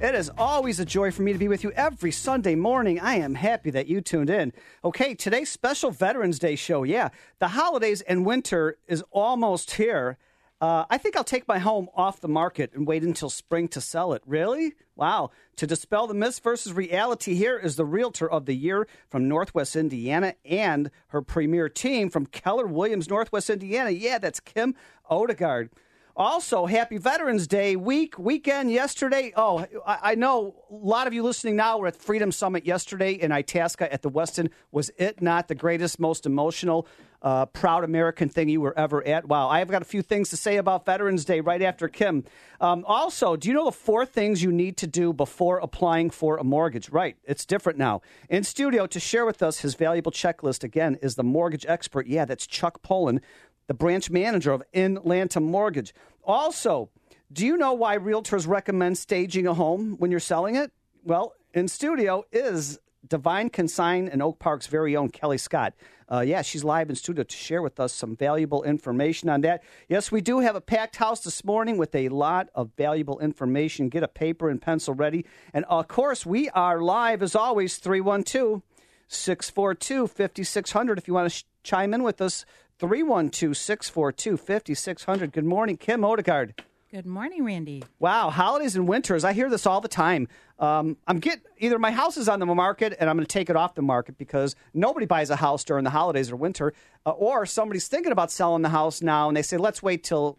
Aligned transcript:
It 0.00 0.14
is 0.14 0.30
always 0.38 0.78
a 0.78 0.84
joy 0.84 1.10
for 1.10 1.22
me 1.22 1.32
to 1.32 1.40
be 1.40 1.48
with 1.48 1.64
you 1.64 1.72
every 1.72 2.12
Sunday 2.12 2.54
morning. 2.54 3.00
I 3.00 3.16
am 3.16 3.34
happy 3.34 3.70
that 3.70 3.88
you 3.88 4.00
tuned 4.00 4.30
in. 4.30 4.52
Okay, 4.84 5.12
today's 5.12 5.50
special 5.50 5.90
Veterans 5.90 6.38
Day 6.38 6.54
show. 6.54 6.84
Yeah, 6.84 7.08
the 7.40 7.48
holidays 7.48 8.00
and 8.02 8.24
winter 8.24 8.78
is 8.86 9.02
almost 9.10 9.72
here. 9.72 10.16
Uh, 10.60 10.84
I 10.88 10.98
think 10.98 11.16
I'll 11.16 11.24
take 11.24 11.48
my 11.48 11.58
home 11.58 11.88
off 11.96 12.20
the 12.20 12.28
market 12.28 12.72
and 12.74 12.86
wait 12.86 13.02
until 13.02 13.28
spring 13.28 13.66
to 13.68 13.80
sell 13.80 14.12
it. 14.12 14.22
Really? 14.24 14.74
Wow. 14.94 15.30
To 15.56 15.66
dispel 15.66 16.06
the 16.06 16.14
myths 16.14 16.38
versus 16.38 16.72
reality, 16.72 17.34
here 17.34 17.58
is 17.58 17.74
the 17.74 17.84
realtor 17.84 18.30
of 18.30 18.46
the 18.46 18.54
year 18.54 18.86
from 19.08 19.28
Northwest 19.28 19.74
Indiana 19.74 20.34
and 20.44 20.92
her 21.08 21.22
premier 21.22 21.68
team 21.68 22.08
from 22.08 22.26
Keller 22.26 22.68
Williams, 22.68 23.10
Northwest 23.10 23.50
Indiana. 23.50 23.90
Yeah, 23.90 24.18
that's 24.18 24.38
Kim 24.38 24.76
Odegaard. 25.10 25.70
Also, 26.18 26.66
happy 26.66 26.98
Veterans 26.98 27.46
Day 27.46 27.76
week, 27.76 28.18
weekend 28.18 28.72
yesterday. 28.72 29.32
Oh, 29.36 29.64
I, 29.86 29.98
I, 30.02 30.14
know 30.16 30.64
a 30.68 30.74
lot 30.74 31.06
of 31.06 31.14
you 31.14 31.22
listening 31.22 31.54
now 31.54 31.78
were 31.78 31.86
at 31.86 31.94
Freedom 31.94 32.32
Summit 32.32 32.66
yesterday 32.66 33.12
in 33.12 33.30
Itasca 33.30 33.92
at 33.92 34.02
the 34.02 34.10
Westin. 34.10 34.50
Was 34.72 34.90
it 34.98 35.22
not 35.22 35.46
the 35.46 35.54
greatest, 35.54 36.00
most 36.00 36.26
emotional, 36.26 36.88
uh, 37.22 37.46
proud 37.46 37.84
American 37.84 38.28
thing 38.28 38.48
you 38.48 38.60
were 38.60 38.76
ever 38.76 39.06
at? 39.06 39.28
Wow, 39.28 39.48
I've 39.48 39.68
got 39.68 39.80
a 39.80 39.84
few 39.84 40.02
things 40.02 40.30
to 40.30 40.36
say 40.36 40.56
about 40.56 40.84
Veterans 40.84 41.24
Day 41.24 41.38
right 41.38 41.62
after 41.62 41.86
Kim. 41.86 42.24
Um, 42.60 42.84
also, 42.88 43.36
do 43.36 43.46
you 43.46 43.54
know 43.54 43.66
the 43.66 43.70
four 43.70 44.04
things 44.04 44.42
you 44.42 44.50
need 44.50 44.76
to 44.78 44.88
do 44.88 45.12
before 45.12 45.58
applying 45.58 46.10
for 46.10 46.36
a 46.36 46.42
mortgage? 46.42 46.88
Right, 46.88 47.16
it's 47.26 47.44
different 47.44 47.78
now. 47.78 48.02
In 48.28 48.42
studio 48.42 48.88
to 48.88 48.98
share 48.98 49.24
with 49.24 49.40
us 49.40 49.60
his 49.60 49.76
valuable 49.76 50.10
checklist 50.10 50.64
again 50.64 50.98
is 51.00 51.14
the 51.14 51.22
mortgage 51.22 51.64
expert. 51.68 52.08
Yeah, 52.08 52.24
that's 52.24 52.44
Chuck 52.44 52.82
Poland 52.82 53.20
the 53.68 53.74
branch 53.74 54.10
manager 54.10 54.50
of 54.50 54.62
Inlanta 54.74 55.40
Mortgage. 55.40 55.94
Also, 56.24 56.90
do 57.32 57.46
you 57.46 57.56
know 57.56 57.74
why 57.74 57.96
realtors 57.96 58.48
recommend 58.48 58.98
staging 58.98 59.46
a 59.46 59.54
home 59.54 59.94
when 59.98 60.10
you're 60.10 60.18
selling 60.18 60.56
it? 60.56 60.72
Well, 61.04 61.34
in 61.54 61.68
studio 61.68 62.24
is 62.32 62.80
Divine 63.06 63.50
Consign 63.50 64.08
and 64.08 64.22
Oak 64.22 64.38
Park's 64.38 64.66
very 64.66 64.96
own 64.96 65.10
Kelly 65.10 65.38
Scott. 65.38 65.74
Uh, 66.10 66.20
yeah, 66.20 66.40
she's 66.40 66.64
live 66.64 66.88
in 66.88 66.96
studio 66.96 67.22
to 67.22 67.36
share 67.36 67.60
with 67.60 67.78
us 67.78 67.92
some 67.92 68.16
valuable 68.16 68.62
information 68.62 69.28
on 69.28 69.42
that. 69.42 69.62
Yes, 69.88 70.10
we 70.10 70.22
do 70.22 70.40
have 70.40 70.56
a 70.56 70.60
packed 70.60 70.96
house 70.96 71.20
this 71.20 71.44
morning 71.44 71.76
with 71.76 71.94
a 71.94 72.08
lot 72.08 72.48
of 72.54 72.70
valuable 72.76 73.20
information. 73.20 73.90
Get 73.90 74.02
a 74.02 74.08
paper 74.08 74.48
and 74.48 74.60
pencil 74.60 74.94
ready. 74.94 75.26
And 75.52 75.66
of 75.66 75.86
course, 75.88 76.24
we 76.24 76.48
are 76.50 76.80
live 76.80 77.22
as 77.22 77.36
always, 77.36 77.76
312 77.76 78.62
642 79.08 80.06
5600. 80.06 80.98
If 80.98 81.08
you 81.08 81.14
want 81.14 81.30
to 81.30 81.36
sh- 81.36 81.44
chime 81.62 81.92
in 81.92 82.02
with 82.02 82.20
us, 82.22 82.46
312 82.78 83.56
642 83.56 84.36
5600. 84.36 85.32
Good 85.32 85.44
morning, 85.44 85.76
Kim 85.76 86.04
Odegaard. 86.04 86.62
Good 86.90 87.06
morning, 87.06 87.44
Randy. 87.44 87.82
Wow, 87.98 88.30
holidays 88.30 88.76
and 88.76 88.88
winters. 88.88 89.24
I 89.24 89.32
hear 89.34 89.50
this 89.50 89.66
all 89.66 89.80
the 89.80 89.88
time. 89.88 90.26
Um, 90.58 90.96
I'm 91.06 91.18
get 91.18 91.40
either 91.58 91.78
my 91.78 91.90
house 91.90 92.16
is 92.16 92.28
on 92.28 92.38
the 92.38 92.46
market 92.46 92.96
and 92.98 93.10
I'm 93.10 93.16
going 93.16 93.26
to 93.26 93.32
take 93.32 93.50
it 93.50 93.56
off 93.56 93.74
the 93.74 93.82
market 93.82 94.16
because 94.16 94.56
nobody 94.72 95.04
buys 95.04 95.28
a 95.28 95.36
house 95.36 95.64
during 95.64 95.84
the 95.84 95.90
holidays 95.90 96.30
or 96.30 96.36
winter, 96.36 96.72
uh, 97.04 97.10
or 97.10 97.44
somebody's 97.44 97.88
thinking 97.88 98.12
about 98.12 98.30
selling 98.30 98.62
the 98.62 98.70
house 98.70 99.02
now 99.02 99.28
and 99.28 99.36
they 99.36 99.42
say 99.42 99.58
let's 99.58 99.82
wait 99.82 100.02
till 100.02 100.38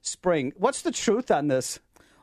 spring. 0.00 0.52
What's 0.56 0.82
the 0.82 0.92
truth 0.92 1.30
on 1.30 1.48
this? 1.48 1.80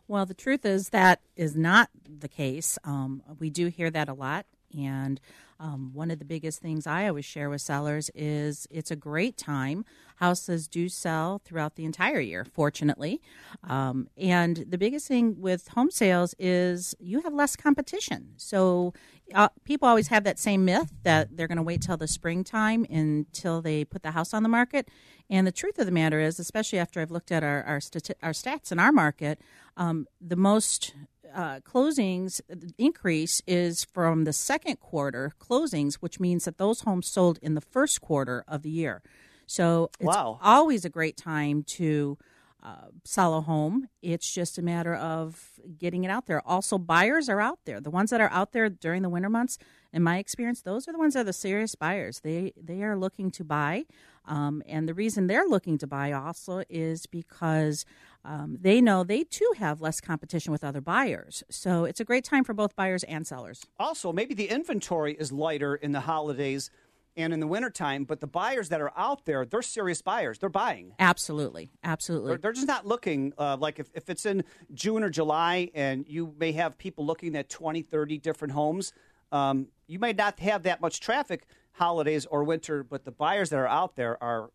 Well, 0.07 0.25
the 0.25 0.33
truth 0.33 0.65
is 0.65 0.89
that 0.89 1.19
is 1.35 1.55
not 1.55 1.89
the 2.03 2.29
case. 2.29 2.79
Um, 2.83 3.21
we 3.37 3.49
do 3.49 3.67
hear 3.67 3.91
that 3.91 4.07
a 4.07 4.13
lot, 4.13 4.45
and 4.75 5.19
um, 5.59 5.91
one 5.93 6.11
of 6.11 6.19
the 6.19 6.25
biggest 6.25 6.61
things 6.61 6.85
I 6.85 7.07
always 7.07 7.25
share 7.25 7.49
with 7.49 7.61
sellers 7.61 8.09
is 8.13 8.67
it's 8.69 8.91
a 8.91 8.95
great 8.95 9.37
time. 9.37 9.85
Houses 10.17 10.67
do 10.67 10.89
sell 10.89 11.41
throughout 11.43 11.75
the 11.75 11.85
entire 11.85 12.19
year, 12.19 12.45
fortunately. 12.45 13.21
Um, 13.63 14.07
and 14.17 14.65
the 14.67 14.77
biggest 14.77 15.07
thing 15.07 15.39
with 15.39 15.69
home 15.69 15.91
sales 15.91 16.33
is 16.39 16.95
you 16.99 17.21
have 17.21 17.33
less 17.33 17.55
competition. 17.55 18.33
So 18.37 18.93
uh, 19.33 19.49
people 19.63 19.87
always 19.87 20.07
have 20.07 20.23
that 20.23 20.39
same 20.39 20.65
myth 20.65 20.91
that 21.03 21.35
they're 21.35 21.47
going 21.47 21.57
to 21.57 21.63
wait 21.63 21.81
till 21.81 21.97
the 21.97 22.07
springtime 22.07 22.85
until 22.89 23.61
they 23.61 23.83
put 23.83 24.03
the 24.03 24.11
house 24.11 24.33
on 24.33 24.43
the 24.43 24.49
market. 24.49 24.89
And 25.29 25.45
the 25.45 25.51
truth 25.51 25.77
of 25.77 25.85
the 25.85 25.91
matter 25.91 26.19
is, 26.19 26.39
especially 26.39 26.79
after 26.79 27.01
I've 27.01 27.11
looked 27.11 27.31
at 27.31 27.43
our 27.43 27.63
our, 27.63 27.79
stati- 27.79 28.15
our 28.23 28.31
stats 28.31 28.71
in 28.71 28.79
our 28.79 28.91
market, 28.91 29.39
um, 29.75 30.07
the 30.21 30.37
most 30.37 30.93
uh, 31.33 31.59
closings 31.59 32.41
increase 32.77 33.41
is 33.47 33.83
from 33.83 34.23
the 34.23 34.33
second 34.33 34.79
quarter 34.79 35.33
closings, 35.39 35.95
which 35.95 36.19
means 36.19 36.45
that 36.45 36.57
those 36.57 36.81
homes 36.81 37.07
sold 37.07 37.39
in 37.41 37.53
the 37.53 37.61
first 37.61 38.01
quarter 38.01 38.43
of 38.47 38.63
the 38.63 38.69
year. 38.69 39.01
So 39.45 39.89
it's 39.99 40.07
wow. 40.07 40.39
always 40.41 40.85
a 40.85 40.89
great 40.89 41.17
time 41.17 41.63
to 41.63 42.17
uh, 42.63 42.87
sell 43.05 43.35
a 43.35 43.41
home. 43.41 43.87
It's 44.01 44.31
just 44.33 44.57
a 44.57 44.61
matter 44.61 44.93
of 44.93 45.51
getting 45.77 46.03
it 46.03 46.09
out 46.09 46.25
there. 46.25 46.45
Also, 46.45 46.77
buyers 46.77 47.29
are 47.29 47.39
out 47.39 47.59
there. 47.65 47.79
The 47.79 47.89
ones 47.89 48.09
that 48.09 48.19
are 48.19 48.31
out 48.31 48.51
there 48.51 48.67
during 48.69 49.03
the 49.03 49.09
winter 49.09 49.29
months, 49.29 49.57
in 49.93 50.03
my 50.03 50.17
experience, 50.17 50.61
those 50.61 50.87
are 50.87 50.91
the 50.91 50.97
ones 50.97 51.13
that 51.13 51.21
are 51.21 51.23
the 51.25 51.33
serious 51.33 51.75
buyers. 51.75 52.19
They 52.19 52.51
they 52.61 52.83
are 52.83 52.97
looking 52.97 53.31
to 53.31 53.45
buy, 53.45 53.85
um, 54.25 54.61
and 54.67 54.87
the 54.87 54.93
reason 54.93 55.27
they're 55.27 55.47
looking 55.47 55.77
to 55.77 55.87
buy 55.87 56.11
also 56.11 56.63
is 56.69 57.05
because 57.05 57.85
um, 58.27 58.57
they 58.59 58.81
know 58.81 59.03
they 59.03 59.23
too 59.23 59.53
have 59.57 59.79
less 59.79 60.01
competition 60.01 60.51
with 60.51 60.63
other 60.63 60.81
buyers. 60.81 61.43
So 61.49 61.85
it's 61.85 62.01
a 62.01 62.03
great 62.03 62.25
time 62.25 62.43
for 62.43 62.53
both 62.53 62.75
buyers 62.75 63.03
and 63.05 63.25
sellers. 63.25 63.65
Also, 63.79 64.11
maybe 64.11 64.33
the 64.33 64.49
inventory 64.49 65.13
is 65.13 65.31
lighter 65.31 65.75
in 65.75 65.93
the 65.93 66.01
holidays 66.01 66.69
and 67.15 67.33
in 67.33 67.39
the 67.39 67.47
wintertime, 67.47 68.03
but 68.03 68.19
the 68.19 68.27
buyers 68.27 68.69
that 68.69 68.81
are 68.81 68.91
out 68.95 69.25
there, 69.25 69.45
they're 69.45 69.61
serious 69.61 70.01
buyers. 70.01 70.37
They're 70.37 70.49
buying. 70.49 70.93
Absolutely. 70.99 71.71
Absolutely. 71.83 72.31
They're, 72.33 72.37
they're 72.37 72.53
just 72.53 72.67
not 72.67 72.85
looking 72.85 73.33
uh, 73.39 73.57
like 73.59 73.79
if, 73.79 73.89
if 73.95 74.09
it's 74.09 74.25
in 74.25 74.43
June 74.73 75.03
or 75.03 75.09
July 75.09 75.71
and 75.73 76.05
you 76.07 76.35
may 76.37 76.51
have 76.51 76.77
people 76.77 77.05
looking 77.05 77.35
at 77.35 77.49
20, 77.49 77.81
30 77.81 78.17
different 78.19 78.53
homes, 78.53 78.91
um, 79.31 79.67
you 79.87 79.99
may 79.99 80.13
not 80.13 80.39
have 80.41 80.63
that 80.63 80.81
much 80.81 80.99
traffic 80.99 81.47
holidays 81.71 82.25
or 82.27 82.43
winter, 82.43 82.83
but 82.83 83.05
the 83.05 83.11
buyers 83.11 83.49
that 83.49 83.57
are 83.57 83.67
out 83.67 83.95
there 83.95 84.21
are 84.21 84.51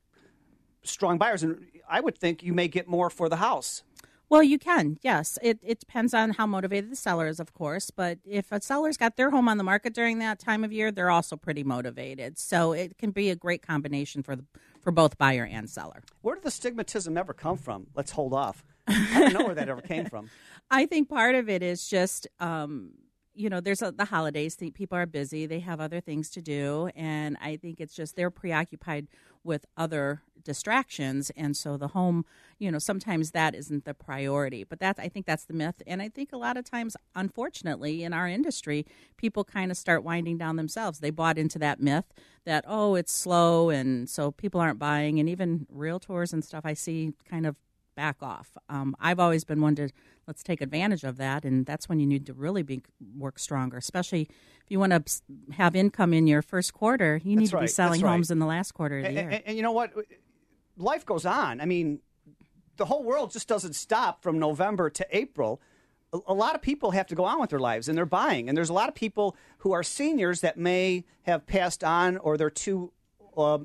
strong 0.85 1.19
buyers, 1.19 1.43
and 1.43 1.65
I 1.89 2.01
would 2.01 2.19
think 2.19 2.43
you 2.43 2.53
may 2.53 2.69
get 2.69 2.89
more 2.89 3.11
for 3.11 3.29
the 3.29 3.37
house. 3.37 3.83
Well, 4.29 4.43
you 4.43 4.59
can, 4.59 4.99
yes. 5.03 5.39
It, 5.43 5.59
it 5.63 5.79
depends 5.79 6.15
on 6.15 6.31
how 6.31 6.47
motivated 6.47 6.91
the 6.91 6.97
seller 6.97 7.27
is, 7.27 7.39
of 7.39 7.53
course. 7.53 7.91
But 7.91 8.19
if 8.25 8.51
a 8.51 8.63
seller's 8.63 8.97
got 8.97 9.17
their 9.17 9.29
home 9.29 9.47
on 9.47 9.59
the 9.59 9.65
market 9.65 9.93
during 9.93 10.21
that 10.21 10.39
time 10.39 10.65
of 10.65 10.73
year, 10.73 10.91
they're 10.91 11.11
also 11.11 11.37
pretty 11.37 11.63
motivated. 11.63 12.39
So 12.39 12.73
it 12.73 12.97
can 12.97 13.11
be 13.11 13.29
a 13.29 13.37
great 13.37 13.61
combination 13.61 14.23
for 14.23 14.35
the, 14.35 14.47
for 14.81 14.91
both 14.91 15.19
buyer 15.19 15.45
and 15.45 15.69
seller. 15.69 16.03
Where 16.23 16.35
did 16.35 16.45
the 16.45 16.51
stigmatism 16.51 17.19
ever 17.19 17.35
come 17.35 17.59
from? 17.59 17.89
Let's 17.95 18.13
hold 18.13 18.33
off. 18.33 18.65
I 18.89 19.21
don't 19.21 19.35
know 19.35 19.45
where 19.45 19.55
that 19.55 19.69
ever 19.69 19.83
came 19.83 20.07
from. 20.07 20.31
I 20.71 20.87
think 20.87 21.11
part 21.11 21.35
of 21.35 21.51
it 21.51 21.63
is 21.63 21.87
just 21.87 22.27
um, 22.41 22.93
you 23.35 23.49
know, 23.49 23.61
there's 23.61 23.83
a, 23.83 23.93
the 23.93 24.05
holidays. 24.05 24.57
People 24.57 24.99
are 24.99 25.07
busy. 25.07 25.47
They 25.47 25.61
have 25.61 25.81
other 25.81 26.01
things 26.01 26.31
to 26.31 26.43
do, 26.43 26.91
and 26.95 27.37
I 27.41 27.57
think 27.57 27.81
it's 27.81 27.95
just 27.95 28.17
they're 28.17 28.31
preoccupied 28.31 29.09
with 29.45 29.67
other 29.77 30.23
distractions, 30.45 31.31
and 31.37 31.57
so 31.57 31.77
the 31.77 31.89
home, 31.89 32.25
you 32.59 32.71
know, 32.71 32.79
sometimes 32.79 33.31
that 33.31 33.55
isn't 33.55 33.85
the 33.85 33.95
priority. 33.95 34.65
But 34.65 34.81
that's 34.81 34.99
I 34.99 35.09
think 35.09 35.27
that's 35.27 35.45
the 35.45 35.55
myth, 35.55 35.83
and 35.87 36.03
I 36.03 36.09
think 36.09 36.33
a 36.33 36.37
lot 36.37 36.57
of 36.57 36.65
times, 36.65 36.97
unfortunately, 37.15 38.03
in 38.03 38.13
our 38.13 38.29
industry, 38.29 38.87
people 39.17 39.45
kind 39.45 39.71
of 39.71 39.77
start 39.77 40.03
winding 40.03 40.39
down 40.39 40.57
themselves. 40.57 40.99
They 40.99 41.11
bought 41.11 41.39
into 41.39 41.59
that 41.61 41.81
myth 41.81 42.07
that 42.45 42.65
oh, 42.67 42.95
it's 42.95 43.13
slow, 43.13 43.71
and 43.71 44.09
so 44.09 44.31
people 44.33 44.61
aren't 44.61 44.79
buying, 44.79 45.19
and 45.19 45.29
even 45.29 45.67
realtors 45.75 46.33
and 46.33 46.45
stuff 46.45 46.63
I 46.65 46.75
see 46.75 47.15
kind 47.29 47.47
of 47.47 47.57
back 47.95 48.17
off. 48.23 48.51
Um, 48.69 48.97
I've 49.01 49.21
always 49.21 49.45
been 49.45 49.61
one 49.61 49.75
to 49.77 49.89
let's 50.27 50.43
take 50.43 50.61
advantage 50.61 51.05
of 51.05 51.17
that, 51.19 51.45
and 51.45 51.67
that's 51.67 51.89
when 51.89 52.01
you 52.01 52.07
need 52.07 52.27
to 52.27 52.33
really 52.33 52.63
be 52.63 52.83
work 53.17 53.39
stronger. 53.39 53.77
Especially 53.77 54.23
if 54.23 54.71
you 54.71 54.79
want 54.79 54.93
to 54.93 55.23
have 55.53 55.75
income 55.75 56.13
in 56.13 56.27
your 56.27 56.43
first 56.43 56.73
quarter, 56.73 57.21
you 57.25 57.37
need 57.37 57.51
to 57.51 57.59
be 57.59 57.67
selling 57.67 58.01
homes 58.01 58.31
in 58.31 58.39
the 58.39 58.47
last 58.47 58.73
quarter 58.73 58.99
of 58.99 59.03
the 59.03 59.09
and, 59.09 59.17
year. 59.17 59.29
And, 59.31 59.43
and, 59.47 59.57
you 59.57 59.63
know 59.63 59.73
what? 59.73 59.93
Life 60.77 61.05
goes 61.05 61.27
on. 61.27 61.61
I 61.61 61.67
mean, 61.67 62.01
the 62.77 62.85
whole 62.87 63.03
world 63.03 63.33
just 63.33 63.49
doesn't 63.49 63.75
stop 63.75 64.23
from 64.23 64.39
November 64.39 64.91
to 64.91 65.07
April. 65.11 65.61
A, 66.13 66.19
a 66.29 66.35
lot 66.35 66.55
of 66.55 66.63
people 66.63 66.93
have 66.93 67.07
to 67.09 67.15
go 67.15 67.25
on 67.25 67.41
with 67.41 67.51
their 67.51 67.59
lives, 67.59 67.89
and 67.89 67.97
they're 67.97 68.07
buying. 68.07 68.49
And 68.49 68.57
there's 68.57 68.71
a 68.71 68.75
lot 68.75 68.89
of 68.89 68.95
people 68.95 69.37
who 69.59 69.73
are 69.73 69.83
seniors 69.83 70.41
that 70.41 70.57
may 70.57 71.05
have 71.23 71.47
passed 71.47 71.85
on, 71.85 72.17
or 72.19 72.37
they're 72.37 72.51
too. 72.51 72.93
Uh, 73.37 73.59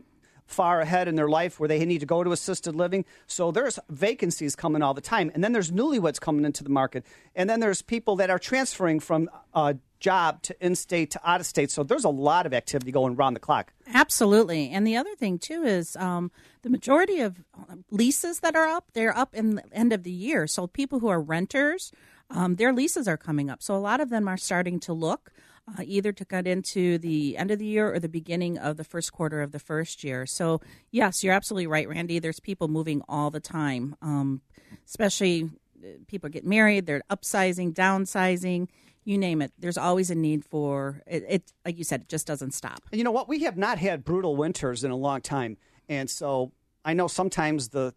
far 0.47 0.81
ahead 0.81 1.07
in 1.07 1.15
their 1.15 1.29
life 1.29 1.59
where 1.59 1.67
they 1.67 1.85
need 1.85 1.99
to 1.99 2.05
go 2.05 2.23
to 2.23 2.31
assisted 2.31 2.75
living. 2.75 3.05
So 3.27 3.51
there's 3.51 3.77
vacancies 3.89 4.55
coming 4.55 4.81
all 4.81 4.93
the 4.93 5.01
time. 5.01 5.29
And 5.33 5.43
then 5.43 5.51
there's 5.51 5.71
newlyweds 5.71 6.19
coming 6.19 6.45
into 6.45 6.63
the 6.63 6.69
market. 6.69 7.05
And 7.35 7.49
then 7.49 7.59
there's 7.59 7.81
people 7.81 8.15
that 8.15 8.29
are 8.29 8.39
transferring 8.39 8.99
from 8.99 9.29
uh, 9.53 9.73
job 9.99 10.41
to 10.43 10.65
in 10.65 10.75
state 10.75 11.11
to 11.11 11.29
out 11.29 11.39
of 11.39 11.45
state. 11.45 11.69
So 11.71 11.83
there's 11.83 12.05
a 12.05 12.09
lot 12.09 12.45
of 12.45 12.53
activity 12.53 12.91
going 12.91 13.15
around 13.15 13.33
the 13.33 13.39
clock. 13.39 13.73
Absolutely. 13.93 14.69
And 14.69 14.85
the 14.85 14.95
other 14.95 15.15
thing, 15.15 15.39
too, 15.39 15.63
is 15.63 15.95
um, 15.95 16.31
the 16.61 16.69
majority 16.69 17.19
of 17.19 17.43
leases 17.91 18.39
that 18.39 18.55
are 18.55 18.67
up, 18.67 18.85
they're 18.93 19.15
up 19.15 19.35
in 19.35 19.55
the 19.55 19.63
end 19.71 19.93
of 19.93 20.03
the 20.03 20.11
year. 20.11 20.47
So 20.47 20.67
people 20.67 20.99
who 20.99 21.07
are 21.07 21.21
renters, 21.21 21.91
um, 22.29 22.55
their 22.55 22.73
leases 22.73 23.07
are 23.07 23.17
coming 23.17 23.49
up. 23.49 23.61
So 23.61 23.75
a 23.75 23.77
lot 23.77 23.99
of 23.99 24.09
them 24.09 24.27
are 24.27 24.37
starting 24.37 24.79
to 24.81 24.93
look. 24.93 25.31
Uh, 25.67 25.81
either 25.83 26.13
to 26.13 26.23
cut 26.23 26.47
into 26.47 26.97
the 26.97 27.35
end 27.35 27.51
of 27.51 27.59
the 27.59 27.65
year 27.65 27.93
or 27.93 27.99
the 27.99 28.07
beginning 28.07 28.57
of 28.57 28.77
the 28.77 28.85
first 28.85 29.11
quarter 29.11 29.41
of 29.41 29.51
the 29.51 29.59
first 29.59 30.01
year. 30.01 30.25
So, 30.25 30.61
yes, 30.91 31.25
you're 31.25 31.33
absolutely 31.33 31.67
right, 31.67 31.89
Randy. 31.89 32.19
There's 32.19 32.39
people 32.39 32.69
moving 32.69 33.01
all 33.09 33.31
the 33.31 33.41
time, 33.41 33.93
um, 34.01 34.39
especially 34.85 35.49
uh, 35.83 35.87
people 36.07 36.29
get 36.29 36.45
married, 36.45 36.85
they're 36.85 37.03
upsizing, 37.11 37.73
downsizing 37.73 38.69
you 39.07 39.17
name 39.17 39.41
it. 39.41 39.53
There's 39.57 39.77
always 39.77 40.11
a 40.11 40.15
need 40.15 40.43
for 40.43 41.01
it, 41.07 41.23
it. 41.29 41.53
Like 41.63 41.77
you 41.77 41.85
said, 41.85 42.01
it 42.01 42.09
just 42.09 42.27
doesn't 42.27 42.51
stop. 42.53 42.81
You 42.91 43.05
know 43.05 43.11
what? 43.11 43.29
We 43.29 43.43
have 43.43 43.55
not 43.55 43.77
had 43.77 44.03
brutal 44.03 44.35
winters 44.35 44.83
in 44.83 44.91
a 44.91 44.97
long 44.97 45.21
time, 45.21 45.55
and 45.87 46.09
so 46.09 46.51
I 46.83 46.93
know 46.93 47.07
sometimes 47.07 47.69
the 47.69 47.93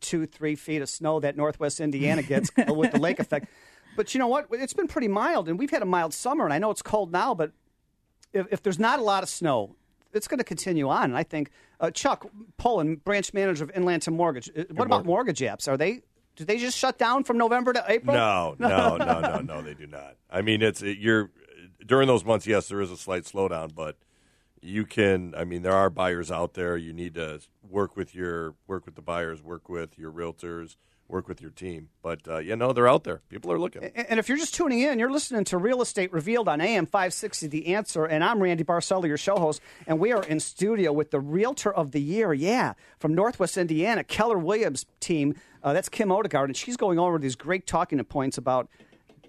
two, 0.00 0.26
three 0.26 0.54
feet 0.54 0.82
of 0.82 0.90
snow 0.90 1.20
that 1.20 1.38
Northwest 1.38 1.80
Indiana 1.80 2.22
gets 2.22 2.50
with 2.68 2.92
the 2.92 2.98
lake 2.98 3.18
effect. 3.18 3.46
But 3.96 4.14
you 4.14 4.18
know 4.18 4.28
what? 4.28 4.46
It's 4.52 4.72
been 4.72 4.88
pretty 4.88 5.08
mild, 5.08 5.48
and 5.48 5.58
we've 5.58 5.70
had 5.70 5.82
a 5.82 5.86
mild 5.86 6.14
summer. 6.14 6.44
And 6.44 6.52
I 6.52 6.58
know 6.58 6.70
it's 6.70 6.82
cold 6.82 7.12
now, 7.12 7.34
but 7.34 7.52
if, 8.32 8.46
if 8.50 8.62
there's 8.62 8.78
not 8.78 8.98
a 8.98 9.02
lot 9.02 9.22
of 9.22 9.28
snow, 9.28 9.76
it's 10.12 10.28
going 10.28 10.38
to 10.38 10.44
continue 10.44 10.88
on. 10.88 11.04
And 11.04 11.16
I 11.16 11.22
think 11.22 11.50
uh, 11.80 11.90
Chuck 11.90 12.26
Poland, 12.56 13.04
branch 13.04 13.34
manager 13.34 13.64
of 13.64 13.72
Inlanta 13.72 14.10
Mortgage. 14.10 14.50
Uh, 14.56 14.64
what 14.70 14.86
about 14.86 15.04
mortgage 15.04 15.40
apps? 15.40 15.68
Are 15.68 15.76
they 15.76 16.02
do 16.36 16.44
they 16.44 16.58
just 16.58 16.78
shut 16.78 16.98
down 16.98 17.24
from 17.24 17.38
November 17.38 17.72
to 17.72 17.84
April? 17.88 18.16
No, 18.22 18.56
no, 18.58 18.96
no, 18.96 19.20
no, 19.20 19.38
no. 19.40 19.62
They 19.62 19.74
do 19.74 19.86
not. 19.86 20.16
I 20.30 20.42
mean, 20.42 20.62
it's 20.62 20.82
it, 20.82 20.98
you're 20.98 21.30
during 21.84 22.06
those 22.08 22.24
months. 22.24 22.46
Yes, 22.46 22.68
there 22.68 22.80
is 22.80 22.90
a 22.90 22.96
slight 22.96 23.24
slowdown, 23.24 23.74
but 23.74 23.96
you 24.60 24.86
can. 24.86 25.34
I 25.36 25.44
mean, 25.44 25.62
there 25.62 25.74
are 25.74 25.90
buyers 25.90 26.30
out 26.30 26.54
there. 26.54 26.76
You 26.76 26.92
need 26.92 27.14
to 27.14 27.40
work 27.68 27.96
with 27.96 28.14
your 28.14 28.54
work 28.66 28.86
with 28.86 28.94
the 28.94 29.02
buyers, 29.02 29.42
work 29.42 29.68
with 29.68 29.98
your 29.98 30.10
realtors, 30.10 30.76
work 31.08 31.28
with 31.28 31.40
your 31.40 31.50
team. 31.50 31.90
But 32.02 32.26
uh, 32.26 32.38
you 32.38 32.56
know, 32.56 32.72
they're 32.72 32.88
out 32.88 33.04
there. 33.04 33.20
People 33.28 33.52
are 33.52 33.58
looking. 33.58 33.84
And 33.84 34.18
if 34.18 34.28
you're 34.28 34.38
just 34.38 34.54
tuning 34.54 34.80
in, 34.80 34.98
you're 34.98 35.10
listening 35.10 35.44
to 35.44 35.58
Real 35.58 35.82
Estate 35.82 36.12
Revealed 36.12 36.48
on 36.48 36.60
AM 36.60 36.86
560 36.86 37.46
The 37.48 37.74
Answer. 37.74 38.04
And 38.04 38.24
I'm 38.24 38.42
Randy 38.42 38.64
Barcella, 38.64 39.06
your 39.06 39.18
show 39.18 39.36
host. 39.36 39.60
And 39.86 39.98
we 39.98 40.12
are 40.12 40.22
in 40.24 40.40
studio 40.40 40.92
with 40.92 41.10
the 41.10 41.20
Realtor 41.20 41.72
of 41.72 41.92
the 41.92 42.00
Year, 42.00 42.32
yeah, 42.32 42.72
from 42.98 43.14
Northwest 43.14 43.56
Indiana, 43.56 44.02
Keller 44.02 44.38
Williams 44.38 44.86
team. 45.00 45.34
Uh, 45.62 45.72
that's 45.72 45.88
Kim 45.88 46.10
Odegaard. 46.10 46.48
And 46.50 46.56
she's 46.56 46.76
going 46.76 46.98
over 46.98 47.18
these 47.18 47.36
great 47.36 47.66
talking 47.66 48.02
points 48.04 48.38
about. 48.38 48.68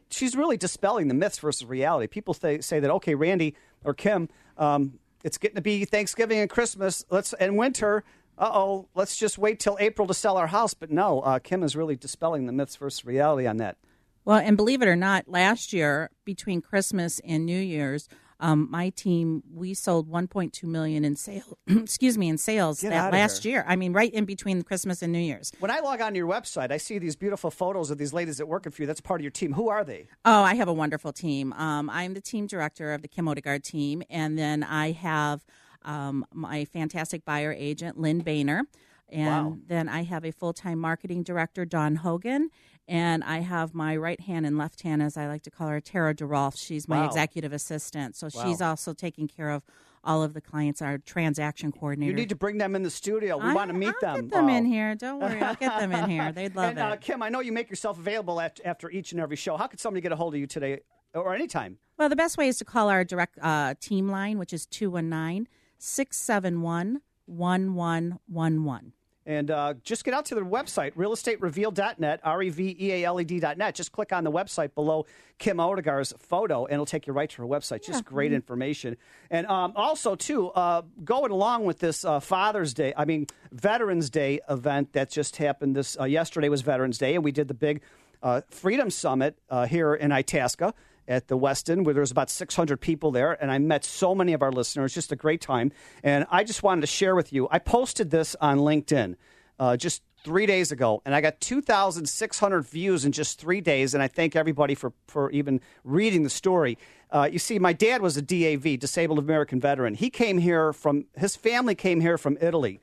She's 0.10 0.36
really 0.36 0.58
dispelling 0.58 1.08
the 1.08 1.14
myths 1.14 1.40
versus 1.40 1.66
reality. 1.68 2.08
People 2.08 2.34
say, 2.34 2.62
say 2.62 2.80
that, 2.80 2.92
okay, 2.92 3.16
Randy 3.16 3.56
or 3.84 3.94
Kim, 3.94 4.30
um, 4.58 5.00
it's 5.24 5.38
getting 5.38 5.56
to 5.56 5.62
be 5.62 5.86
Thanksgiving 5.86 6.40
and 6.40 6.50
Christmas. 6.50 7.06
Let's 7.10 7.34
and 7.34 7.58
winter 7.58 8.04
uh 8.38 8.52
oh, 8.54 8.88
let's 8.96 9.18
just 9.18 9.38
wait 9.38 9.60
till 9.60 9.78
April 9.80 10.08
to 10.08 10.14
sell 10.14 10.38
our 10.38 10.48
house. 10.48 10.74
But 10.74 10.92
no, 10.92 11.22
uh, 11.22 11.40
Kim 11.40 11.64
is 11.64 11.76
really 11.76 11.96
dispelling 11.96 12.46
the 12.46 12.54
myths 12.54 12.76
versus 12.76 13.06
reality 13.06 13.48
on 13.48 13.58
that. 13.58 13.78
Well, 14.26 14.38
and 14.38 14.56
believe 14.56 14.82
it 14.82 14.88
or 14.88 14.96
not, 14.96 15.28
last 15.28 15.74
year 15.74 16.10
between 16.24 16.62
Christmas 16.62 17.20
and 17.26 17.46
New 17.46 17.60
Year's, 17.60 18.08
um, 18.40 18.68
my 18.70 18.90
team 18.90 19.44
we 19.54 19.74
sold 19.74 20.10
1.2 20.10 20.64
million 20.64 21.06
in 21.06 21.16
sales. 21.16 21.56
excuse 21.68 22.18
me, 22.18 22.30
in 22.30 22.38
sales 22.38 22.82
Get 22.82 22.90
that 22.90 23.14
last 23.14 23.46
year. 23.46 23.64
I 23.68 23.76
mean, 23.76 23.94
right 23.94 24.14
in 24.14 24.26
between 24.26 24.62
Christmas 24.64 25.02
and 25.02 25.14
New 25.14 25.20
Year's. 25.20 25.52
When 25.60 25.72
I 25.72 25.80
log 25.80 26.02
on 26.02 26.14
to 26.14 26.18
your 26.18 26.28
website, 26.28 26.72
I 26.72 26.78
see 26.78 27.00
these 27.00 27.16
beautiful 27.16 27.52
photos 27.52 27.90
of 27.92 27.98
these 27.98 28.14
ladies 28.14 28.38
that 28.38 28.48
work 28.48 28.70
for 28.70 28.82
you. 28.82 28.86
That's 28.86 29.02
part 29.02 29.22
of 29.22 29.24
your 29.24 29.32
team. 29.32 29.54
Who 29.54 29.70
are 29.70 29.84
they? 29.84 30.08
Oh, 30.26 30.44
I 30.44 30.56
have 30.56 30.68
a 30.68 30.74
wonderful 30.74 31.14
team. 31.14 31.54
Um, 31.54 31.90
I'm 31.90 32.14
the 32.14 32.22
team 32.22 32.48
director 32.48 32.94
of 32.94 33.02
the 33.02 33.08
Kim 33.08 33.28
Odegaard 33.28 33.64
team, 33.64 34.04
and 34.10 34.38
then 34.38 34.64
I 34.64 34.92
have 34.92 35.46
um, 35.86 36.26
my 36.34 36.66
fantastic 36.66 37.26
buyer 37.26 37.54
agent, 37.58 38.00
Lynn 38.00 38.20
Boehner. 38.20 38.64
And 39.10 39.46
wow. 39.46 39.58
then 39.68 39.90
I 39.90 40.04
have 40.04 40.26
a 40.26 40.32
full 40.32 40.54
time 40.54 40.80
marketing 40.80 41.24
director, 41.24 41.66
Don 41.66 41.98
Hogan. 41.98 42.50
And 42.88 43.24
I 43.24 43.40
have 43.40 43.74
my 43.74 43.96
right 43.96 44.20
hand 44.20 44.46
and 44.46 44.58
left 44.58 44.82
hand, 44.82 45.02
as 45.02 45.16
I 45.16 45.28
like 45.28 45.44
to 45.44 45.52
call 45.52 45.70
her, 45.70 45.80
Tara 45.80 46.14
DeRolf. 46.14 46.58
She's 46.58 46.88
my 46.88 47.02
wow. 47.02 47.08
executive 47.08 47.54
assistant. 47.54 48.18
So 48.18 48.28
wow. 48.34 48.44
she's 48.44 48.62
also 48.62 48.94
taking 48.94 49.28
care 49.28 49.52
of 49.52 49.64
all 50.04 50.22
of 50.22 50.34
the 50.34 50.42
clients, 50.42 50.82
our 50.82 50.98
transaction 50.98 51.72
coordinator. 51.72 52.10
You 52.10 52.16
need 52.16 52.28
to 52.30 52.36
bring 52.36 52.58
them 52.58 52.76
in 52.76 52.84
the 52.84 52.90
studio. 52.90 53.38
We 53.38 53.46
I, 53.46 53.54
want 53.54 53.72
to 53.72 53.78
meet 53.78 53.94
I'll 54.04 54.16
them. 54.16 54.26
Get 54.28 54.32
them 54.32 54.50
oh. 54.50 54.58
in 54.58 54.66
here. 54.66 54.96
Don't 54.96 55.22
worry. 55.22 55.42
I'll 55.42 55.56
get 55.56 55.80
them 55.80 55.94
in 55.94 56.10
here. 56.10 56.34
They'd 56.34 56.56
love 56.58 56.72
and, 56.72 56.80
it. 56.80 56.82
Uh, 56.82 56.96
Kim, 56.98 57.24
I 57.24 57.30
know 57.30 57.40
you 57.40 57.54
make 57.54 57.70
yourself 57.70 57.98
available 57.98 58.42
after, 58.42 58.62
after 58.66 58.90
each 58.90 59.14
and 59.14 59.22
every 59.22 59.38
show. 59.38 59.56
How 59.56 59.68
could 59.68 59.80
somebody 59.80 60.02
get 60.02 60.12
a 60.12 60.18
hold 60.18 60.34
of 60.34 60.42
you 60.42 60.48
today 60.48 60.82
or 61.14 61.34
anytime? 61.34 61.78
Well, 61.98 62.10
the 62.10 62.18
best 62.18 62.38
way 62.38 62.50
is 62.50 62.58
to 62.58 62.66
call 62.66 62.90
our 62.90 63.06
direct 63.06 63.38
uh, 63.42 63.76
team 63.80 64.10
line, 64.10 64.40
which 64.40 64.52
is 64.52 64.66
219- 64.66 65.46
671 65.84 67.02
1111. 67.26 68.94
And 69.26 69.52
uh, 69.52 69.74
just 69.84 70.04
get 70.04 70.14
out 70.14 70.26
to 70.26 70.36
their 70.36 70.46
website, 70.46 70.94
realestaterevealed.net, 70.96 72.20
R 72.24 72.44
E 72.44 72.50
V 72.50 72.78
E 72.80 72.92
A 72.92 73.06
L 73.06 73.20
E 73.20 73.24
D.net. 73.24 73.76
Just 73.76 73.92
click 73.92 74.12
on 74.12 74.24
the 74.24 74.32
website 74.32 74.76
below 74.76 75.06
Kim 75.40 75.60
Odegaard's 75.60 76.14
photo, 76.20 76.66
and 76.66 76.74
it'll 76.74 76.86
take 76.86 77.08
you 77.08 77.14
right 77.14 77.30
to 77.30 77.42
her 77.42 77.48
website. 77.48 77.86
Just 77.86 78.04
great 78.04 78.28
mm-hmm. 78.28 78.36
information. 78.36 78.98
And 79.30 79.48
um, 79.48 79.74
also, 79.76 80.16
too, 80.16 80.50
uh, 80.50 80.84
going 81.04 81.32
along 81.32 81.64
with 81.64 81.80
this 81.80 82.04
uh, 82.04 82.20
Father's 82.20 82.74
Day, 82.74 82.94
I 82.98 83.06
mean, 83.06 83.28
Veterans 83.52 84.10
Day 84.10 84.42
event 84.50 84.92
that 84.94 85.10
just 85.10 85.38
happened 85.38 85.76
this 85.76 85.98
uh, 86.00 86.04
yesterday 86.04 86.50
was 86.50 86.62
Veterans 86.62 86.98
Day, 86.98 87.16
and 87.16 87.24
we 87.24 87.32
did 87.32 87.48
the 87.48 87.54
big 87.54 87.82
uh, 88.22 88.42
Freedom 88.50 88.90
Summit 88.90 89.38
uh, 89.50 89.68
here 89.68 89.94
in 89.94 90.12
Itasca 90.12 90.74
at 91.08 91.28
the 91.28 91.38
Westin, 91.38 91.84
where 91.84 91.94
there 91.94 92.02
was 92.02 92.12
about 92.12 92.30
600 92.30 92.78
people 92.78 93.12
there, 93.12 93.34
and 93.42 93.52
I 93.52 93.60
met 93.60 93.84
so 93.84 94.16
many 94.16 94.34
of 94.34 94.42
our 94.42 94.52
listeners. 94.52 94.94
Just 94.94 95.12
a 95.12 95.16
great 95.16 95.42
time. 95.42 95.72
And 96.04 96.26
I 96.30 96.44
just 96.44 96.64
wanted 96.64 96.82
to 96.82 96.88
share 96.88 97.16
with 97.16 97.34
you. 97.34 97.48
I 97.52 97.60
posted 97.60 98.10
this 98.10 98.36
on 98.40 98.60
LinkedIn 98.60 99.16
uh, 99.60 99.78
just 99.78 100.02
three 100.24 100.46
days 100.46 100.72
ago, 100.72 101.02
and 101.06 101.14
I 101.14 101.22
got 101.22 101.42
2,600 101.42 102.62
views 102.62 103.06
in 103.06 103.12
just 103.12 103.40
three 103.40 103.62
days. 103.62 103.94
And 103.94 104.02
I 104.02 104.08
thank 104.08 104.36
everybody 104.36 104.76
for, 104.76 104.94
for 105.08 105.30
even 105.32 105.60
reading 105.84 106.24
the 106.24 106.30
story. 106.30 106.78
Uh, 107.12 107.30
you 107.32 107.40
see, 107.40 107.60
my 107.60 107.74
dad 107.74 108.02
was 108.02 108.18
a 108.18 108.22
DAV, 108.22 108.80
disabled 108.80 109.20
American 109.20 109.60
veteran. 109.60 109.94
He 109.94 110.10
came 110.10 110.38
here 110.38 110.74
from, 110.74 111.06
his 111.16 111.36
family 111.36 111.76
came 111.76 112.00
here 112.02 112.18
from 112.18 112.38
Italy 112.42 112.80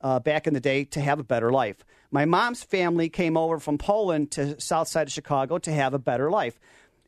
uh, 0.00 0.18
back 0.20 0.46
in 0.46 0.54
the 0.54 0.60
day 0.60 0.84
to 0.84 1.00
have 1.00 1.18
a 1.18 1.24
better 1.24 1.50
life. 1.50 1.84
My 2.10 2.24
mom's 2.24 2.62
family 2.62 3.08
came 3.08 3.36
over 3.36 3.58
from 3.60 3.78
Poland 3.78 4.32
to 4.32 4.60
south 4.60 4.88
side 4.88 5.06
of 5.06 5.12
Chicago 5.12 5.58
to 5.58 5.72
have 5.72 5.94
a 5.94 5.98
better 5.98 6.30
life 6.30 6.58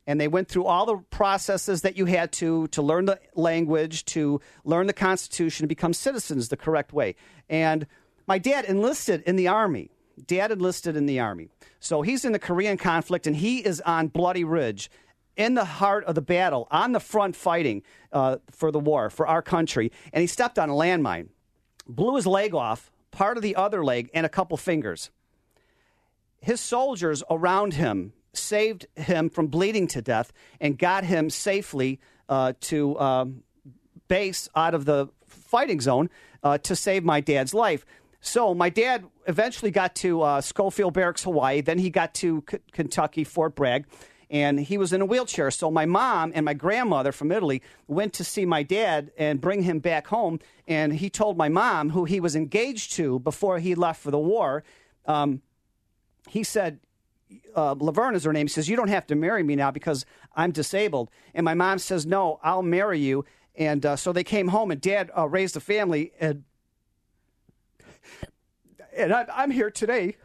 and 0.05 0.19
they 0.19 0.27
went 0.27 0.47
through 0.47 0.65
all 0.65 0.85
the 0.85 0.97
processes 1.09 1.81
that 1.81 1.97
you 1.97 2.05
had 2.05 2.31
to 2.33 2.67
to 2.67 2.81
learn 2.81 3.05
the 3.05 3.19
language, 3.35 4.05
to 4.05 4.41
learn 4.63 4.87
the 4.87 4.93
Constitution, 4.93 5.63
to 5.63 5.67
become 5.67 5.93
citizens 5.93 6.49
the 6.49 6.57
correct 6.57 6.93
way. 6.93 7.15
And 7.49 7.87
my 8.27 8.37
dad 8.37 8.65
enlisted 8.65 9.21
in 9.23 9.35
the 9.35 9.47
army. 9.47 9.89
Dad 10.27 10.51
enlisted 10.51 10.95
in 10.95 11.07
the 11.07 11.19
army, 11.19 11.49
so 11.79 12.03
he's 12.03 12.23
in 12.23 12.33
the 12.33 12.39
Korean 12.39 12.77
conflict, 12.77 13.25
and 13.25 13.35
he 13.35 13.65
is 13.65 13.81
on 13.81 14.09
Bloody 14.09 14.43
Ridge. 14.43 14.91
In 15.35 15.55
the 15.55 15.65
heart 15.65 16.05
of 16.05 16.13
the 16.13 16.21
battle, 16.21 16.67
on 16.69 16.91
the 16.91 16.99
front 16.99 17.35
fighting 17.35 17.81
uh, 18.11 18.37
for 18.51 18.71
the 18.71 18.79
war, 18.79 19.09
for 19.09 19.25
our 19.25 19.41
country, 19.41 19.91
and 20.13 20.21
he 20.21 20.27
stepped 20.27 20.59
on 20.59 20.69
a 20.69 20.73
landmine, 20.73 21.29
blew 21.87 22.15
his 22.15 22.27
leg 22.27 22.53
off, 22.53 22.91
part 23.09 23.37
of 23.37 23.41
the 23.41 23.55
other 23.55 23.83
leg, 23.83 24.11
and 24.13 24.27
a 24.27 24.29
couple 24.29 24.55
fingers. 24.57 25.09
His 26.39 26.61
soldiers 26.61 27.23
around 27.31 27.73
him 27.73 28.13
saved 28.33 28.87
him 28.95 29.29
from 29.29 29.47
bleeding 29.47 29.87
to 29.87 30.01
death 30.01 30.33
and 30.59 30.77
got 30.77 31.03
him 31.03 31.29
safely 31.29 31.99
uh, 32.29 32.53
to 32.61 32.99
um, 32.99 33.43
base 34.07 34.49
out 34.55 34.73
of 34.73 34.85
the 34.85 35.07
fighting 35.27 35.81
zone 35.81 36.09
uh, 36.43 36.57
to 36.59 36.75
save 36.75 37.03
my 37.03 37.21
dad's 37.21 37.53
life. 37.53 37.85
So 38.21 38.53
my 38.53 38.69
dad 38.69 39.05
eventually 39.27 39.71
got 39.71 39.95
to 39.95 40.21
uh, 40.21 40.41
Schofield 40.41 40.93
Barracks, 40.93 41.23
Hawaii. 41.23 41.61
Then 41.61 41.77
he 41.77 41.89
got 41.89 42.13
to 42.15 42.41
Kentucky, 42.71 43.23
Fort 43.23 43.53
Bragg, 43.53 43.85
and 44.29 44.59
he 44.59 44.77
was 44.77 44.93
in 44.93 45.01
a 45.01 45.05
wheelchair. 45.05 45.51
So 45.51 45.69
my 45.69 45.85
mom 45.85 46.31
and 46.33 46.45
my 46.45 46.53
grandmother 46.53 47.11
from 47.11 47.31
Italy 47.31 47.61
went 47.87 48.13
to 48.13 48.23
see 48.23 48.45
my 48.45 48.63
dad 48.63 49.11
and 49.17 49.41
bring 49.41 49.63
him 49.63 49.79
back 49.79 50.07
home. 50.07 50.39
And 50.67 50.93
he 50.93 51.09
told 51.09 51.37
my 51.37 51.49
mom, 51.49 51.89
who 51.89 52.05
he 52.05 52.19
was 52.19 52.35
engaged 52.35 52.93
to 52.93 53.19
before 53.19 53.59
he 53.59 53.75
left 53.75 54.01
for 54.01 54.09
the 54.09 54.19
war, 54.19 54.63
um, 55.05 55.41
he 56.29 56.43
said, 56.43 56.79
uh, 57.55 57.75
Laverne 57.79 58.15
is 58.15 58.23
her 58.23 58.33
name, 58.33 58.47
says, 58.47 58.69
You 58.69 58.75
don't 58.75 58.89
have 58.89 59.07
to 59.07 59.15
marry 59.15 59.43
me 59.43 59.55
now 59.55 59.71
because 59.71 60.05
I'm 60.35 60.51
disabled. 60.51 61.09
And 61.33 61.45
my 61.45 61.53
mom 61.53 61.79
says, 61.79 62.05
No, 62.05 62.39
I'll 62.43 62.63
marry 62.63 62.99
you. 62.99 63.25
And 63.55 63.85
uh, 63.85 63.95
so 63.95 64.11
they 64.11 64.23
came 64.23 64.47
home, 64.47 64.71
and 64.71 64.81
dad 64.81 65.11
uh, 65.15 65.27
raised 65.27 65.55
a 65.55 65.59
family. 65.59 66.11
And, 66.19 66.43
and 68.95 69.13
I, 69.13 69.25
I'm 69.31 69.51
here 69.51 69.69
today 69.69 70.17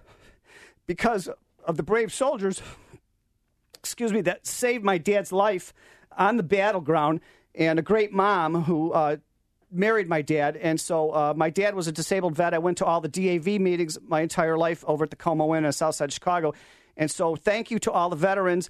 because 0.87 1.28
of 1.64 1.76
the 1.76 1.83
brave 1.83 2.12
soldiers, 2.12 2.62
excuse 3.75 4.12
me, 4.12 4.23
that 4.23 4.47
saved 4.47 4.83
my 4.85 4.97
dad's 4.97 5.33
life 5.33 5.75
on 6.17 6.37
the 6.37 6.43
battleground, 6.43 7.21
and 7.55 7.78
a 7.78 7.83
great 7.83 8.12
mom 8.12 8.62
who 8.64 8.93
uh, 8.93 9.17
married 9.71 10.09
my 10.09 10.23
dad, 10.23 10.57
and 10.57 10.81
so 10.81 11.11
uh, 11.11 11.35
my 11.37 11.50
dad 11.50 11.75
was 11.75 11.87
a 11.87 11.93
disabled 11.93 12.35
vet. 12.35 12.55
I 12.55 12.59
went 12.59 12.78
to 12.78 12.87
all 12.87 13.00
the 13.00 13.09
DAV 13.09 13.61
meetings 13.61 13.99
my 14.07 14.23
entire 14.23 14.57
life 14.57 14.85
over 14.87 15.05
at 15.05 15.11
the 15.11 15.17
Como 15.17 15.55
Inn 15.55 15.64
in 15.64 15.73
Southside 15.73 16.12
Chicago, 16.12 16.55
and 16.99 17.11
so 17.11 17.35
thank 17.35 17.71
you 17.71 17.78
to 17.78 17.90
all 17.90 18.11
the 18.11 18.17
veterans 18.17 18.69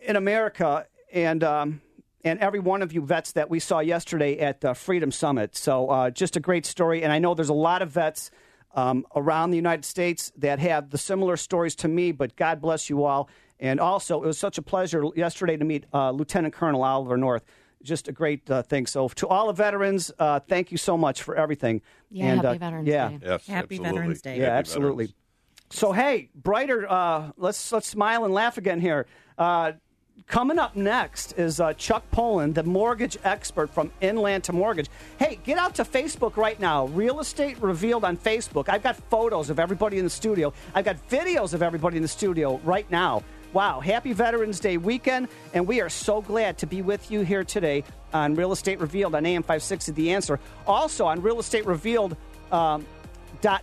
in 0.00 0.16
America 0.16 0.86
and 1.12 1.44
um, 1.44 1.80
and 2.24 2.40
every 2.40 2.58
one 2.58 2.82
of 2.82 2.92
you 2.92 3.00
vets 3.02 3.32
that 3.32 3.48
we 3.48 3.60
saw 3.60 3.78
yesterday 3.78 4.40
at 4.40 4.60
the 4.60 4.74
Freedom 4.74 5.12
Summit. 5.12 5.56
So 5.56 5.88
uh, 5.88 6.10
just 6.10 6.34
a 6.34 6.40
great 6.40 6.66
story, 6.66 7.04
and 7.04 7.12
I 7.12 7.20
know 7.20 7.34
there's 7.34 7.48
a 7.48 7.54
lot 7.54 7.82
of 7.82 7.90
vets. 7.90 8.30
Um, 8.74 9.06
around 9.16 9.50
the 9.50 9.56
United 9.56 9.86
States 9.86 10.30
that 10.36 10.58
have 10.58 10.90
the 10.90 10.98
similar 10.98 11.38
stories 11.38 11.74
to 11.76 11.88
me, 11.88 12.12
but 12.12 12.36
God 12.36 12.60
bless 12.60 12.90
you 12.90 13.04
all. 13.04 13.30
And 13.58 13.80
also, 13.80 14.22
it 14.22 14.26
was 14.26 14.38
such 14.38 14.58
a 14.58 14.62
pleasure 14.62 15.04
yesterday 15.16 15.56
to 15.56 15.64
meet 15.64 15.86
uh, 15.92 16.10
Lieutenant 16.10 16.52
Colonel 16.52 16.84
Oliver 16.84 17.16
North 17.16 17.44
just 17.82 18.08
a 18.08 18.12
great 18.12 18.48
uh, 18.50 18.62
thing. 18.62 18.86
So 18.86 19.08
to 19.08 19.28
all 19.28 19.48
the 19.48 19.52
veterans, 19.52 20.10
uh, 20.18 20.40
thank 20.40 20.70
you 20.70 20.78
so 20.78 20.96
much 20.96 21.22
for 21.22 21.36
everything. 21.36 21.80
Yeah, 22.10 22.26
and, 22.26 22.42
happy 22.42 22.56
uh, 22.56 22.58
Veterans 22.58 22.88
yeah. 22.88 23.08
Day. 23.08 23.18
Yes, 23.22 23.46
Happy 23.46 23.76
absolutely. 23.76 23.98
Veterans 23.98 24.22
Day. 24.22 24.38
Yeah, 24.38 24.44
Happy 24.44 24.58
absolutely. 24.58 25.04
veterans. 25.06 25.27
So 25.70 25.92
hey, 25.92 26.30
brighter. 26.34 26.90
Uh, 26.90 27.30
let's 27.36 27.72
let's 27.72 27.86
smile 27.86 28.24
and 28.24 28.32
laugh 28.32 28.56
again 28.56 28.80
here. 28.80 29.06
Uh, 29.36 29.72
coming 30.26 30.58
up 30.58 30.76
next 30.76 31.32
is 31.32 31.60
uh, 31.60 31.74
Chuck 31.74 32.02
Poland, 32.10 32.54
the 32.54 32.62
mortgage 32.62 33.18
expert 33.22 33.68
from 33.68 33.92
Inlanta 34.00 34.52
Mortgage. 34.52 34.88
Hey, 35.18 35.38
get 35.44 35.58
out 35.58 35.74
to 35.74 35.84
Facebook 35.84 36.36
right 36.36 36.58
now. 36.58 36.86
Real 36.86 37.20
Estate 37.20 37.60
Revealed 37.60 38.04
on 38.04 38.16
Facebook. 38.16 38.70
I've 38.70 38.82
got 38.82 38.96
photos 39.10 39.50
of 39.50 39.58
everybody 39.58 39.98
in 39.98 40.04
the 40.04 40.10
studio. 40.10 40.54
I've 40.74 40.86
got 40.86 40.96
videos 41.10 41.52
of 41.52 41.62
everybody 41.62 41.96
in 41.96 42.02
the 42.02 42.08
studio 42.08 42.60
right 42.64 42.90
now. 42.90 43.22
Wow, 43.52 43.80
happy 43.80 44.12
Veterans 44.12 44.60
Day 44.60 44.76
weekend, 44.76 45.28
and 45.54 45.66
we 45.66 45.80
are 45.80 45.88
so 45.88 46.20
glad 46.20 46.58
to 46.58 46.66
be 46.66 46.82
with 46.82 47.10
you 47.10 47.20
here 47.20 47.44
today 47.44 47.82
on 48.12 48.34
Real 48.34 48.52
Estate 48.52 48.78
Revealed 48.78 49.14
on 49.14 49.24
AM 49.24 49.42
560 49.42 49.92
The 49.92 50.12
Answer. 50.12 50.40
Also 50.66 51.06
on 51.06 51.20
Real 51.20 51.38
Estate 51.38 51.66
Revealed. 51.66 52.16
Um, 52.52 52.86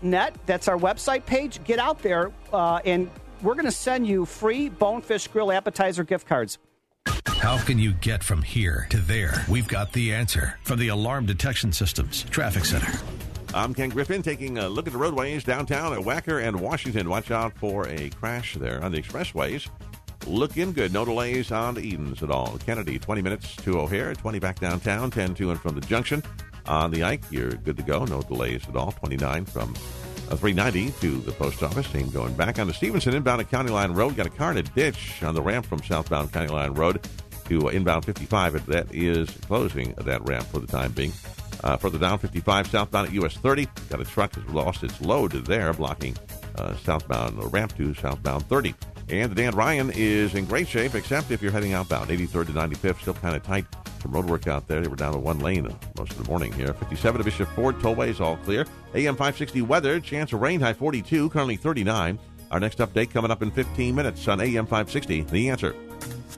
net. 0.02 0.36
That's 0.46 0.68
our 0.68 0.78
website 0.78 1.26
page. 1.26 1.64
Get 1.64 1.80
out 1.80 2.02
there, 2.02 2.32
uh, 2.54 2.80
and 2.86 3.10
we're 3.42 3.56
going 3.56 3.66
to 3.66 3.72
send 3.72 4.08
you 4.08 4.26
free 4.26 4.70
Bonefish 4.70 5.28
Grill 5.28 5.52
appetizer 5.52 6.04
gift 6.04 6.28
cards. 6.28 6.58
How 7.28 7.58
can 7.60 7.78
you 7.78 7.94
get 7.94 8.24
from 8.24 8.42
here 8.42 8.88
to 8.90 8.98
there? 8.98 9.46
We've 9.48 9.68
got 9.68 9.94
the 9.94 10.14
answer 10.14 10.58
from 10.64 10.80
the 10.80 10.88
Alarm 10.88 11.26
Detection 11.28 11.72
Systems 11.72 12.24
Traffic 12.24 12.66
Center. 12.66 12.92
I'm 13.54 13.74
Ken 13.74 13.90
Griffin 13.90 14.22
taking 14.22 14.58
a 14.58 14.68
look 14.68 14.88
at 14.88 14.94
the 14.94 15.00
roadways 15.00 15.44
downtown 15.44 15.94
at 15.94 16.00
Wacker 16.00 16.44
and 16.44 16.60
Washington. 16.60 17.08
Watch 17.08 17.32
out 17.32 17.54
for 17.58 17.88
a 17.88 18.10
crash 18.10 18.56
there 18.56 18.84
on 18.84 18.92
the 18.92 19.02
expressways. 19.02 19.70
Looking 20.26 20.74
good. 20.74 20.92
No 20.92 21.06
delays 21.06 21.52
on 21.52 21.78
Edens 21.78 22.24
at 22.24 22.32
all. 22.32 22.58
Kennedy, 22.66 22.98
20 22.98 23.22
minutes 23.22 23.56
to 23.58 23.80
O'Hare, 23.80 24.14
20 24.16 24.40
back 24.40 24.60
downtown, 24.60 25.12
10 25.12 25.36
to 25.36 25.52
and 25.52 25.60
from 25.62 25.76
the 25.76 25.82
junction. 25.82 26.24
On 26.68 26.92
the 26.92 27.04
Ike, 27.04 27.24
you're 27.30 27.52
good 27.52 27.78
to 27.78 27.84
go. 27.84 28.06
No 28.06 28.22
delays 28.22 28.68
at 28.68 28.76
all. 28.76 28.92
29 28.94 29.46
from 29.46 29.76
uh, 30.30 30.36
390 30.36 30.92
to 31.02 31.20
the 31.20 31.32
post 31.32 31.62
office. 31.62 31.88
Same 31.88 32.10
going 32.10 32.34
back 32.34 32.60
on 32.60 32.68
the 32.68 32.74
Stevenson 32.74 33.14
inbound 33.14 33.42
at 33.42 33.52
County 33.52 33.72
Line 33.72 33.92
Road. 33.92 34.16
Got 34.16 34.26
a 34.26 34.32
car 34.32 34.52
in 34.52 34.58
a 34.58 34.64
ditch 34.64 35.22
on 35.24 35.36
the 35.36 35.42
ramp 35.42 35.66
from 35.66 35.84
southbound 35.84 36.34
County 36.34 36.50
Line 36.50 36.74
Road 36.74 37.08
to 37.50 37.68
uh, 37.68 37.72
inbound 37.72 38.06
55. 38.06 38.66
That 38.66 38.94
is 38.94 39.30
closing 39.48 39.94
that 39.98 40.28
ramp 40.28 40.48
for 40.48 40.60
the 40.60 40.68
time 40.68 40.92
being. 40.92 41.14
Uh, 41.64 41.78
further 41.78 41.98
down 41.98 42.20
55 42.20 42.68
southbound 42.68 43.08
at 43.08 43.14
US 43.14 43.38
30. 43.38 43.68
Got 43.90 44.02
a 44.02 44.06
truck 44.06 44.36
has 44.36 44.46
lost 44.50 44.84
its 44.84 45.00
load 45.02 45.32
there, 45.32 45.74
blocking 45.74 46.16
uh, 46.58 46.76
southbound 46.78 47.40
uh, 47.40 47.48
ramp 47.48 47.76
to 47.78 47.94
southbound 47.94 48.48
30. 48.48 48.74
And 49.10 49.32
the 49.32 49.36
Dan 49.36 49.56
Ryan 49.56 49.92
is 49.94 50.34
in 50.34 50.46
great 50.46 50.68
shape, 50.68 50.96
except 50.96 51.30
if 51.32 51.42
you're 51.42 51.52
heading 51.52 51.74
outbound. 51.74 52.10
83rd 52.10 52.48
to 52.48 52.54
95th, 52.54 53.02
still 53.02 53.14
kind 53.14 53.36
of 53.36 53.44
tight. 53.44 53.66
Some 54.02 54.12
road 54.12 54.26
work 54.26 54.48
out 54.48 54.68
there. 54.68 54.82
They 54.82 54.88
were 54.88 54.96
down 54.96 55.14
to 55.14 55.20
one 55.20 55.40
lane 55.40 55.64
most 55.98 56.12
of 56.12 56.24
the 56.24 56.30
morning 56.30 56.52
here. 56.54 56.74
57 56.74 57.20
to 57.20 57.24
Bishop 57.24 57.50
Ford, 57.50 57.76
tollways 57.80 58.20
all 58.20 58.38
clear. 58.38 58.66
AM 58.94 59.16
560 59.16 59.62
weather, 59.64 60.00
chance 60.00 60.34
of 60.34 60.42
rain, 60.42 60.60
high 60.60 60.74
42, 60.74 61.30
currently 61.30 61.56
39. 61.56 62.18
Our 62.52 62.60
next 62.60 62.80
update 62.80 63.12
coming 63.12 63.32
up 63.32 63.42
in 63.42 63.52
15 63.52 63.96
minutes 63.96 64.28
on 64.28 64.42
AM 64.42 64.66
560. 64.66 65.22
The 65.22 65.50
answer. 65.50 65.76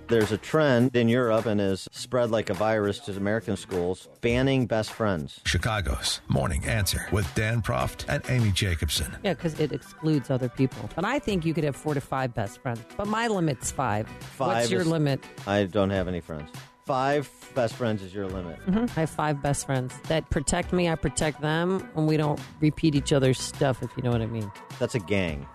There's 0.07 0.31
a 0.31 0.37
trend 0.37 0.95
in 0.95 1.09
Europe 1.09 1.45
and 1.45 1.59
has 1.59 1.87
spread 1.91 2.31
like 2.31 2.49
a 2.49 2.53
virus 2.53 2.99
to 3.01 3.11
American 3.17 3.57
schools 3.57 4.07
banning 4.21 4.65
best 4.65 4.91
friends. 4.91 5.41
Chicago's 5.45 6.21
Morning 6.29 6.63
Answer 6.65 7.05
with 7.11 7.27
Dan 7.35 7.61
Proft 7.61 8.05
and 8.07 8.23
Amy 8.29 8.51
Jacobson. 8.51 9.17
Yeah, 9.23 9.33
because 9.33 9.59
it 9.59 9.73
excludes 9.73 10.29
other 10.31 10.47
people. 10.47 10.89
But 10.95 11.03
I 11.03 11.19
think 11.19 11.45
you 11.45 11.53
could 11.53 11.65
have 11.65 11.75
four 11.75 11.93
to 11.93 11.99
five 12.01 12.33
best 12.33 12.61
friends. 12.61 12.81
But 12.95 13.07
my 13.07 13.27
limit's 13.27 13.69
five. 13.69 14.07
Five 14.07 14.47
What's 14.55 14.71
your 14.71 14.81
is- 14.81 14.87
limit? 14.87 15.23
I 15.45 15.65
don't 15.65 15.89
have 15.89 16.07
any 16.07 16.21
friends. 16.21 16.49
Five 16.85 17.29
best 17.53 17.73
friends 17.73 18.01
is 18.01 18.13
your 18.13 18.27
limit. 18.27 18.65
Mm-hmm. 18.65 18.85
I 18.97 19.01
have 19.01 19.09
five 19.09 19.41
best 19.41 19.65
friends 19.65 19.93
that 20.07 20.29
protect 20.29 20.71
me. 20.71 20.87
I 20.87 20.95
protect 20.95 21.41
them, 21.41 21.85
and 21.97 22.07
we 22.07 22.15
don't 22.15 22.39
repeat 22.61 22.95
each 22.95 23.11
other's 23.11 23.39
stuff. 23.41 23.83
If 23.83 23.89
you 23.97 24.03
know 24.03 24.11
what 24.11 24.21
I 24.21 24.25
mean. 24.27 24.49
That's 24.79 24.95
a 24.95 24.99
gang. 24.99 25.45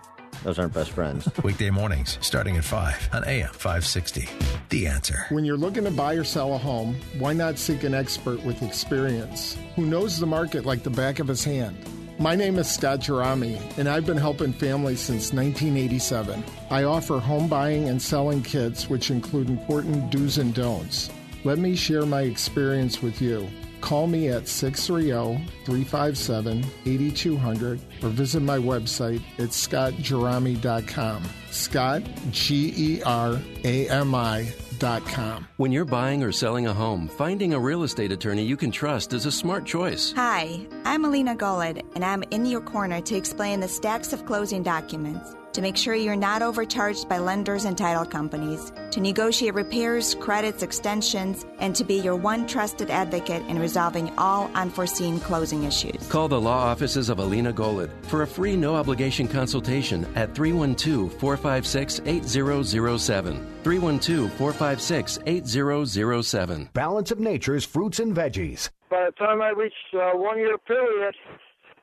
Those 0.43 0.59
aren't 0.59 0.73
best 0.73 0.91
friends. 0.91 1.29
Weekday 1.43 1.69
mornings 1.69 2.17
starting 2.21 2.57
at 2.57 2.65
5 2.65 3.09
on 3.13 3.23
AM 3.25 3.49
560. 3.49 4.27
The 4.69 4.87
Answer. 4.87 5.25
When 5.29 5.45
you're 5.45 5.57
looking 5.57 5.85
to 5.85 5.91
buy 5.91 6.13
or 6.13 6.23
sell 6.23 6.53
a 6.53 6.57
home, 6.57 6.95
why 7.17 7.33
not 7.33 7.57
seek 7.57 7.83
an 7.83 7.93
expert 7.93 8.43
with 8.43 8.61
experience 8.61 9.57
who 9.75 9.85
knows 9.85 10.19
the 10.19 10.25
market 10.25 10.65
like 10.65 10.83
the 10.83 10.89
back 10.89 11.19
of 11.19 11.27
his 11.27 11.43
hand? 11.43 11.77
My 12.19 12.35
name 12.35 12.59
is 12.59 12.69
Scott 12.69 12.99
Jerami, 12.99 13.59
and 13.77 13.89
I've 13.89 14.05
been 14.05 14.17
helping 14.17 14.53
families 14.53 14.99
since 14.99 15.33
1987. 15.33 16.43
I 16.69 16.83
offer 16.83 17.19
home 17.19 17.47
buying 17.47 17.89
and 17.89 17.99
selling 17.99 18.43
kits, 18.43 18.87
which 18.87 19.09
include 19.09 19.49
important 19.49 20.11
do's 20.11 20.37
and 20.37 20.53
don'ts. 20.53 21.09
Let 21.43 21.57
me 21.57 21.75
share 21.75 22.05
my 22.05 22.21
experience 22.21 23.01
with 23.01 23.21
you. 23.21 23.49
Call 23.83 24.07
me 24.07 24.29
at 24.29 24.47
630 24.47 25.45
357 25.65 26.65
8200 26.85 27.81
or 28.01 28.09
visit 28.09 28.39
my 28.39 28.57
website 28.57 29.21
at 29.37 29.49
scottjerami.com. 29.49 31.23
Scott, 31.51 32.01
G 32.31 32.73
E 32.77 33.03
R 33.03 33.37
A 33.65 33.89
M 33.89 34.15
I.com. 34.15 35.47
When 35.57 35.73
you're 35.73 35.83
buying 35.83 36.23
or 36.23 36.31
selling 36.31 36.67
a 36.67 36.73
home, 36.73 37.09
finding 37.09 37.53
a 37.53 37.59
real 37.59 37.83
estate 37.83 38.13
attorney 38.13 38.45
you 38.45 38.55
can 38.55 38.71
trust 38.71 39.11
is 39.11 39.25
a 39.25 39.31
smart 39.31 39.65
choice. 39.65 40.13
Hi, 40.15 40.65
I'm 40.85 41.03
Alina 41.03 41.35
Golod, 41.35 41.83
and 41.95 42.05
I'm 42.05 42.23
in 42.31 42.45
your 42.45 42.61
corner 42.61 43.01
to 43.01 43.15
explain 43.17 43.59
the 43.59 43.67
stacks 43.67 44.13
of 44.13 44.25
closing 44.25 44.63
documents, 44.63 45.35
to 45.53 45.61
make 45.61 45.77
sure 45.77 45.95
you're 45.95 46.15
not 46.15 46.41
overcharged 46.41 47.07
by 47.07 47.19
lenders 47.19 47.65
and 47.65 47.77
title 47.77 48.05
companies, 48.05 48.71
to 48.91 48.99
negotiate 48.99 49.53
repairs, 49.53 50.15
credits, 50.15 50.63
extensions, 50.63 51.45
and 51.59 51.75
to 51.75 51.83
be 51.83 51.95
your 51.95 52.15
one 52.15 52.45
trusted 52.45 52.89
advocate 52.89 53.41
in 53.47 53.59
resolving 53.59 54.11
all 54.17 54.51
unforeseen 54.55 55.19
closing 55.19 55.63
issues. 55.63 56.07
Call 56.09 56.27
the 56.27 56.39
law 56.39 56.57
offices 56.57 57.09
of 57.09 57.19
Alina 57.19 57.53
Golod 57.53 57.89
for 58.07 58.23
a 58.23 58.27
free 58.27 58.55
no 58.55 58.75
obligation 58.75 59.27
consultation 59.27 60.05
at 60.15 60.35
312 60.35 61.13
456 61.13 62.01
8007. 62.05 63.47
312 63.63 64.33
456 64.33 65.19
8007. 65.25 66.69
Balance 66.73 67.11
of 67.11 67.19
Nature's 67.19 67.65
fruits 67.65 67.99
and 67.99 68.15
veggies. 68.15 68.69
By 68.89 69.05
the 69.05 69.11
time 69.13 69.41
I 69.41 69.49
reached 69.49 69.75
uh, 69.93 70.11
one 70.13 70.37
year 70.37 70.57
period, 70.57 71.15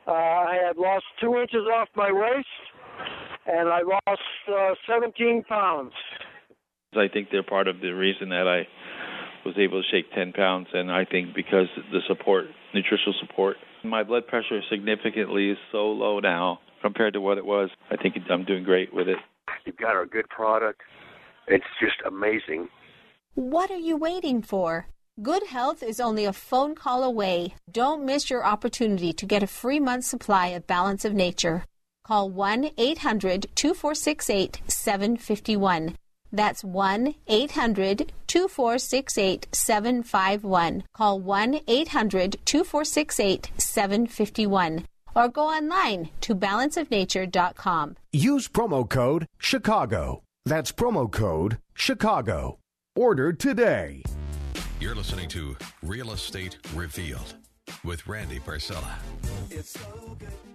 uh, 0.06 0.12
I 0.12 0.58
had 0.66 0.76
lost 0.76 1.04
two 1.20 1.36
inches 1.36 1.66
off 1.74 1.88
my 1.94 2.10
waist, 2.12 2.46
and 3.52 3.68
I 3.68 3.80
lost 3.82 4.22
uh, 4.48 4.74
17 4.88 5.44
pounds. 5.48 5.92
I 6.94 7.08
think 7.12 7.28
they're 7.30 7.42
part 7.42 7.68
of 7.68 7.80
the 7.80 7.90
reason 7.90 8.30
that 8.30 8.46
I 8.48 8.66
was 9.44 9.54
able 9.58 9.82
to 9.82 9.88
shake 9.90 10.12
10 10.14 10.32
pounds, 10.32 10.68
and 10.72 10.90
I 10.90 11.04
think 11.04 11.34
because 11.34 11.66
the 11.92 12.00
support, 12.08 12.46
nutritional 12.74 13.14
support. 13.20 13.56
My 13.84 14.02
blood 14.02 14.26
pressure 14.26 14.60
significantly 14.70 15.50
is 15.50 15.58
so 15.72 15.90
low 15.92 16.20
now 16.20 16.60
compared 16.82 17.14
to 17.14 17.20
what 17.20 17.38
it 17.38 17.44
was. 17.44 17.70
I 17.90 17.96
think 17.96 18.16
I'm 18.30 18.44
doing 18.44 18.64
great 18.64 18.92
with 18.92 19.08
it. 19.08 19.16
You've 19.64 19.76
got 19.76 20.00
a 20.00 20.06
good 20.06 20.28
product. 20.28 20.80
It's 21.46 21.64
just 21.80 21.96
amazing. 22.06 22.68
What 23.34 23.70
are 23.70 23.76
you 23.76 23.96
waiting 23.96 24.42
for? 24.42 24.88
Good 25.22 25.46
health 25.48 25.82
is 25.82 26.00
only 26.00 26.24
a 26.24 26.32
phone 26.32 26.74
call 26.74 27.04
away. 27.04 27.54
Don't 27.70 28.04
miss 28.04 28.30
your 28.30 28.44
opportunity 28.44 29.12
to 29.12 29.26
get 29.26 29.42
a 29.42 29.46
free 29.46 29.80
month 29.80 30.04
supply 30.04 30.48
of 30.48 30.66
Balance 30.66 31.04
of 31.04 31.14
Nature. 31.14 31.64
Call 32.04 32.30
1 32.30 32.70
800 32.76 33.46
2468 33.54 34.60
751. 34.66 35.96
That's 36.32 36.62
1 36.62 37.14
800 37.26 38.12
2468 38.26 39.46
751. 39.52 40.84
Call 40.94 41.20
1 41.20 41.60
800 41.66 42.36
2468 42.44 43.50
751. 43.58 44.86
Or 45.14 45.28
go 45.28 45.42
online 45.48 46.10
to 46.20 46.34
balanceofnature.com. 46.36 47.96
Use 48.12 48.48
promo 48.48 48.88
code 48.88 49.26
Chicago. 49.38 50.22
That's 50.44 50.72
promo 50.72 51.10
code 51.10 51.58
Chicago. 51.74 52.58
Order 52.96 53.32
today. 53.32 54.02
You're 54.80 54.94
listening 54.94 55.28
to 55.30 55.56
Real 55.82 56.12
Estate 56.12 56.58
Revealed 56.74 57.34
with 57.84 58.06
Randy 58.06 58.38
Barcella. 58.40 58.94
It's 59.22 59.30
so 59.30 59.36
good, 59.40 59.58
it's 59.58 59.70
so 59.72 60.16
good. 60.18 60.49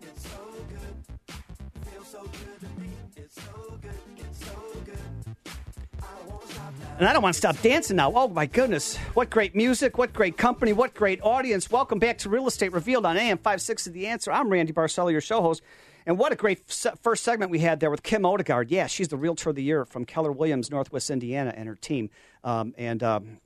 And 6.97 7.09
I 7.09 7.11
don't 7.11 7.21
want 7.21 7.33
to 7.33 7.37
stop 7.37 7.61
dancing 7.61 7.97
now. 7.97 8.13
Oh, 8.15 8.29
my 8.29 8.45
goodness. 8.45 8.95
What 9.15 9.29
great 9.29 9.53
music. 9.53 9.97
What 9.97 10.13
great 10.13 10.37
company. 10.37 10.71
What 10.71 10.93
great 10.93 11.19
audience. 11.21 11.69
Welcome 11.69 11.99
back 11.99 12.19
to 12.19 12.29
Real 12.29 12.47
Estate 12.47 12.71
Revealed 12.71 13.05
on 13.05 13.17
AM 13.17 13.37
56 13.37 13.87
of 13.87 13.93
The 13.93 14.07
Answer. 14.07 14.31
I'm 14.31 14.47
Randy 14.49 14.71
Barcella, 14.71 15.11
your 15.11 15.19
show 15.19 15.41
host. 15.41 15.61
And 16.05 16.17
what 16.17 16.31
a 16.31 16.37
great 16.37 16.59
first 17.01 17.25
segment 17.25 17.51
we 17.51 17.59
had 17.59 17.81
there 17.81 17.91
with 17.91 18.01
Kim 18.01 18.25
Odegaard. 18.25 18.71
Yeah, 18.71 18.87
she's 18.87 19.09
the 19.09 19.17
Realtor 19.17 19.49
of 19.49 19.57
the 19.57 19.63
Year 19.63 19.83
from 19.83 20.05
Keller 20.05 20.31
Williams, 20.31 20.71
Northwest 20.71 21.09
Indiana, 21.09 21.53
and 21.53 21.67
her 21.67 21.75
team. 21.75 22.11
Um, 22.45 22.73
and 22.77 23.03
um, 23.03 23.39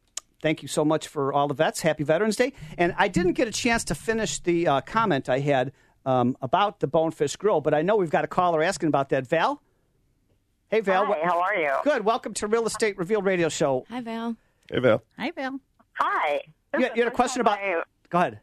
thank 0.44 0.62
you 0.62 0.68
so 0.68 0.86
much 0.86 1.08
for 1.08 1.34
all 1.34 1.48
the 1.48 1.56
vets. 1.56 1.82
Happy 1.82 2.04
Veterans 2.04 2.36
Day. 2.36 2.54
And 2.78 2.94
I 3.00 3.08
didn't 3.08 3.34
get 3.34 3.48
a 3.48 3.52
chance 3.52 3.84
to 3.86 3.96
finish 3.96 4.38
the 4.38 4.68
uh, 4.68 4.82
comment 4.82 5.28
I 5.28 5.40
had 5.40 5.72
um, 6.10 6.36
about 6.42 6.80
the 6.80 6.88
Bonefish 6.88 7.36
Grill, 7.36 7.62
but 7.62 7.74
I 7.74 7.84
know 7.84 7.96
we've 7.96 8.10
got 8.10 8.24
a 8.24 8.28
caller 8.28 8.64
asking 8.64 8.88
about 8.88 9.10
that. 9.10 9.28
Val? 9.28 9.62
Hey, 10.70 10.82
Val. 10.82 11.06
Hi, 11.06 11.20
how 11.24 11.40
are 11.40 11.56
you? 11.56 11.72
Good. 11.84 12.04
Welcome 12.04 12.34
to 12.36 12.48
Real 12.48 12.66
Estate 12.66 12.98
Revealed 12.98 13.26
Radio 13.26 13.50
Show. 13.50 13.86
Hi, 13.90 14.02
Val. 14.02 14.36
Hey, 14.72 14.80
Val. 14.80 15.04
Hi, 15.18 15.32
Val. 15.32 15.60
Hi. 15.94 16.42
You, 16.78 16.90
you 16.96 17.04
had 17.04 17.08
a 17.08 17.16
question 17.16 17.42
about. 17.42 17.60
Go 18.10 18.18
ahead. 18.18 18.40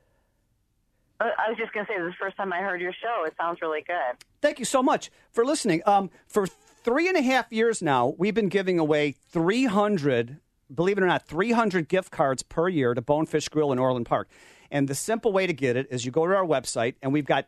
I 1.18 1.48
was 1.48 1.56
just 1.56 1.72
going 1.72 1.86
to 1.86 1.92
say, 1.92 1.98
this 1.98 2.08
is 2.08 2.12
the 2.12 2.24
first 2.24 2.36
time 2.36 2.52
I 2.52 2.58
heard 2.58 2.80
your 2.80 2.92
show. 2.92 3.24
It 3.24 3.34
sounds 3.38 3.60
really 3.62 3.82
good. 3.86 4.22
Thank 4.42 4.58
you 4.58 4.64
so 4.66 4.82
much 4.82 5.10
for 5.32 5.46
listening. 5.46 5.82
Um, 5.86 6.10
for 6.28 6.46
three 6.46 7.08
and 7.08 7.16
a 7.16 7.22
half 7.22 7.50
years 7.50 7.80
now, 7.80 8.14
we've 8.18 8.34
been 8.34 8.50
giving 8.50 8.78
away 8.78 9.12
300, 9.30 10.38
believe 10.72 10.98
it 10.98 11.02
or 11.02 11.06
not, 11.06 11.26
300 11.26 11.88
gift 11.88 12.10
cards 12.10 12.42
per 12.42 12.68
year 12.68 12.92
to 12.92 13.00
Bonefish 13.00 13.48
Grill 13.48 13.72
in 13.72 13.78
Orland 13.78 14.04
Park. 14.04 14.28
And 14.70 14.88
the 14.88 14.94
simple 14.94 15.32
way 15.32 15.46
to 15.46 15.52
get 15.52 15.76
it 15.76 15.88
is 15.90 16.04
you 16.04 16.10
go 16.10 16.26
to 16.26 16.34
our 16.34 16.46
website, 16.46 16.94
and 17.02 17.12
we've 17.12 17.26
got 17.26 17.46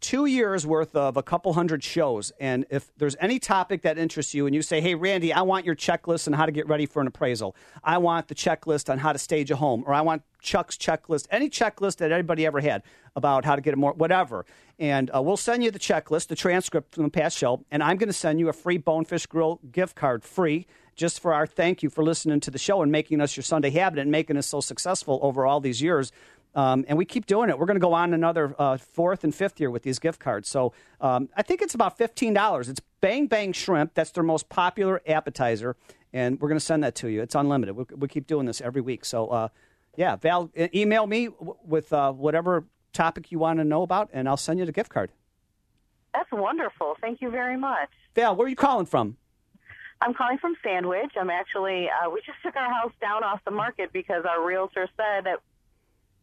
two 0.00 0.26
years 0.26 0.66
worth 0.66 0.94
of 0.94 1.16
a 1.16 1.22
couple 1.22 1.54
hundred 1.54 1.82
shows. 1.82 2.30
And 2.38 2.66
if 2.68 2.92
there's 2.98 3.16
any 3.20 3.38
topic 3.38 3.80
that 3.82 3.96
interests 3.96 4.34
you, 4.34 4.44
and 4.44 4.54
you 4.54 4.60
say, 4.60 4.82
"Hey, 4.82 4.94
Randy, 4.94 5.32
I 5.32 5.40
want 5.40 5.64
your 5.64 5.74
checklist 5.74 6.26
on 6.26 6.34
how 6.34 6.44
to 6.44 6.52
get 6.52 6.68
ready 6.68 6.84
for 6.84 7.00
an 7.00 7.06
appraisal. 7.06 7.56
I 7.82 7.96
want 7.96 8.28
the 8.28 8.34
checklist 8.34 8.90
on 8.90 8.98
how 8.98 9.14
to 9.14 9.18
stage 9.18 9.50
a 9.50 9.56
home, 9.56 9.82
or 9.86 9.94
I 9.94 10.02
want 10.02 10.22
Chuck's 10.42 10.76
checklist, 10.76 11.26
any 11.30 11.48
checklist 11.48 11.96
that 11.96 12.12
anybody 12.12 12.44
ever 12.44 12.60
had 12.60 12.82
about 13.16 13.46
how 13.46 13.56
to 13.56 13.62
get 13.62 13.72
a 13.72 13.76
more 13.78 13.94
whatever." 13.94 14.44
And 14.78 15.10
uh, 15.14 15.22
we'll 15.22 15.38
send 15.38 15.64
you 15.64 15.70
the 15.70 15.78
checklist, 15.78 16.26
the 16.26 16.36
transcript 16.36 16.94
from 16.94 17.04
the 17.04 17.10
past 17.10 17.38
show, 17.38 17.64
and 17.70 17.82
I'm 17.82 17.96
going 17.96 18.08
to 18.08 18.12
send 18.12 18.40
you 18.40 18.50
a 18.50 18.52
free 18.52 18.76
Bonefish 18.76 19.24
Grill 19.24 19.58
gift 19.72 19.96
card, 19.96 20.22
free. 20.22 20.66
Just 20.96 21.18
for 21.18 21.34
our 21.34 21.46
thank 21.46 21.82
you 21.82 21.90
for 21.90 22.04
listening 22.04 22.38
to 22.40 22.52
the 22.52 22.58
show 22.58 22.80
and 22.80 22.92
making 22.92 23.20
us 23.20 23.36
your 23.36 23.42
Sunday 23.42 23.70
habit 23.70 23.98
and 23.98 24.12
making 24.12 24.36
us 24.36 24.46
so 24.46 24.60
successful 24.60 25.18
over 25.22 25.44
all 25.44 25.58
these 25.58 25.82
years. 25.82 26.12
Um, 26.54 26.84
and 26.86 26.96
we 26.96 27.04
keep 27.04 27.26
doing 27.26 27.50
it. 27.50 27.58
We're 27.58 27.66
going 27.66 27.76
to 27.76 27.80
go 27.80 27.94
on 27.94 28.14
another 28.14 28.54
uh, 28.58 28.76
fourth 28.76 29.24
and 29.24 29.34
fifth 29.34 29.58
year 29.58 29.70
with 29.70 29.82
these 29.82 29.98
gift 29.98 30.20
cards. 30.20 30.48
So 30.48 30.72
um, 31.00 31.28
I 31.36 31.42
think 31.42 31.62
it's 31.62 31.74
about 31.74 31.98
fifteen 31.98 32.32
dollars. 32.32 32.68
It's 32.68 32.80
Bang 33.00 33.26
Bang 33.26 33.52
Shrimp. 33.52 33.94
That's 33.94 34.10
their 34.10 34.22
most 34.22 34.48
popular 34.48 35.02
appetizer, 35.06 35.76
and 36.12 36.40
we're 36.40 36.48
going 36.48 36.58
to 36.58 36.64
send 36.64 36.84
that 36.84 36.94
to 36.96 37.08
you. 37.08 37.22
It's 37.22 37.34
unlimited. 37.34 37.76
We, 37.76 37.84
we 37.96 38.08
keep 38.08 38.26
doing 38.26 38.46
this 38.46 38.60
every 38.60 38.80
week. 38.80 39.04
So 39.04 39.28
uh, 39.28 39.48
yeah, 39.96 40.16
Val, 40.16 40.50
email 40.56 41.06
me 41.06 41.26
w- 41.26 41.56
with 41.64 41.92
uh, 41.92 42.12
whatever 42.12 42.64
topic 42.92 43.32
you 43.32 43.38
want 43.40 43.58
to 43.58 43.64
know 43.64 43.82
about, 43.82 44.10
and 44.12 44.28
I'll 44.28 44.36
send 44.36 44.60
you 44.60 44.66
the 44.66 44.72
gift 44.72 44.90
card. 44.90 45.10
That's 46.14 46.30
wonderful. 46.30 46.96
Thank 47.00 47.20
you 47.20 47.30
very 47.30 47.56
much. 47.56 47.88
Val, 48.14 48.36
where 48.36 48.46
are 48.46 48.48
you 48.48 48.54
calling 48.54 48.86
from? 48.86 49.16
I'm 50.00 50.14
calling 50.14 50.38
from 50.38 50.54
Sandwich. 50.62 51.12
I'm 51.18 51.30
actually, 51.30 51.88
uh, 51.88 52.10
we 52.10 52.20
just 52.20 52.38
took 52.44 52.54
our 52.56 52.72
house 52.72 52.92
down 53.00 53.24
off 53.24 53.40
the 53.44 53.50
market 53.50 53.92
because 53.92 54.24
our 54.28 54.44
realtor 54.44 54.88
said 54.96 55.24
that 55.24 55.40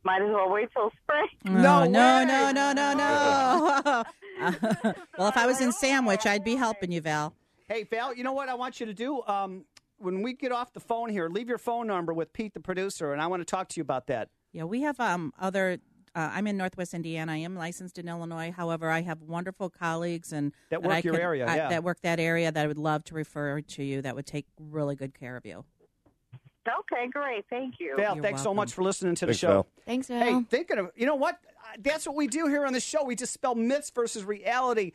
might 0.03 0.21
as 0.21 0.29
well 0.33 0.49
wait 0.49 0.69
till 0.73 0.91
spring. 1.03 1.27
No, 1.45 1.85
no, 1.85 2.23
no, 2.23 2.51
no, 2.51 2.73
no, 2.73 2.93
no. 2.93 4.03
well, 5.17 5.27
if 5.29 5.37
I 5.37 5.45
was 5.45 5.61
in 5.61 5.71
Sandwich, 5.71 6.25
I'd 6.25 6.43
be 6.43 6.55
helping 6.55 6.91
you, 6.91 7.01
Val. 7.01 7.33
Hey, 7.67 7.83
Val, 7.83 8.13
you 8.13 8.23
know 8.23 8.33
what 8.33 8.49
I 8.49 8.55
want 8.55 8.79
you 8.79 8.85
to 8.87 8.93
do? 8.93 9.21
Um, 9.23 9.65
when 9.97 10.21
we 10.23 10.33
get 10.33 10.51
off 10.51 10.73
the 10.73 10.79
phone 10.79 11.09
here, 11.09 11.29
leave 11.29 11.47
your 11.47 11.59
phone 11.59 11.87
number 11.87 12.13
with 12.13 12.33
Pete, 12.33 12.53
the 12.53 12.59
producer, 12.59 13.13
and 13.13 13.21
I 13.21 13.27
want 13.27 13.41
to 13.41 13.45
talk 13.45 13.67
to 13.69 13.77
you 13.77 13.81
about 13.83 14.07
that. 14.07 14.29
Yeah, 14.51 14.63
we 14.63 14.81
have 14.81 14.99
um, 14.99 15.31
other. 15.39 15.77
Uh, 16.13 16.29
I'm 16.33 16.45
in 16.47 16.57
Northwest 16.57 16.93
Indiana. 16.93 17.31
I 17.31 17.37
am 17.37 17.55
licensed 17.55 17.97
in 17.97 18.09
Illinois. 18.09 18.51
However, 18.51 18.89
I 18.89 19.01
have 19.01 19.21
wonderful 19.21 19.69
colleagues 19.69 20.33
and 20.33 20.51
That 20.69 20.83
work 20.83 20.91
I 20.91 20.99
your 20.99 21.13
could- 21.13 21.21
area, 21.21 21.47
I- 21.47 21.69
that 21.69 21.83
work 21.85 22.01
that 22.01 22.19
area 22.19 22.51
that 22.51 22.61
I 22.61 22.67
would 22.67 22.77
love 22.77 23.05
to 23.05 23.13
refer 23.13 23.61
to 23.61 23.83
you. 23.83 24.01
That 24.01 24.15
would 24.15 24.25
take 24.25 24.45
really 24.59 24.95
good 24.97 25.17
care 25.17 25.37
of 25.37 25.45
you. 25.45 25.63
Okay, 26.67 27.07
great. 27.11 27.45
Thank 27.49 27.79
you. 27.79 27.95
Val, 27.97 28.15
thanks 28.17 28.43
so 28.43 28.53
much 28.53 28.73
for 28.73 28.83
listening 28.83 29.15
to 29.15 29.25
the 29.25 29.31
Thanks, 29.31 29.39
show. 29.39 29.47
Val. 29.53 29.67
Thanks, 29.85 30.07
Val. 30.07 30.19
Hey, 30.19 30.45
thinking 30.49 30.77
of 30.77 30.91
you 30.95 31.05
know 31.05 31.15
what? 31.15 31.35
Uh, 31.35 31.77
That's 31.79 32.05
what 32.05 32.15
we 32.15 32.27
do 32.27 32.47
here 32.47 32.65
on 32.65 32.73
the 32.73 32.79
show. 32.79 33.03
We 33.03 33.15
dispel 33.15 33.55
myths 33.55 33.89
versus 33.89 34.23
reality. 34.23 34.91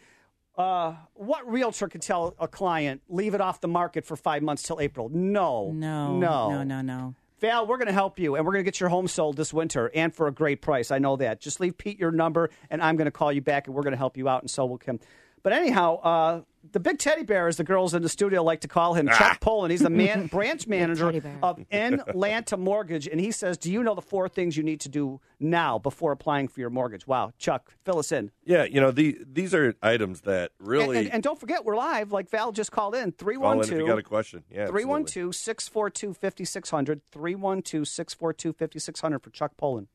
Uh, 0.57 0.95
what 1.15 1.47
realtor 1.51 1.87
could 1.89 2.01
tell 2.01 2.35
a 2.39 2.49
client 2.49 3.03
leave 3.09 3.35
it 3.35 3.41
off 3.41 3.61
the 3.61 3.69
market 3.69 4.07
for 4.07 4.17
five 4.17 4.43
months 4.43 4.63
till 4.63 4.81
April? 4.81 5.11
No, 5.11 5.71
No, 5.73 6.17
no, 6.17 6.51
no, 6.51 6.63
no, 6.63 6.81
no. 6.81 7.15
Val, 7.41 7.67
we're 7.67 7.77
going 7.77 7.89
to 7.89 7.93
help 7.93 8.19
you, 8.19 8.37
and 8.37 8.47
we're 8.47 8.53
going 8.53 8.65
to 8.65 8.71
get 8.71 8.81
your 8.81 8.89
home 8.89 9.07
sold 9.07 9.37
this 9.37 9.53
winter 9.53 9.91
and 9.95 10.15
for 10.15 10.27
a 10.27 10.33
great 10.33 10.63
price. 10.63 10.91
I 10.91 10.99
know 10.99 11.17
that. 11.17 11.39
Just 11.39 11.61
leave 11.61 11.77
Pete 11.77 11.99
your 11.99 12.11
number, 12.11 12.49
and 12.71 12.81
I'm 12.81 12.97
going 12.97 13.05
to 13.05 13.11
call 13.11 13.31
you 13.31 13.43
back, 13.43 13.67
and 13.67 13.77
we're 13.77 13.83
going 13.83 13.93
to 13.93 13.99
help 13.99 14.17
you 14.17 14.27
out, 14.27 14.41
and 14.41 14.51
so 14.51 14.65
will 14.65 14.79
Kim. 14.79 14.99
But 15.43 15.53
anyhow, 15.53 15.97
uh, 16.01 16.41
the 16.73 16.81
big 16.81 16.99
teddy 16.99 17.23
bear, 17.23 17.49
as 17.49 17.57
the 17.57 17.65
girls 17.65 17.95
in 17.95 18.03
the 18.03 18.09
studio 18.09 18.43
like 18.43 18.61
to 18.61 18.69
call 18.69 18.95
him, 18.95 19.07
Chuck 19.09 19.21
ah. 19.21 19.37
Poland. 19.41 19.73
He's 19.73 19.81
the 19.81 19.91
man, 19.91 20.27
branch 20.33 20.67
manager 20.67 21.09
of 21.43 21.59
Inlanta 21.71 22.59
Mortgage, 22.59 23.07
and 23.07 23.21
he 23.21 23.31
says, 23.31 23.59
"Do 23.59 23.71
you 23.71 23.83
know 23.83 23.95
the 23.95 24.03
four 24.03 24.29
things 24.29 24.57
you 24.57 24.63
need 24.63 24.81
to 24.81 24.89
do 24.89 25.21
now 25.39 25.79
before 25.79 26.13
applying 26.13 26.49
for 26.49 26.61
your 26.61 26.71
mortgage?" 26.71 27.07
Wow, 27.07 27.33
Chuck, 27.39 27.73
fill 27.85 27.99
us 27.99 28.13
in. 28.13 28.31
Yeah, 28.45 28.65
you 28.65 28.81
know 28.81 28.91
the 28.91 29.19
these 29.31 29.55
are 29.55 29.75
items 29.83 30.23
that 30.23 30.53
really. 30.59 30.97
And, 30.97 31.07
and, 31.07 31.15
and 31.15 31.23
don't 31.23 31.39
forget, 31.39 31.65
we're 31.65 31.77
live. 31.77 32.13
Like 32.13 32.31
Val 32.31 32.53
just 32.53 32.73
called 32.73 32.95
in. 32.95 33.13
Call 33.13 33.53
in 33.53 33.61
if 33.61 33.67
312 33.67 33.81
you 33.81 33.87
got 33.87 33.99
a 33.99 34.03
question. 34.03 34.45
Yeah, 34.51 34.63
absolutely. 34.63 34.83
312 34.83 35.35
642 35.35 36.15
5600. 36.15 37.01
312 37.11 37.89
642 37.89 38.53
5600 38.53 39.19
for 39.23 39.31
Chuck 39.31 39.57
Poland. 39.57 39.89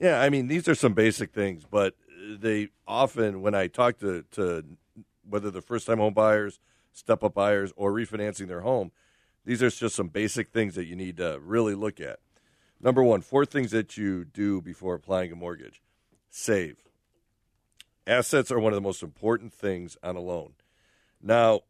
Yeah, 0.00 0.20
I 0.20 0.30
mean 0.30 0.48
these 0.48 0.68
are 0.68 0.74
some 0.74 0.94
basic 0.94 1.32
things, 1.32 1.64
but 1.70 1.94
they 2.38 2.68
often 2.86 3.40
when 3.40 3.54
I 3.54 3.66
talk 3.66 3.98
to 3.98 4.24
to 4.32 4.64
whether 5.28 5.50
they're 5.50 5.62
first 5.62 5.86
time 5.86 5.98
home 5.98 6.14
buyers, 6.14 6.60
step 6.92 7.22
up 7.22 7.34
buyers, 7.34 7.72
or 7.76 7.92
refinancing 7.92 8.48
their 8.48 8.60
home, 8.60 8.92
these 9.44 9.62
are 9.62 9.70
just 9.70 9.94
some 9.94 10.08
basic 10.08 10.48
things 10.48 10.74
that 10.74 10.86
you 10.86 10.96
need 10.96 11.16
to 11.18 11.38
really 11.42 11.74
look 11.74 12.00
at. 12.00 12.18
Number 12.80 13.02
one, 13.02 13.20
four 13.20 13.46
things 13.46 13.70
that 13.70 13.96
you 13.96 14.24
do 14.24 14.60
before 14.60 14.94
applying 14.94 15.32
a 15.32 15.36
mortgage: 15.36 15.82
save. 16.30 16.76
Assets 18.06 18.50
are 18.50 18.60
one 18.60 18.72
of 18.72 18.76
the 18.76 18.82
most 18.82 19.02
important 19.02 19.52
things 19.52 19.96
on 20.02 20.16
a 20.16 20.20
loan. 20.20 20.52
Now, 21.22 21.60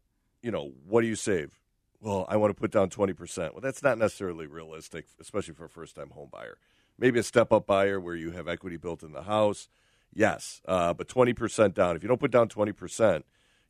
you 0.41 0.51
know 0.51 0.73
what 0.85 1.01
do 1.01 1.07
you 1.07 1.15
save? 1.15 1.59
Well, 1.99 2.25
I 2.29 2.37
want 2.37 2.55
to 2.55 2.59
put 2.59 2.71
down 2.71 2.89
twenty 2.89 3.13
percent. 3.13 3.53
Well, 3.53 3.61
that's 3.61 3.83
not 3.83 3.97
necessarily 3.97 4.47
realistic, 4.47 5.05
especially 5.19 5.53
for 5.53 5.65
a 5.65 5.69
first 5.69 5.95
time 5.95 6.09
home 6.11 6.29
buyer 6.31 6.57
maybe 6.97 7.19
a 7.19 7.23
step 7.23 7.51
up 7.51 7.67
buyer 7.67 7.99
where 7.99 8.15
you 8.15 8.31
have 8.31 8.47
equity 8.47 8.77
built 8.77 9.03
in 9.03 9.11
the 9.11 9.23
house. 9.23 9.69
Yes, 10.13 10.61
uh, 10.67 10.93
but 10.93 11.07
20% 11.07 11.73
down. 11.73 11.95
If 11.95 12.03
you 12.03 12.09
don't 12.09 12.19
put 12.19 12.31
down 12.31 12.49
20%, 12.49 13.23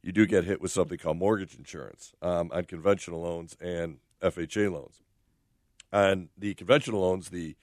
you 0.08 0.14
do 0.14 0.26
get 0.26 0.46
hit 0.46 0.62
with 0.62 0.72
something 0.72 0.98
called 0.98 1.18
mortgage 1.18 1.54
insurance 1.56 2.14
um, 2.22 2.50
on 2.54 2.64
conventional 2.64 3.22
loans 3.22 3.58
and 3.60 3.98
FHA 4.22 4.72
loans. 4.72 5.02
On 5.92 6.30
the 6.38 6.54
conventional 6.54 7.02
loans, 7.02 7.28
the 7.28 7.58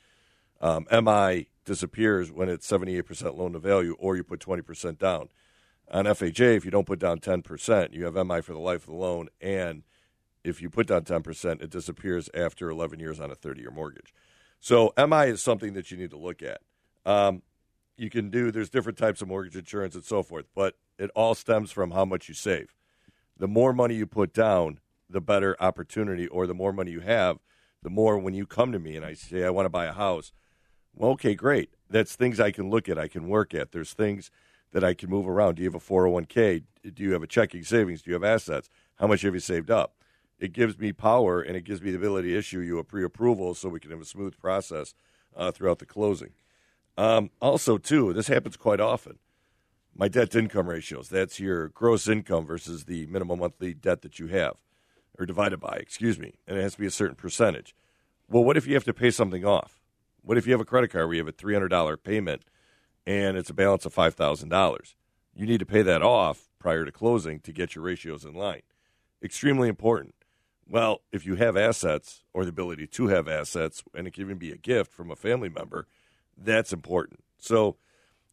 um, 0.61 0.87
MI 0.93 1.49
disappears 1.65 2.31
when 2.31 2.51
it's 2.51 2.71
78% 2.71 3.39
loan 3.39 3.55
to 3.55 3.59
value 3.59 3.97
or 3.99 4.15
you 4.15 4.23
put 4.23 4.41
20% 4.41 4.99
down. 4.99 5.31
On 5.91 6.05
FHA, 6.05 6.55
if 6.59 6.67
you 6.67 6.71
don't 6.71 6.87
put 6.87 6.99
down 6.99 7.19
10%, 7.19 7.95
you 7.95 8.05
have 8.05 8.27
MI 8.27 8.43
for 8.43 8.53
the 8.53 8.59
life 8.59 8.83
of 8.83 8.89
the 8.89 9.01
loan. 9.01 9.31
And 9.41 9.83
if 10.45 10.61
you 10.61 10.69
put 10.69 10.87
down 10.87 11.05
10%, 11.05 11.63
it 11.63 11.71
disappears 11.71 12.29
after 12.35 12.69
11 12.69 13.01
years 13.01 13.21
on 13.21 13.31
a 13.31 13.35
30 13.35 13.63
year 13.63 13.71
mortgage. 13.71 14.13
So 14.61 14.93
MI 14.99 15.31
is 15.31 15.43
something 15.43 15.73
that 15.73 15.91
you 15.91 15.97
need 15.97 16.11
to 16.11 16.19
look 16.19 16.43
at. 16.43 16.61
Um, 17.07 17.41
you 17.97 18.11
can 18.11 18.31
do 18.31 18.51
there's 18.51 18.71
different 18.71 18.99
types 18.99 19.23
of 19.23 19.29
mortgage 19.29 19.57
insurance 19.57 19.95
and 19.95 20.05
so 20.05 20.23
forth, 20.23 20.47
but 20.55 20.77
it 20.99 21.11
all 21.15 21.35
stems 21.35 21.71
from 21.71 21.93
how 21.93 22.05
much 22.05 22.29
you 22.29 22.35
save. 22.35 22.75
The 23.37 23.49
more 23.49 23.73
money 23.73 23.95
you 23.95 24.07
put 24.07 24.33
down, 24.33 24.81
the 25.09 25.21
better 25.21 25.57
opportunity, 25.61 26.27
or 26.27 26.47
the 26.47 26.55
more 26.55 26.73
money 26.73 26.91
you 26.91 27.01
have, 27.01 27.39
the 27.83 27.91
more 27.91 28.19
when 28.19 28.35
you 28.35 28.47
come 28.47 28.73
to 28.73 28.79
me 28.79 28.97
and 28.97 29.05
I 29.05 29.15
say 29.15 29.45
I 29.45 29.51
want 29.51 29.67
to 29.67 29.71
buy 29.71 29.87
a 29.87 29.93
house. 29.93 30.33
Well, 30.95 31.11
okay, 31.13 31.35
great. 31.35 31.75
That's 31.91 32.17
things 32.17 32.41
I 32.41 32.51
can 32.51 32.71
look 32.71 32.89
at, 32.89 32.99
I 32.99 33.09
can 33.09 33.29
work 33.29 33.55
at. 33.55 33.73
There's 33.73 33.93
things 33.93 34.31
that 34.73 34.85
I 34.85 34.95
can 34.95 35.11
move 35.11 35.29
around. 35.29 35.57
Do 35.57 35.63
you 35.63 35.69
have 35.69 35.75
a 35.75 35.85
401k? 35.85 36.63
Do 36.95 37.03
you 37.03 37.13
have 37.13 37.23
a 37.23 37.27
checking 37.27 37.65
savings? 37.65 38.03
Do 38.03 38.11
you 38.11 38.15
have 38.15 38.25
assets? 38.25 38.69
How 38.97 39.07
much 39.07 39.23
have 39.23 39.35
you 39.35 39.41
saved 39.41 39.71
up? 39.71 39.95
it 40.39 40.53
gives 40.53 40.79
me 40.79 40.93
power 40.93 41.41
and 41.41 41.57
it 41.57 41.65
gives 41.65 41.81
me 41.81 41.91
the 41.91 41.97
ability 41.97 42.29
to 42.29 42.39
issue 42.39 42.61
you 42.61 42.79
a 42.79 42.85
pre-approval 42.85 43.55
so 43.55 43.69
we 43.69 43.81
can 43.81 43.91
have 43.91 44.01
a 44.01 44.05
smooth 44.05 44.37
process 44.39 44.95
uh, 45.37 45.51
throughout 45.51 45.79
the 45.79 45.87
closing. 45.87 46.31
Um, 46.97 47.31
also, 47.41 47.79
too, 47.79 48.13
this 48.13 48.29
happens 48.29 48.57
quite 48.57 48.81
often. 48.81 49.19
My 49.97 50.09
debt 50.09 50.33
to 50.33 50.41
income 50.41 50.69
ratios, 50.69 51.09
that's 51.09 51.39
your 51.39 51.69
gross 51.69 52.09
income 52.09 52.47
versus 52.47 52.85
the 52.85 53.07
minimum 53.07 53.39
monthly 53.41 53.75
debt 53.75 54.03
that 54.03 54.19
you 54.19 54.27
have, 54.29 54.57
or 55.19 55.27
divided 55.27 55.61
by, 55.61 55.77
excuse 55.77 56.19
me, 56.19 56.35
and 56.47 56.59
it 56.59 56.63
has 56.63 56.75
to 56.75 56.81
be 56.81 56.87
a 56.87 56.91
certain 56.91 57.17
percentage. 57.17 57.75
Well, 58.29 58.43
what 58.45 58.57
if 58.57 58.67
you 58.67 58.75
have 58.75 58.85
to 58.85 58.95
pay 58.95 59.11
something 59.11 59.45
off? 59.45 59.81
What 60.23 60.39
if 60.39 60.47
you 60.47 60.53
have 60.53 60.61
a 60.61 60.65
credit 60.65 60.89
card 60.91 61.07
where 61.07 61.15
you 61.15 61.25
have 61.25 61.29
a 61.29 61.33
$300 61.33 62.03
payment 62.03 62.45
and 63.07 63.37
it's 63.37 63.51
a 63.51 63.55
balance 63.55 63.87
of 63.87 63.95
$5,000? 63.95 64.95
You 65.35 65.47
need 65.47 65.59
to 65.61 65.67
pay 65.67 65.83
that 65.83 66.03
off 66.03 66.49
prior 66.59 66.85
to 66.85 66.93
closing 66.93 67.41
to 67.41 67.53
get 67.53 67.75
your 67.75 67.85
ratios 67.85 68.25
in 68.25 68.35
line. 68.35 68.63
Extremely 69.23 69.69
important 69.69 70.15
Well, 70.67 71.03
if 71.13 71.27
you 71.27 71.35
have 71.37 71.57
assets 71.57 72.25
or 72.33 72.45
the 72.45 72.51
ability 72.51 72.87
to 72.87 73.09
have 73.09 73.29
assets, 73.29 73.85
and 73.95 74.07
it 74.07 74.15
can 74.15 74.23
even 74.23 74.39
be 74.39 74.51
a 74.51 74.57
gift 74.57 74.93
from 74.93 75.11
a 75.11 75.17
family 75.17 75.51
member, 75.51 75.87
that's 76.37 76.73
important. 76.73 77.25
So 77.39 77.77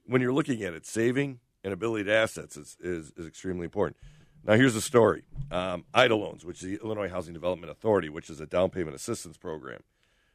when 0.05 0.21
you're 0.21 0.33
looking 0.33 0.63
at 0.63 0.73
it, 0.73 0.85
saving 0.85 1.39
and 1.63 1.73
ability 1.73 2.05
to 2.05 2.13
assets 2.13 2.57
is, 2.57 2.77
is, 2.79 3.11
is 3.15 3.25
extremely 3.25 3.65
important. 3.65 3.97
Now, 4.43 4.55
here's 4.55 4.73
the 4.73 4.81
story 4.81 5.23
um, 5.51 5.85
IDA 5.93 6.15
loans, 6.15 6.43
which 6.43 6.63
is 6.63 6.69
the 6.69 6.83
Illinois 6.83 7.09
Housing 7.09 7.33
Development 7.33 7.71
Authority, 7.71 8.09
which 8.09 8.29
is 8.29 8.39
a 8.39 8.45
down 8.45 8.69
payment 8.69 8.95
assistance 8.95 9.37
program. 9.37 9.81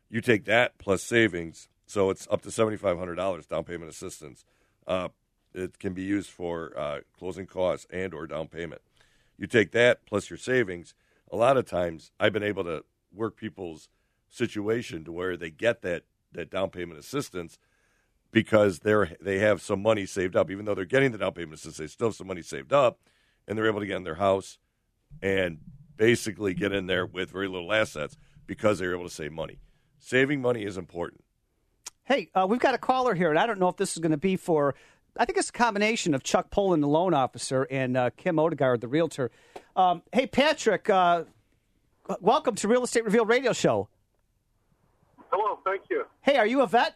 You 0.08 0.20
take 0.20 0.44
that 0.44 0.78
plus 0.78 1.02
savings, 1.02 1.68
so 1.86 2.10
it's 2.10 2.28
up 2.30 2.42
to 2.42 2.50
$7,500 2.50 3.48
down 3.48 3.64
payment 3.64 3.90
assistance. 3.90 4.44
Uh, 4.86 5.08
it 5.52 5.78
can 5.78 5.94
be 5.94 6.02
used 6.02 6.30
for 6.30 6.72
uh, 6.78 7.00
closing 7.18 7.46
costs 7.46 7.86
and 7.90 8.14
or 8.14 8.26
down 8.26 8.46
payment. 8.46 8.82
You 9.36 9.46
take 9.46 9.72
that 9.72 10.06
plus 10.06 10.30
your 10.30 10.38
savings. 10.38 10.94
A 11.32 11.36
lot 11.36 11.56
of 11.56 11.66
times, 11.66 12.12
I've 12.20 12.32
been 12.32 12.42
able 12.42 12.64
to 12.64 12.84
work 13.12 13.36
people's 13.36 13.88
situation 14.28 15.04
to 15.04 15.12
where 15.12 15.36
they 15.36 15.50
get 15.50 15.82
that 15.82 16.04
that 16.32 16.50
down 16.50 16.70
payment 16.70 16.98
assistance 16.98 17.58
because 18.32 18.80
they're 18.80 19.16
they 19.20 19.38
have 19.38 19.62
some 19.62 19.82
money 19.82 20.06
saved 20.06 20.36
up. 20.36 20.50
Even 20.50 20.64
though 20.64 20.74
they're 20.74 20.84
getting 20.84 21.12
the 21.12 21.18
down 21.18 21.32
payment 21.32 21.54
assistance, 21.54 21.78
they 21.78 21.86
still 21.86 22.08
have 22.08 22.16
some 22.16 22.26
money 22.26 22.42
saved 22.42 22.72
up, 22.72 22.98
and 23.46 23.56
they're 23.56 23.66
able 23.66 23.80
to 23.80 23.86
get 23.86 23.96
in 23.96 24.04
their 24.04 24.16
house 24.16 24.58
and 25.22 25.58
basically 25.96 26.54
get 26.54 26.72
in 26.72 26.86
there 26.86 27.06
with 27.06 27.30
very 27.30 27.48
little 27.48 27.72
assets 27.72 28.16
because 28.46 28.78
they're 28.78 28.94
able 28.94 29.08
to 29.08 29.14
save 29.14 29.32
money. 29.32 29.58
Saving 29.98 30.40
money 30.40 30.64
is 30.64 30.76
important. 30.76 31.24
Hey, 32.04 32.28
uh, 32.34 32.46
we've 32.48 32.60
got 32.60 32.74
a 32.74 32.78
caller 32.78 33.14
here, 33.14 33.30
and 33.30 33.38
I 33.38 33.46
don't 33.46 33.58
know 33.58 33.68
if 33.68 33.76
this 33.76 33.92
is 33.96 33.98
going 33.98 34.12
to 34.12 34.16
be 34.16 34.36
for. 34.36 34.74
I 35.16 35.24
think 35.24 35.38
it's 35.38 35.48
a 35.48 35.52
combination 35.52 36.14
of 36.14 36.22
Chuck 36.22 36.50
Poland, 36.50 36.82
the 36.82 36.88
loan 36.88 37.14
officer, 37.14 37.66
and 37.70 37.96
uh, 37.96 38.10
Kim 38.16 38.38
Odegaard, 38.38 38.80
the 38.80 38.88
realtor. 38.88 39.30
Um, 39.74 40.02
hey, 40.12 40.26
Patrick, 40.26 40.88
uh, 40.90 41.24
welcome 42.20 42.54
to 42.56 42.68
Real 42.68 42.84
Estate 42.84 43.04
Reveal 43.04 43.24
Radio 43.24 43.52
Show. 43.52 43.88
Hello, 45.36 45.58
thank 45.66 45.82
you. 45.90 46.04
Hey, 46.22 46.38
are 46.38 46.46
you 46.46 46.62
a 46.62 46.66
vet? 46.66 46.94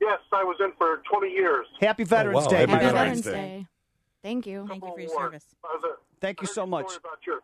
Yes, 0.00 0.20
I 0.32 0.44
was 0.44 0.56
in 0.60 0.70
for 0.78 1.02
20 1.10 1.32
years. 1.32 1.66
Happy 1.80 2.04
Veterans 2.04 2.44
wow. 2.44 2.50
Day. 2.50 2.56
Happy 2.58 2.72
my. 2.72 2.78
Veterans 2.78 2.94
Veterans 2.94 3.22
Day. 3.22 3.32
Day. 3.32 3.66
Thank 4.22 4.46
you. 4.46 4.66
Thank 4.68 4.84
you 4.84 4.92
for 4.94 5.00
your 5.00 5.10
War. 5.10 5.24
service. 5.24 5.44
A, 5.64 5.88
Thank 6.20 6.40
you 6.40 6.46
so 6.46 6.64
much. 6.64 6.96
About 6.96 7.18
your, 7.26 7.40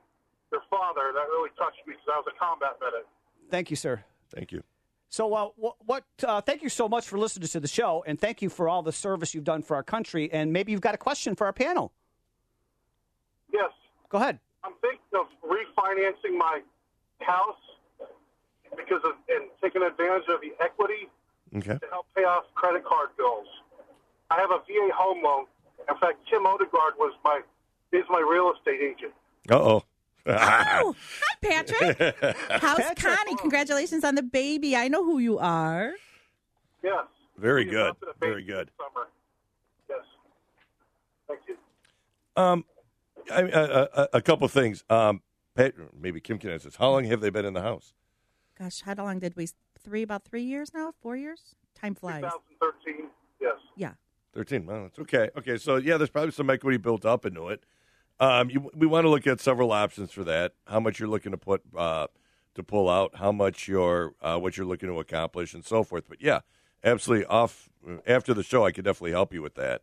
your 0.52 0.60
father, 0.70 1.10
that 1.12 1.26
really 1.28 1.50
touched 1.58 1.84
me 1.88 1.94
because 1.94 2.06
I 2.06 2.18
was 2.18 2.26
a 2.32 2.38
combat 2.38 2.76
medic. 2.80 3.04
Thank 3.50 3.70
you, 3.70 3.76
sir. 3.76 4.04
Thank 4.32 4.52
you. 4.52 4.62
So, 5.10 5.34
uh, 5.34 5.48
what? 5.56 5.74
what 5.84 6.04
uh, 6.22 6.40
thank 6.40 6.62
you 6.62 6.68
so 6.68 6.88
much 6.88 7.08
for 7.08 7.18
listening 7.18 7.48
to 7.48 7.58
the 7.58 7.66
show, 7.66 8.04
and 8.06 8.20
thank 8.20 8.42
you 8.42 8.50
for 8.50 8.68
all 8.68 8.82
the 8.82 8.92
service 8.92 9.34
you've 9.34 9.42
done 9.42 9.62
for 9.62 9.74
our 9.74 9.82
country. 9.82 10.32
And 10.32 10.52
maybe 10.52 10.70
you've 10.70 10.80
got 10.80 10.94
a 10.94 10.98
question 10.98 11.34
for 11.34 11.46
our 11.46 11.52
panel. 11.52 11.92
Yes, 13.52 13.72
Go 14.08 14.18
ahead. 14.18 14.38
I'm 14.62 14.74
thinking 14.80 15.00
of 15.14 15.26
refinancing 15.42 16.38
my 16.38 16.60
house 17.20 17.56
because 18.76 19.00
of 19.04 19.12
and 19.28 19.44
taking 19.62 19.82
advantage 19.82 20.28
of 20.28 20.40
the 20.40 20.52
equity 20.62 21.08
Okay. 21.56 21.78
to 21.78 21.86
help 21.90 22.06
pay 22.14 22.24
off 22.24 22.44
credit 22.54 22.84
card 22.84 23.08
bills. 23.16 23.46
I 24.30 24.38
have 24.40 24.50
a 24.50 24.58
VA 24.58 24.92
home 24.94 25.22
loan. 25.24 25.46
In 25.88 25.96
fact, 25.96 26.18
Tim 26.30 26.44
Odegaard 26.46 26.94
was 26.98 27.14
my 27.24 27.40
is 27.92 28.04
my 28.10 28.20
real 28.20 28.52
estate 28.52 28.80
agent. 28.82 29.12
Uh 29.50 29.54
oh. 29.56 29.82
Oh, 30.26 30.94
hi, 31.22 31.34
Patrick. 31.42 32.16
How's 32.50 32.82
Connie? 32.96 33.34
Congratulations 33.36 34.04
on 34.04 34.14
the 34.14 34.22
baby. 34.22 34.76
I 34.76 34.88
know 34.88 35.02
who 35.02 35.18
you 35.18 35.38
are. 35.38 35.92
Yes. 36.84 37.04
Very 37.38 37.64
He 37.64 37.70
good. 37.70 37.80
adopted 37.86 38.08
a 38.10 38.12
baby 38.18 38.30
Very 38.32 38.42
good. 38.44 38.70
Summer. 38.76 39.06
Yes. 39.88 40.00
Thank 41.28 41.40
you. 41.48 41.56
Um, 42.36 42.64
I, 43.32 43.40
a, 43.40 43.88
a, 43.94 44.08
a 44.14 44.20
couple 44.20 44.46
things. 44.48 44.84
Um, 44.90 45.22
Pat, 45.54 45.72
maybe 45.98 46.20
Kim 46.20 46.36
can 46.38 46.50
answer 46.50 46.68
this. 46.68 46.76
How 46.76 46.90
long 46.90 47.04
have 47.04 47.22
they 47.22 47.30
been 47.30 47.46
in 47.46 47.54
the 47.54 47.62
house? 47.62 47.94
Gosh, 48.58 48.80
how 48.80 48.94
long 48.94 49.20
did 49.20 49.36
we? 49.36 49.48
Three, 49.78 50.02
about 50.02 50.24
three 50.24 50.42
years 50.42 50.74
now? 50.74 50.92
Four 51.00 51.16
years? 51.16 51.54
Time 51.74 51.94
flies. 51.94 52.22
2013. 52.22 53.06
Yes. 53.40 53.54
Yeah. 53.76 53.92
13. 54.34 54.66
Well, 54.66 54.82
that's 54.82 54.98
okay. 54.98 55.30
Okay, 55.36 55.56
so 55.56 55.76
yeah, 55.76 55.96
there's 55.96 56.10
probably 56.10 56.32
some 56.32 56.50
equity 56.50 56.76
built 56.76 57.04
up 57.06 57.24
into 57.24 57.48
it. 57.48 57.62
Um, 58.20 58.50
you, 58.50 58.70
we 58.74 58.86
want 58.86 59.04
to 59.04 59.08
look 59.08 59.26
at 59.28 59.40
several 59.40 59.70
options 59.70 60.10
for 60.10 60.24
that. 60.24 60.54
How 60.66 60.80
much 60.80 60.98
you're 60.98 61.08
looking 61.08 61.30
to 61.30 61.38
put 61.38 61.62
uh, 61.76 62.08
to 62.56 62.62
pull 62.64 62.90
out, 62.90 63.16
how 63.16 63.30
much 63.30 63.68
you're 63.68 64.14
uh, 64.20 64.38
what 64.38 64.56
you're 64.56 64.66
looking 64.66 64.88
to 64.88 64.98
accomplish, 64.98 65.54
and 65.54 65.64
so 65.64 65.84
forth. 65.84 66.04
But 66.08 66.20
yeah, 66.20 66.40
absolutely. 66.82 67.26
Off 67.26 67.68
after 68.06 68.34
the 68.34 68.42
show, 68.42 68.66
I 68.66 68.72
could 68.72 68.84
definitely 68.84 69.12
help 69.12 69.32
you 69.32 69.40
with 69.40 69.54
that. 69.54 69.82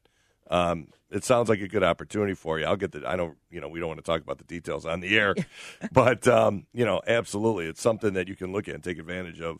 Um, 0.50 0.88
it 1.10 1.24
sounds 1.24 1.50
like 1.50 1.62
a 1.62 1.68
good 1.68 1.84
opportunity 1.84 2.34
for 2.34 2.60
you. 2.60 2.66
I'll 2.66 2.76
get 2.76 2.92
the. 2.92 3.08
I 3.08 3.16
don't. 3.16 3.38
You 3.50 3.62
know, 3.62 3.68
we 3.68 3.80
don't 3.80 3.88
want 3.88 4.00
to 4.00 4.04
talk 4.06 4.22
about 4.22 4.38
the 4.38 4.44
details 4.44 4.86
on 4.86 5.00
the 5.00 5.18
air, 5.18 5.36
but 5.92 6.28
um, 6.28 6.66
you 6.74 6.86
know, 6.86 7.02
absolutely, 7.08 7.66
it's 7.68 7.82
something 7.82 8.14
that 8.14 8.28
you 8.28 8.36
can 8.36 8.52
look 8.52 8.68
at 8.68 8.76
and 8.76 8.84
take 8.84 9.00
advantage 9.00 9.42
of. 9.42 9.58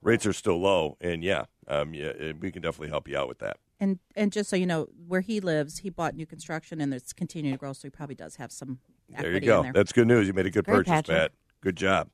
Rates 0.00 0.26
are 0.26 0.32
still 0.32 0.60
low, 0.60 0.96
and 1.00 1.24
yeah, 1.24 1.46
um, 1.66 1.92
yeah, 1.92 2.06
it- 2.06 2.38
we 2.40 2.52
can 2.52 2.62
definitely 2.62 2.88
help 2.90 3.08
you 3.08 3.16
out 3.18 3.26
with 3.26 3.38
that. 3.40 3.56
And 3.80 3.98
and 4.14 4.30
just 4.32 4.48
so 4.50 4.54
you 4.56 4.66
know, 4.66 4.86
where 5.08 5.20
he 5.22 5.40
lives, 5.40 5.78
he 5.78 5.90
bought 5.90 6.14
new 6.14 6.26
construction, 6.26 6.80
and 6.80 6.92
it's 6.94 7.12
continuing 7.12 7.54
to 7.54 7.58
grow, 7.58 7.72
so 7.72 7.86
he 7.88 7.90
probably 7.90 8.14
does 8.14 8.36
have 8.36 8.52
some 8.52 8.78
There 9.08 9.32
you 9.32 9.40
go. 9.40 9.58
in 9.58 9.62
there. 9.64 9.72
That's 9.72 9.92
good 9.92 10.06
news. 10.06 10.26
You 10.28 10.34
made 10.34 10.46
a 10.46 10.50
good 10.50 10.64
Great, 10.66 10.76
purchase, 10.78 10.90
Patrick. 10.90 11.16
Pat. 11.18 11.32
Good 11.62 11.76
job. 11.76 12.10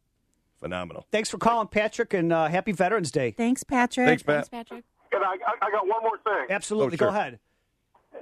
Phenomenal. 0.61 1.07
Thanks 1.13 1.29
for 1.29 1.37
calling, 1.37 1.69
Patrick, 1.69 2.15
and 2.15 2.33
uh, 2.33 2.49
happy 2.49 2.73
Veterans 2.73 3.11
Day. 3.11 3.33
Thanks, 3.33 3.65
Patrick. 3.65 4.07
Thanks, 4.07 4.23
Pat. 4.23 4.51
Patrick. 4.51 4.85
And 5.13 5.23
I, 5.23 5.33
I, 5.35 5.67
I 5.67 5.71
got 5.71 5.87
one 5.87 6.03
more 6.03 6.19
thing. 6.25 6.47
Absolutely. 6.49 6.95
Oh, 6.95 6.97
sure. 6.97 7.09
Go 7.11 7.15
ahead. 7.15 7.39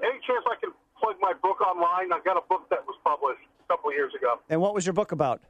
Any 0.02 0.18
chance 0.26 0.44
I 0.46 0.56
can 0.60 0.70
plug 1.00 1.16
my 1.20 1.32
book 1.42 1.60
online? 1.60 2.12
I've 2.12 2.24
got 2.24 2.36
a 2.36 2.42
book 2.48 2.68
that 2.70 2.84
was 2.86 2.96
published 3.04 3.40
a 3.64 3.72
couple 3.72 3.90
of 3.90 3.96
years 3.96 4.12
ago. 4.14 4.40
And 4.48 4.60
what 4.60 4.74
was 4.74 4.84
your 4.86 4.92
book 4.92 5.12
about? 5.12 5.40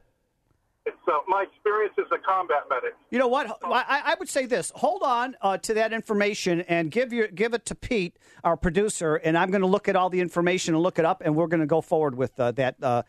It's 0.85 0.97
uh, 1.07 1.13
my 1.29 1.43
experience 1.43 1.93
as 1.97 2.05
a 2.11 2.17
combat 2.17 2.63
medic. 2.69 2.93
You 3.09 3.17
know 3.17 3.27
what? 3.29 3.57
I, 3.63 4.01
I 4.05 4.15
would 4.19 4.27
say 4.27 4.45
this: 4.45 4.69
hold 4.75 5.01
on 5.01 5.35
uh, 5.41 5.57
to 5.59 5.73
that 5.75 5.93
information 5.93 6.59
and 6.61 6.91
give 6.91 7.13
your 7.13 7.27
give 7.29 7.53
it 7.53 7.65
to 7.67 7.75
Pete, 7.75 8.17
our 8.43 8.57
producer, 8.57 9.15
and 9.15 9.37
I'm 9.37 9.49
going 9.49 9.61
to 9.61 9.67
look 9.67 9.87
at 9.87 9.95
all 9.95 10.09
the 10.09 10.19
information 10.19 10.73
and 10.73 10.83
look 10.83 10.99
it 10.99 11.05
up, 11.05 11.21
and 11.23 11.37
we're 11.37 11.47
going 11.47 11.61
to 11.61 11.65
go 11.65 11.79
forward 11.79 12.15
with 12.15 12.37
uh, 12.37 12.51
that 12.53 12.75
uh, 12.83 13.03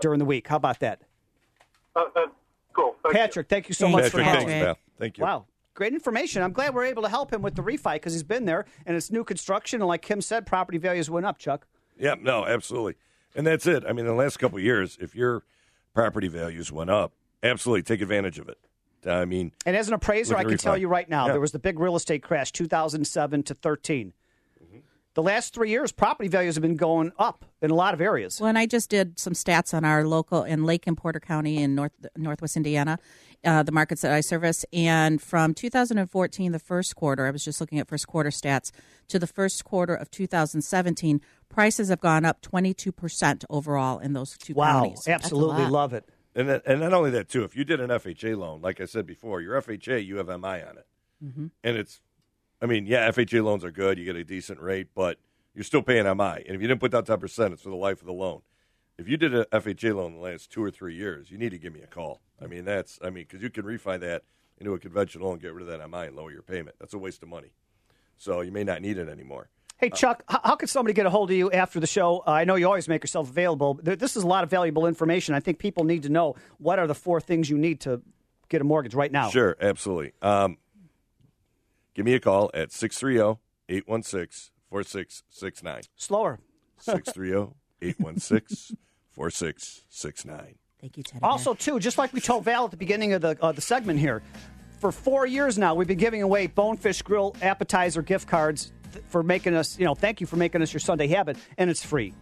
during 0.00 0.18
the 0.18 0.26
week. 0.26 0.48
How 0.48 0.56
about 0.56 0.80
that, 0.80 1.00
Uh, 1.94 2.00
uh, 2.14 2.26
cool. 2.74 2.94
Thank 3.02 3.14
Patrick? 3.14 3.48
Thank 3.48 3.68
you 3.68 3.74
so 3.74 3.86
Thanks, 3.86 4.02
much 4.02 4.12
for 4.12 4.18
Patrick, 4.18 4.34
calling. 4.34 4.48
thanks, 4.48 4.64
pal. 4.66 4.78
Thank 4.98 5.16
you. 5.16 5.24
Wow, 5.24 5.46
great 5.76 5.92
information. 5.92 6.42
I'm 6.42 6.52
glad 6.52 6.74
we're 6.74 6.84
able 6.86 7.02
to 7.02 7.08
help 7.08 7.32
him 7.32 7.42
with 7.42 7.54
the 7.54 7.62
refi 7.62 7.94
because 7.94 8.12
he's 8.14 8.24
been 8.24 8.46
there, 8.46 8.64
and 8.84 8.96
it's 8.96 9.12
new 9.12 9.22
construction, 9.22 9.80
and 9.80 9.86
like 9.86 10.02
Kim 10.02 10.20
said, 10.20 10.46
property 10.46 10.78
values 10.78 11.08
went 11.08 11.26
up. 11.26 11.38
Chuck. 11.38 11.66
Yep. 11.98 12.22
No, 12.22 12.44
absolutely. 12.44 12.96
And 13.36 13.46
that's 13.46 13.66
it. 13.66 13.84
I 13.84 13.88
mean, 13.92 14.00
in 14.00 14.06
the 14.06 14.12
last 14.14 14.38
couple 14.38 14.58
of 14.58 14.64
years, 14.64 14.98
if 15.00 15.14
your 15.14 15.44
property 15.94 16.26
values 16.28 16.72
went 16.72 16.90
up, 16.90 17.12
absolutely 17.42 17.82
take 17.82 18.00
advantage 18.00 18.38
of 18.38 18.48
it. 18.48 18.58
I 19.06 19.24
mean, 19.24 19.52
And 19.64 19.76
as 19.76 19.86
an 19.86 19.94
appraiser, 19.94 20.36
I 20.36 20.42
can 20.42 20.54
refi. 20.54 20.58
tell 20.62 20.76
you 20.76 20.88
right 20.88 21.08
now, 21.08 21.26
Yeah. 21.26 21.32
there 21.32 21.40
was 21.40 21.52
the 21.52 21.58
big 21.60 21.78
real 21.78 21.94
estate 21.94 22.22
crash, 22.24 22.50
2007 22.50 23.44
to 23.44 23.54
13. 23.54 24.12
The 25.14 25.22
last 25.22 25.54
three 25.54 25.70
years, 25.70 25.92
property 25.92 26.28
values 26.28 26.56
have 26.56 26.62
been 26.62 26.76
going 26.76 27.10
up 27.18 27.46
in 27.62 27.70
a 27.70 27.74
lot 27.74 27.94
of 27.94 28.02
areas. 28.02 28.38
Well, 28.38 28.48
and 28.50 28.58
I 28.58 28.66
just 28.66 28.90
did 28.90 29.18
some 29.18 29.32
stats 29.32 29.72
on 29.72 29.82
our 29.82 30.04
local 30.04 30.42
in 30.44 30.64
Lake 30.64 30.86
and 30.86 30.94
Porter 30.94 31.20
County 31.20 31.62
in 31.62 31.74
North 31.74 31.92
Northwest 32.18 32.54
Indiana, 32.54 32.98
uh, 33.44 33.62
the 33.62 33.72
markets 33.72 34.02
that 34.02 34.12
I 34.12 34.20
service. 34.20 34.64
And 34.72 35.20
from 35.20 35.54
2014, 35.54 36.52
the 36.52 36.58
first 36.58 36.96
quarter, 36.96 37.26
I 37.26 37.30
was 37.30 37.44
just 37.44 37.60
looking 37.60 37.78
at 37.78 37.88
first 37.88 38.06
quarter 38.06 38.30
stats, 38.30 38.70
to 39.08 39.18
the 39.18 39.26
first 39.26 39.64
quarter 39.64 39.94
of 39.94 40.10
2017, 40.10 41.20
prices 41.48 41.88
have 41.88 42.00
gone 42.00 42.24
up 42.24 42.40
22 42.40 42.92
percent 42.92 43.44
overall 43.50 43.98
in 43.98 44.12
those 44.12 44.36
two 44.36 44.54
Wow, 44.54 44.82
counties. 44.82 45.06
A 45.06 45.10
absolutely 45.12 45.66
love 45.66 45.92
it. 45.92 46.08
and 46.34 46.48
that, 46.48 46.62
and 46.66 46.80
not 46.80 46.92
only 46.92 47.10
that 47.12 47.28
too. 47.28 47.44
If 47.44 47.56
you 47.56 47.64
did 47.64 47.80
an 47.80 47.90
FHA 47.90 48.36
loan, 48.36 48.60
like 48.60 48.80
I 48.80 48.84
said 48.86 49.06
before, 49.06 49.40
your 49.40 49.60
FHA 49.60 50.04
you 50.04 50.16
have 50.16 50.26
MI 50.28 50.62
on 50.62 50.76
it, 50.78 50.86
Mhm. 51.24 51.50
and 51.64 51.76
it's, 51.76 52.00
I 52.60 52.66
mean, 52.66 52.86
yeah, 52.86 53.08
FHA 53.08 53.42
loans 53.44 53.64
are 53.64 53.70
good. 53.70 53.98
You 53.98 54.04
get 54.04 54.16
a 54.16 54.24
decent 54.24 54.60
rate, 54.60 54.88
but 54.94 55.18
you're 55.54 55.64
still 55.64 55.82
paying 55.82 56.04
MI. 56.06 56.42
And 56.46 56.54
if 56.56 56.60
you 56.62 56.68
didn't 56.68 56.80
put 56.80 56.90
down 56.92 57.04
ten 57.04 57.18
percent, 57.20 57.52
it's 57.54 57.62
for 57.62 57.70
the 57.70 57.76
life 57.76 58.00
of 58.00 58.06
the 58.06 58.12
loan. 58.12 58.42
If 58.98 59.08
you 59.08 59.16
did 59.16 59.34
a 59.34 59.44
FHA 59.46 59.94
loan 59.94 60.12
in 60.12 60.16
the 60.16 60.22
last 60.22 60.50
two 60.50 60.62
or 60.62 60.70
three 60.70 60.94
years, 60.94 61.30
you 61.30 61.36
need 61.36 61.50
to 61.50 61.58
give 61.58 61.72
me 61.74 61.82
a 61.82 61.86
call. 61.86 62.22
I 62.42 62.46
mean, 62.46 62.64
that's 62.64 62.98
I 63.02 63.10
mean, 63.10 63.24
because 63.24 63.42
you 63.42 63.50
can 63.50 63.64
refi 63.64 64.00
that 64.00 64.22
into 64.58 64.72
a 64.72 64.78
conventional 64.78 65.32
and 65.32 65.40
get 65.40 65.52
rid 65.52 65.68
of 65.68 65.78
that 65.78 65.88
MI 65.90 66.06
and 66.06 66.16
lower 66.16 66.32
your 66.32 66.42
payment. 66.42 66.76
That's 66.80 66.94
a 66.94 66.98
waste 66.98 67.22
of 67.22 67.28
money. 67.28 67.52
So 68.16 68.40
you 68.40 68.52
may 68.52 68.64
not 68.64 68.80
need 68.80 68.96
it 68.96 69.08
anymore. 69.08 69.50
Hey, 69.78 69.90
Chuck, 69.90 70.24
h- 70.30 70.38
how 70.42 70.56
could 70.56 70.70
somebody 70.70 70.94
get 70.94 71.04
a 71.04 71.10
hold 71.10 71.30
of 71.30 71.36
you 71.36 71.50
after 71.50 71.78
the 71.78 71.86
show? 71.86 72.22
Uh, 72.26 72.30
I 72.30 72.44
know 72.44 72.54
you 72.54 72.66
always 72.66 72.88
make 72.88 73.02
yourself 73.02 73.28
available. 73.28 73.78
This 73.82 74.16
is 74.16 74.22
a 74.22 74.26
lot 74.26 74.42
of 74.42 74.48
valuable 74.48 74.86
information. 74.86 75.34
I 75.34 75.40
think 75.40 75.58
people 75.58 75.84
need 75.84 76.04
to 76.04 76.08
know 76.08 76.36
what 76.56 76.78
are 76.78 76.86
the 76.86 76.94
four 76.94 77.20
things 77.20 77.50
you 77.50 77.58
need 77.58 77.80
to 77.82 78.00
get 78.48 78.62
a 78.62 78.64
mortgage 78.64 78.94
right 78.94 79.12
now. 79.12 79.28
Sure, 79.28 79.54
absolutely. 79.60 80.12
Um, 80.22 80.56
give 81.92 82.06
me 82.06 82.14
a 82.14 82.20
call 82.20 82.50
at 82.54 82.72
630 82.72 83.38
816 83.68 84.52
4669. 84.70 85.82
Slower. 85.96 86.40
630 86.78 87.54
816 87.82 88.76
4669. 89.12 90.54
Thank 90.80 90.96
you, 90.98 91.02
Teddy. 91.02 91.22
Also, 91.22 91.54
too, 91.54 91.80
just 91.80 91.98
like 91.98 92.12
we 92.12 92.20
told 92.20 92.44
Val 92.44 92.66
at 92.66 92.70
the 92.70 92.76
beginning 92.76 93.14
of 93.14 93.22
the 93.22 93.36
uh, 93.40 93.52
the 93.52 93.60
segment 93.60 93.98
here, 93.98 94.22
for 94.78 94.92
four 94.92 95.26
years 95.26 95.56
now 95.56 95.74
we've 95.74 95.88
been 95.88 95.98
giving 95.98 96.22
away 96.22 96.46
Bonefish 96.46 97.02
Grill 97.02 97.34
appetizer 97.40 98.02
gift 98.02 98.28
cards 98.28 98.72
th- 98.92 99.04
for 99.08 99.22
making 99.22 99.54
us, 99.54 99.78
you 99.78 99.84
know, 99.84 99.94
thank 99.94 100.20
you 100.20 100.26
for 100.26 100.36
making 100.36 100.62
us 100.62 100.72
your 100.72 100.80
Sunday 100.80 101.06
habit, 101.06 101.38
and 101.56 101.70
it's 101.70 101.84
free. 101.84 102.12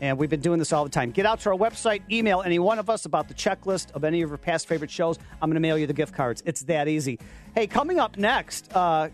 And 0.00 0.18
we've 0.18 0.28
been 0.28 0.40
doing 0.40 0.58
this 0.58 0.72
all 0.72 0.84
the 0.84 0.90
time. 0.90 1.10
Get 1.10 1.26
out 1.26 1.40
to 1.40 1.50
our 1.50 1.56
website, 1.56 2.02
email 2.10 2.42
any 2.42 2.58
one 2.58 2.78
of 2.78 2.90
us 2.90 3.06
about 3.06 3.28
the 3.28 3.34
checklist 3.34 3.92
of 3.92 4.04
any 4.04 4.20
of 4.20 4.30
your 4.30 4.38
past 4.38 4.66
favorite 4.66 4.90
shows. 4.90 5.18
I'm 5.40 5.48
going 5.48 5.54
to 5.54 5.60
mail 5.60 5.78
you 5.78 5.86
the 5.86 5.92
gift 5.92 6.12
cards. 6.12 6.42
It's 6.44 6.62
that 6.64 6.88
easy. 6.88 7.18
Hey, 7.54 7.66
coming 7.68 8.00
up 8.00 8.18
next, 8.18 8.74
uh, 8.74 9.10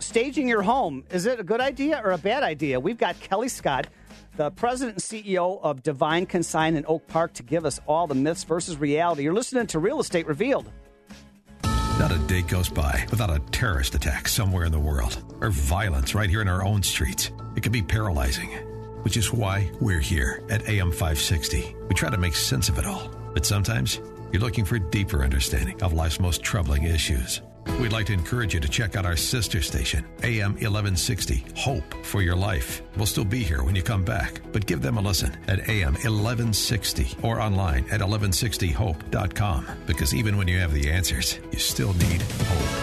staging 0.00 0.48
your 0.48 0.62
home. 0.62 1.04
Is 1.10 1.26
it 1.26 1.38
a 1.38 1.44
good 1.44 1.60
idea 1.60 2.00
or 2.04 2.10
a 2.10 2.18
bad 2.18 2.42
idea? 2.42 2.80
We've 2.80 2.98
got 2.98 3.18
Kelly 3.20 3.48
Scott, 3.48 3.86
the 4.36 4.50
president 4.50 4.96
and 4.96 5.24
CEO 5.24 5.60
of 5.62 5.82
Divine 5.82 6.26
Consign 6.26 6.76
in 6.76 6.84
Oak 6.86 7.06
Park, 7.06 7.34
to 7.34 7.42
give 7.42 7.66
us 7.66 7.80
all 7.86 8.06
the 8.06 8.14
myths 8.14 8.44
versus 8.44 8.78
reality. 8.78 9.22
You're 9.24 9.34
listening 9.34 9.66
to 9.68 9.78
Real 9.78 10.00
Estate 10.00 10.26
Revealed. 10.26 10.70
Not 11.98 12.10
a 12.10 12.18
day 12.26 12.42
goes 12.42 12.68
by 12.68 13.06
without 13.10 13.30
a 13.30 13.38
terrorist 13.50 13.94
attack 13.94 14.26
somewhere 14.26 14.64
in 14.64 14.72
the 14.72 14.80
world 14.80 15.22
or 15.40 15.50
violence 15.50 16.14
right 16.14 16.30
here 16.30 16.40
in 16.40 16.48
our 16.48 16.64
own 16.64 16.82
streets. 16.82 17.30
It 17.54 17.62
can 17.62 17.70
be 17.70 17.82
paralyzing, 17.82 18.50
which 19.02 19.16
is 19.16 19.32
why 19.32 19.70
we're 19.80 20.00
here 20.00 20.42
at 20.48 20.68
AM 20.68 20.90
560. 20.90 21.76
We 21.88 21.94
try 21.94 22.10
to 22.10 22.16
make 22.16 22.34
sense 22.34 22.68
of 22.68 22.78
it 22.78 22.86
all, 22.86 23.10
but 23.34 23.44
sometimes 23.44 24.00
you're 24.32 24.40
looking 24.40 24.64
for 24.64 24.78
deeper 24.78 25.22
understanding 25.22 25.80
of 25.82 25.92
life's 25.92 26.18
most 26.18 26.42
troubling 26.42 26.84
issues. 26.84 27.42
We'd 27.80 27.92
like 27.92 28.06
to 28.06 28.12
encourage 28.12 28.54
you 28.54 28.60
to 28.60 28.68
check 28.68 28.96
out 28.96 29.06
our 29.06 29.16
sister 29.16 29.60
station, 29.60 30.04
AM 30.22 30.52
1160, 30.52 31.44
Hope 31.56 31.94
for 32.04 32.22
Your 32.22 32.36
Life. 32.36 32.82
We'll 32.96 33.06
still 33.06 33.24
be 33.24 33.42
here 33.42 33.62
when 33.64 33.74
you 33.74 33.82
come 33.82 34.04
back, 34.04 34.40
but 34.52 34.66
give 34.66 34.82
them 34.82 34.98
a 34.98 35.00
listen 35.00 35.36
at 35.48 35.68
AM 35.68 35.94
1160 35.94 37.16
or 37.22 37.40
online 37.40 37.84
at 37.90 38.00
1160hope.com 38.00 39.66
because 39.86 40.14
even 40.14 40.36
when 40.36 40.48
you 40.48 40.58
have 40.58 40.72
the 40.72 40.90
answers, 40.90 41.38
you 41.50 41.58
still 41.58 41.92
need 41.94 42.22
hope. 42.22 42.81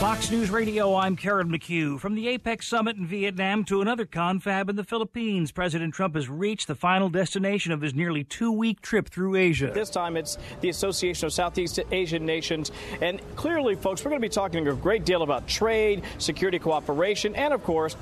Fox 0.00 0.30
News 0.30 0.48
Radio, 0.48 0.94
I'm 0.94 1.14
Karen 1.14 1.50
McHugh. 1.50 2.00
From 2.00 2.14
the 2.14 2.38
APEC 2.38 2.62
summit 2.64 2.96
in 2.96 3.06
Vietnam 3.06 3.64
to 3.64 3.82
another 3.82 4.06
confab 4.06 4.70
in 4.70 4.76
the 4.76 4.82
Philippines, 4.82 5.52
President 5.52 5.92
Trump 5.92 6.14
has 6.14 6.26
reached 6.26 6.68
the 6.68 6.74
final 6.74 7.10
destination 7.10 7.70
of 7.70 7.82
his 7.82 7.92
nearly 7.92 8.24
two 8.24 8.50
week 8.50 8.80
trip 8.80 9.10
through 9.10 9.36
Asia. 9.36 9.70
This 9.74 9.90
time 9.90 10.16
it's 10.16 10.38
the 10.62 10.70
Association 10.70 11.26
of 11.26 11.34
Southeast 11.34 11.80
Asian 11.92 12.24
Nations. 12.24 12.72
And 13.02 13.20
clearly, 13.36 13.74
folks, 13.74 14.02
we're 14.02 14.08
going 14.08 14.22
to 14.22 14.26
be 14.26 14.32
talking 14.32 14.66
a 14.66 14.72
great 14.72 15.04
deal 15.04 15.20
about 15.20 15.46
trade, 15.46 16.02
security 16.16 16.58
cooperation, 16.58 17.36
and, 17.36 17.52
of 17.52 17.62
course, 17.62 17.94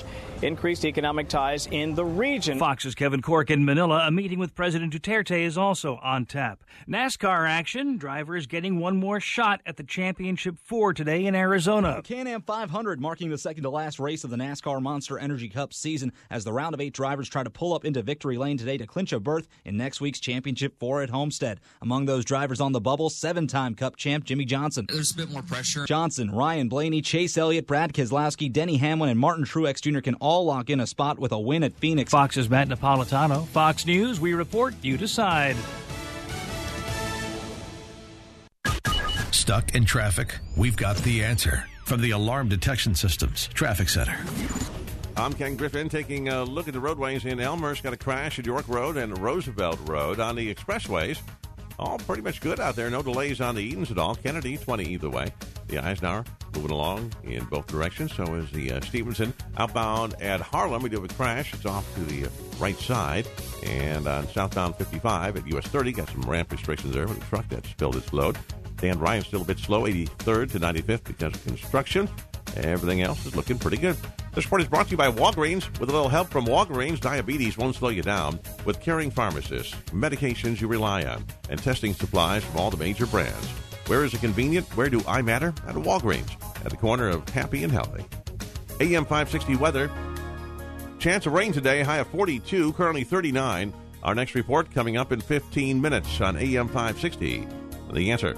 increased 0.43 0.85
economic 0.85 1.29
ties 1.29 1.67
in 1.67 1.95
the 1.95 2.05
region. 2.05 2.59
Fox's 2.59 2.95
Kevin 2.95 3.23
Corke 3.23 3.51
in 3.51 3.65
Manila. 3.65 4.07
A 4.07 4.11
meeting 4.11 4.39
with 4.39 4.55
President 4.55 4.93
Duterte 4.93 5.43
is 5.43 5.59
also 5.59 5.99
on 6.03 6.27
tap. 6.27 6.63
NASCAR 6.89 7.49
action. 7.49 7.97
Drivers 7.97 8.47
getting 8.47 8.79
one 8.79 8.97
more 8.97 9.21
shot 9.21 9.61
at 9.67 9.77
the 9.77 9.83
Championship 9.83 10.57
Four 10.63 10.93
today 10.93 11.27
in 11.27 11.35
Arizona. 11.35 11.97
The 11.97 12.15
Can-Am 12.15 12.43
500 12.43 13.01
marking 13.01 13.31
the 13.31 13.39
second 13.39 13.63
to 13.65 13.71
last 13.71 13.99
race 13.99 14.25
of 14.25 14.31
the 14.31 14.37
NASCAR 14.37 14.81
Monster 14.81 15.19
Energy 15.19 15.49
Cup 15.49 15.73
season 15.73 16.13
as 16.31 16.45
the 16.45 16.53
round 16.53 16.75
of 16.75 16.81
eight 16.81 16.95
drivers 16.95 17.29
try 17.29 17.43
to 17.43 17.51
pull 17.51 17.75
up 17.75 17.85
into 17.85 18.03
victory 18.03 18.37
lane 18.39 18.57
today 18.59 18.77
to 18.79 18.87
clinch 18.87 19.13
a 19.13 19.21
berth 19.21 19.49
in 19.65 19.77
next 19.77 20.01
week's 20.01 20.21
Championship 20.21 20.79
4 20.79 21.03
at 21.03 21.11
Homestead. 21.11 21.61
Among 21.83 22.05
those 22.07 22.25
drivers 22.25 22.61
on 22.61 22.73
the 22.73 22.81
bubble, 22.81 23.11
seven-time 23.11 23.75
Cup 23.75 23.97
champ 23.97 24.25
Jimmie 24.25 24.45
Johnson. 24.45 24.87
There's 24.89 25.13
a 25.13 25.17
bit 25.17 25.31
more 25.31 25.43
pressure. 25.43 25.85
Johnson, 25.87 26.31
Ryan 26.31 26.69
Blaney, 26.69 27.03
Chase 27.03 27.37
Elliott, 27.37 27.67
Brad 27.67 27.93
Keselowski, 27.93 28.53
Denny 28.53 28.77
Hamlin, 28.77 29.11
and 29.11 29.19
Martin 29.19 29.45
Truex 29.45 29.81
Jr. 29.81 30.01
can 30.01 30.15
all 30.15 30.28
lock 30.29 30.71
in 30.71 30.81
a 30.81 30.87
spot 30.87 31.19
with 31.19 31.33
a 31.33 31.39
win 31.39 31.65
at 31.65 31.75
Phoenix. 31.75 32.11
Fox's 32.11 32.49
Matt 32.51 32.69
Napolitano. 32.69 33.47
Fox 33.47 33.87
News, 33.87 34.21
we 34.21 34.35
report, 34.35 34.75
you 34.83 34.97
decide. 34.97 35.57
Stuck 39.33 39.75
in 39.75 39.85
traffic? 39.85 40.37
We've 40.57 40.77
got 40.77 40.97
the 40.99 41.25
answer 41.25 41.65
from 41.85 42.03
the 42.03 42.11
Alarm 42.11 42.49
Detection 42.51 42.95
Systems 42.95 43.49
Traffic 43.49 43.89
Center. 43.89 44.19
I'm 45.17 45.33
Ken 45.33 45.57
Griffin 45.57 45.89
taking 45.89 46.29
a 46.29 46.45
look 46.45 46.69
at 46.69 46.75
the 46.75 46.81
roadways 46.81 47.25
in 47.25 47.41
Elmhurst. 47.41 47.83
Got 47.83 47.95
a 47.95 47.97
crash 47.97 48.39
at 48.39 48.47
York 48.47 48.69
Road 48.69 48.97
and 48.97 49.19
Roosevelt 49.19 49.81
Road 49.89 50.21
on 50.21 50.37
the 50.37 50.55
expressways. 50.55 51.19
All 51.79 51.99
pretty 51.99 52.23
much 52.23 52.41
good 52.41 52.59
out 52.59 52.75
there. 52.75 52.91
No 52.91 53.03
delays 53.03 53.41
on 53.41 53.55
the 53.55 53.63
Edens 53.63 53.91
at 53.91 53.99
all. 53.99 54.17
Kennedy, 54.17 54.57
20 54.57 54.85
either 54.85 55.09
way. 55.09 55.29
The 55.69 55.79
Eisenhower 55.79 56.25
moving 56.55 56.71
along 56.73 57.13
in 57.23 57.45
both 57.45 57.67
directions. 57.69 58.15
So 58.15 58.35
is 58.35 58.51
the 58.51 58.73
uh, 58.73 58.81
Stevenson. 58.81 59.33
Outbound 59.57 60.21
at 60.21 60.41
Harlem, 60.41 60.83
we 60.83 60.89
do 60.89 61.01
have 61.01 61.11
a 61.11 61.15
crash. 61.15 61.55
It's 61.55 61.67
off 61.67 61.87
to 61.95 62.01
the 62.01 62.27
uh, 62.27 62.31
right 62.59 62.77
side. 62.79 63.29
And 63.65 64.09
on 64.09 64.27
southbound 64.29 64.77
55 64.77 65.37
at 65.37 65.47
US 65.55 65.67
30, 65.67 65.93
got 65.93 66.09
some 66.09 66.23
ramp 66.23 66.51
restrictions 66.51 66.95
there 66.95 67.07
with 67.07 67.19
a 67.19 67.27
truck 67.27 67.49
that 67.51 67.65
spilled 67.67 67.97
its 67.97 68.13
load. 68.13 68.37
Dan 68.79 68.99
Ryan 68.99 69.23
still 69.23 69.43
a 69.43 69.45
bit 69.45 69.59
slow, 69.59 69.83
83rd 69.83 70.53
to 70.53 70.61
95th 70.61 71.05
because 71.05 71.35
of 71.35 71.45
construction. 71.45 72.09
Everything 72.57 73.03
else 73.03 73.25
is 73.27 73.37
looking 73.37 73.59
pretty 73.59 73.77
good. 73.77 73.97
This 74.35 74.45
report 74.45 74.63
is 74.63 74.69
brought 74.69 74.87
to 74.87 74.91
you 74.93 74.97
by 74.97 75.11
Walgreens. 75.11 75.79
With 75.81 75.89
a 75.89 75.93
little 75.93 76.09
help 76.09 76.29
from 76.29 76.47
Walgreens, 76.47 77.01
diabetes 77.01 77.59
won't 77.59 77.75
slow 77.75 77.89
you 77.89 78.03
down. 78.03 78.39
With 78.65 78.81
caring 78.81 79.11
pharmacists, 79.11 79.75
medications 79.87 80.61
you 80.61 80.69
rely 80.69 81.05
on, 81.05 81.25
and 81.51 81.61
testing 81.61 81.95
supplies 81.95 82.45
from 82.45 82.59
all 82.59 82.71
the 82.71 82.77
major 82.77 83.07
brands. 83.07 83.49
Where 83.87 84.05
is 84.05 84.15
it 84.15 84.21
convenient? 84.21 84.67
Where 84.77 84.91
do 84.91 85.03
I 85.09 85.23
matter? 85.23 85.49
At 85.67 85.75
Walgreens, 85.75 86.31
at 86.65 86.71
the 86.71 86.77
corner 86.77 87.09
of 87.09 87.29
Happy 87.31 87.65
and 87.65 87.73
Healthy. 87.73 88.05
AM 88.81 89.05
560 89.05 89.57
weather. 89.57 89.91
Chance 90.99 91.27
of 91.27 91.33
rain 91.33 91.53
today, 91.53 91.83
high 91.83 91.99
of 91.99 92.07
42, 92.09 92.75
currently 92.75 93.05
39. 93.05 93.73
Our 94.03 94.15
next 94.15 94.35
report 94.35 94.73
coming 94.73 94.97
up 94.97 95.11
in 95.11 95.21
15 95.21 95.81
minutes 95.81 96.21
on 96.21 96.37
AM 96.37 96.69
560. 96.69 97.47
The 97.93 98.11
answer. 98.11 98.37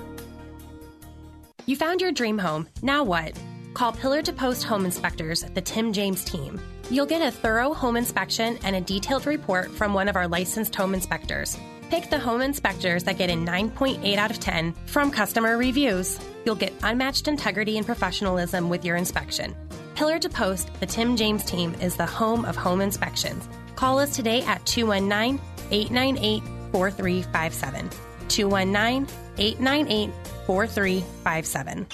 You 1.67 1.77
found 1.77 2.01
your 2.01 2.13
dream 2.13 2.39
home. 2.39 2.69
Now 2.83 3.05
what? 3.05 3.39
Call 3.81 3.93
Pillar 3.93 4.21
to 4.21 4.33
Post 4.35 4.65
Home 4.65 4.85
Inspectors, 4.85 5.41
the 5.55 5.61
Tim 5.63 5.95
James 5.95 6.23
team. 6.23 6.61
You'll 6.91 7.07
get 7.07 7.23
a 7.23 7.31
thorough 7.31 7.73
home 7.73 7.97
inspection 7.97 8.59
and 8.63 8.77
a 8.77 8.81
detailed 8.83 9.25
report 9.25 9.71
from 9.71 9.95
one 9.95 10.07
of 10.07 10.17
our 10.17 10.29
licensed 10.29 10.75
home 10.75 10.93
inspectors. 10.93 11.57
Pick 11.89 12.11
the 12.11 12.19
home 12.19 12.43
inspectors 12.43 13.05
that 13.05 13.17
get 13.17 13.31
a 13.31 13.33
9.8 13.33 14.17
out 14.19 14.31
of 14.31 14.39
10 14.39 14.75
from 14.85 15.11
customer 15.11 15.57
reviews. 15.57 16.21
You'll 16.45 16.57
get 16.57 16.75
unmatched 16.83 17.27
integrity 17.27 17.79
and 17.79 17.87
professionalism 17.87 18.69
with 18.69 18.85
your 18.85 18.97
inspection. 18.97 19.57
Pillar 19.95 20.19
to 20.19 20.29
Post, 20.29 20.69
the 20.79 20.85
Tim 20.85 21.17
James 21.17 21.43
team 21.47 21.75
is 21.81 21.97
the 21.97 22.05
home 22.05 22.45
of 22.45 22.57
home 22.57 22.83
inspections. 22.83 23.49
Call 23.77 23.99
us 23.99 24.15
today 24.15 24.43
at 24.43 24.67
219 24.67 25.41
898 25.71 26.43
4357. 26.71 27.89
219 28.29 29.17
898 29.39 30.11
4357. 30.45 31.87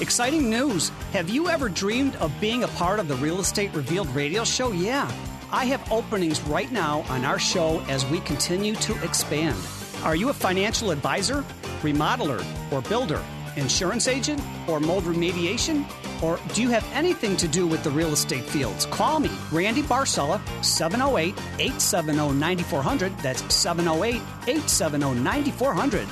Exciting 0.00 0.50
news! 0.50 0.90
Have 1.12 1.28
you 1.28 1.48
ever 1.48 1.68
dreamed 1.68 2.16
of 2.16 2.32
being 2.40 2.64
a 2.64 2.68
part 2.68 2.98
of 2.98 3.08
the 3.08 3.16
Real 3.16 3.40
Estate 3.40 3.74
Revealed 3.74 4.08
radio 4.14 4.44
show? 4.44 4.72
Yeah. 4.72 5.10
I 5.50 5.64
have 5.66 5.90
openings 5.92 6.40
right 6.42 6.70
now 6.70 7.04
on 7.08 7.24
our 7.24 7.38
show 7.38 7.80
as 7.88 8.04
we 8.06 8.20
continue 8.20 8.74
to 8.76 9.02
expand. 9.04 9.56
Are 10.02 10.16
you 10.16 10.28
a 10.28 10.34
financial 10.34 10.90
advisor, 10.90 11.44
remodeler, 11.82 12.44
or 12.72 12.82
builder, 12.82 13.22
insurance 13.56 14.08
agent, 14.08 14.42
or 14.68 14.80
mold 14.80 15.04
remediation? 15.04 15.84
Or 16.22 16.38
do 16.54 16.62
you 16.62 16.68
have 16.70 16.86
anything 16.92 17.36
to 17.38 17.48
do 17.48 17.66
with 17.66 17.82
the 17.82 17.90
real 17.90 18.12
estate 18.12 18.44
fields? 18.44 18.86
Call 18.86 19.20
me, 19.20 19.30
Randy 19.52 19.82
Barcella, 19.82 20.40
708 20.64 21.34
870 21.58 22.34
9400. 22.34 23.16
That's 23.18 23.54
708 23.54 24.16
870 24.46 25.14
9400. 25.20 26.08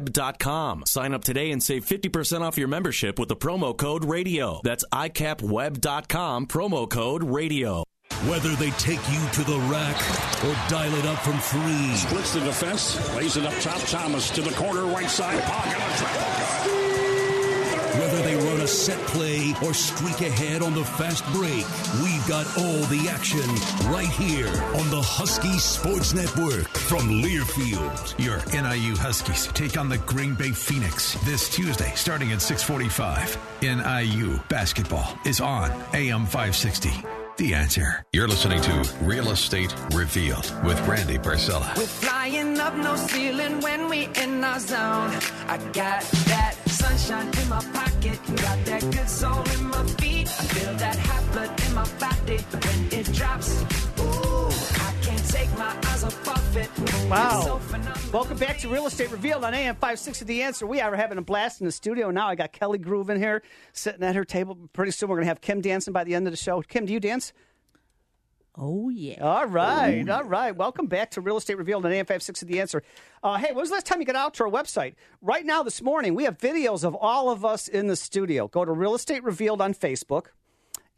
icapweb.com. 0.05 0.83
Sign 0.85 1.13
up 1.13 1.23
today 1.23 1.51
and 1.51 1.61
save 1.61 1.85
50% 1.85 2.41
off 2.41 2.57
your 2.57 2.67
membership 2.67 3.19
with 3.19 3.29
the 3.29 3.35
promo 3.35 3.75
code 3.75 4.05
RADIO. 4.05 4.61
That's 4.63 4.85
icapweb.com, 4.91 6.47
promo 6.47 6.89
code 6.89 7.23
RADIO. 7.23 7.83
Whether 8.27 8.55
they 8.55 8.69
take 8.71 9.01
you 9.09 9.29
to 9.31 9.43
the 9.43 9.57
rack 9.69 9.97
or 10.45 10.53
dial 10.69 10.93
it 10.95 11.05
up 11.05 11.19
from 11.19 11.39
three. 11.39 11.95
Splits 11.95 12.33
the 12.33 12.39
defense, 12.41 13.15
lays 13.15 13.37
it 13.37 13.45
up 13.45 13.53
top. 13.59 13.81
Thomas 13.81 14.29
to 14.31 14.41
the 14.41 14.51
corner, 14.51 14.85
right 14.85 15.09
side. 15.09 15.41
Pocket 15.43 15.81
on 15.81 15.97
travel. 15.97 16.42
Whether 17.99 18.23
they 18.23 18.35
run 18.35 18.59
a 18.61 18.67
set 18.67 18.97
play 19.07 19.53
or 19.63 19.71
streak 19.71 20.21
ahead 20.21 20.63
on 20.63 20.73
the 20.73 20.83
fast 20.83 21.23
break, 21.31 21.63
we've 22.01 22.27
got 22.27 22.47
all 22.57 22.81
the 22.85 23.07
action 23.07 23.47
right 23.91 24.09
here 24.09 24.47
on 24.47 24.89
the 24.89 24.99
Husky 24.99 25.59
Sports 25.59 26.11
Network 26.11 26.67
from 26.69 27.21
Learfield. 27.21 28.17
Your 28.17 28.37
NIU 28.51 28.95
Huskies 28.95 29.45
take 29.53 29.77
on 29.77 29.89
the 29.89 29.99
Green 29.99 30.33
Bay 30.33 30.49
Phoenix 30.51 31.13
this 31.23 31.47
Tuesday 31.49 31.91
starting 31.95 32.31
at 32.31 32.41
645. 32.41 33.37
NIU 33.61 34.39
basketball 34.49 35.15
is 35.23 35.39
on 35.39 35.69
AM 35.93 36.25
560. 36.25 36.89
The 37.37 37.53
answer. 37.55 38.05
You're 38.13 38.27
listening 38.27 38.61
to 38.61 38.89
Real 39.01 39.31
Estate 39.31 39.73
Revealed 39.91 40.51
with 40.63 40.79
Randy 40.87 41.17
Barcella. 41.17 41.75
We're 41.75 41.85
flying 41.85 42.59
up 42.59 42.75
no 42.75 42.95
ceiling 42.95 43.59
when 43.61 43.89
we 43.89 44.07
in 44.21 44.43
our 44.43 44.59
zone. 44.59 45.11
I 45.47 45.57
got 45.73 46.01
that 46.01 46.52
sunshine 46.83 47.29
in 47.41 47.49
my 47.49 47.61
pocket, 47.73 48.19
got 48.41 48.65
that 48.65 48.81
good 48.91 49.09
soul 49.09 49.41
in 49.55 49.67
my 49.67 49.83
feet. 50.01 50.27
I 50.27 50.43
feel 50.53 50.73
that 50.75 50.97
hot 50.97 51.23
blood 51.31 51.51
in 51.65 51.73
my 51.73 51.87
body 51.99 52.37
when 52.63 52.99
it 52.99 53.13
drops. 53.13 53.61
Ooh, 53.99 54.49
I 54.87 54.93
can't 55.01 55.25
take 55.29 55.51
my 55.57 55.73
eyes 55.87 56.03
off 56.03 56.55
it. 56.57 56.69
It's 56.77 56.91
so 56.91 57.09
Wow. 57.09 57.61
Welcome 58.11 58.37
back 58.37 58.57
to 58.59 58.67
Real 58.67 58.85
Estate 58.85 59.11
Revealed 59.11 59.43
on 59.43 59.53
AM 59.53 59.75
560 59.75 60.25
The 60.25 60.43
Answer. 60.43 60.67
We 60.67 60.81
are 60.81 60.95
having 60.95 61.17
a 61.17 61.21
blast 61.21 61.61
in 61.61 61.65
the 61.65 61.71
studio. 61.71 62.11
Now 62.11 62.27
I 62.27 62.35
got 62.35 62.51
Kelly 62.51 62.77
Groove 62.77 63.09
in 63.09 63.17
here 63.17 63.41
sitting 63.71 64.03
at 64.03 64.15
her 64.15 64.25
table. 64.25 64.57
Pretty 64.73 64.91
soon 64.91 65.09
we're 65.09 65.15
going 65.15 65.25
to 65.25 65.29
have 65.29 65.41
Kim 65.41 65.61
dancing 65.61 65.93
by 65.93 66.03
the 66.03 66.13
end 66.15 66.27
of 66.27 66.33
the 66.33 66.37
show. 66.37 66.61
Kim, 66.61 66.85
do 66.85 66.93
you 66.93 66.99
dance? 66.99 67.33
Oh, 68.55 68.89
yeah. 68.89 69.19
All 69.23 69.47
right. 69.47 70.07
All 70.07 70.23
right. 70.23 70.55
Welcome 70.55 70.85
back 70.85 71.11
to 71.11 71.21
Real 71.21 71.37
Estate 71.37 71.57
Revealed 71.57 71.85
on 71.85 71.91
AM 71.91 72.05
560 72.05 72.45
The 72.45 72.61
Answer. 72.61 72.83
Uh, 73.23 73.37
hey, 73.37 73.47
when 73.47 73.57
was 73.57 73.69
the 73.69 73.75
last 73.75 73.87
time 73.87 73.99
you 73.99 74.05
got 74.05 74.15
out 74.15 74.35
to 74.35 74.43
our 74.43 74.49
website? 74.49 74.93
Right 75.21 75.43
now, 75.43 75.63
this 75.63 75.81
morning, 75.81 76.13
we 76.13 76.25
have 76.25 76.37
videos 76.37 76.83
of 76.83 76.93
all 76.93 77.31
of 77.31 77.43
us 77.43 77.67
in 77.67 77.87
the 77.87 77.95
studio. 77.95 78.47
Go 78.47 78.63
to 78.63 78.71
Real 78.71 78.93
Estate 78.93 79.23
Revealed 79.23 79.59
on 79.59 79.73
Facebook. 79.73 80.27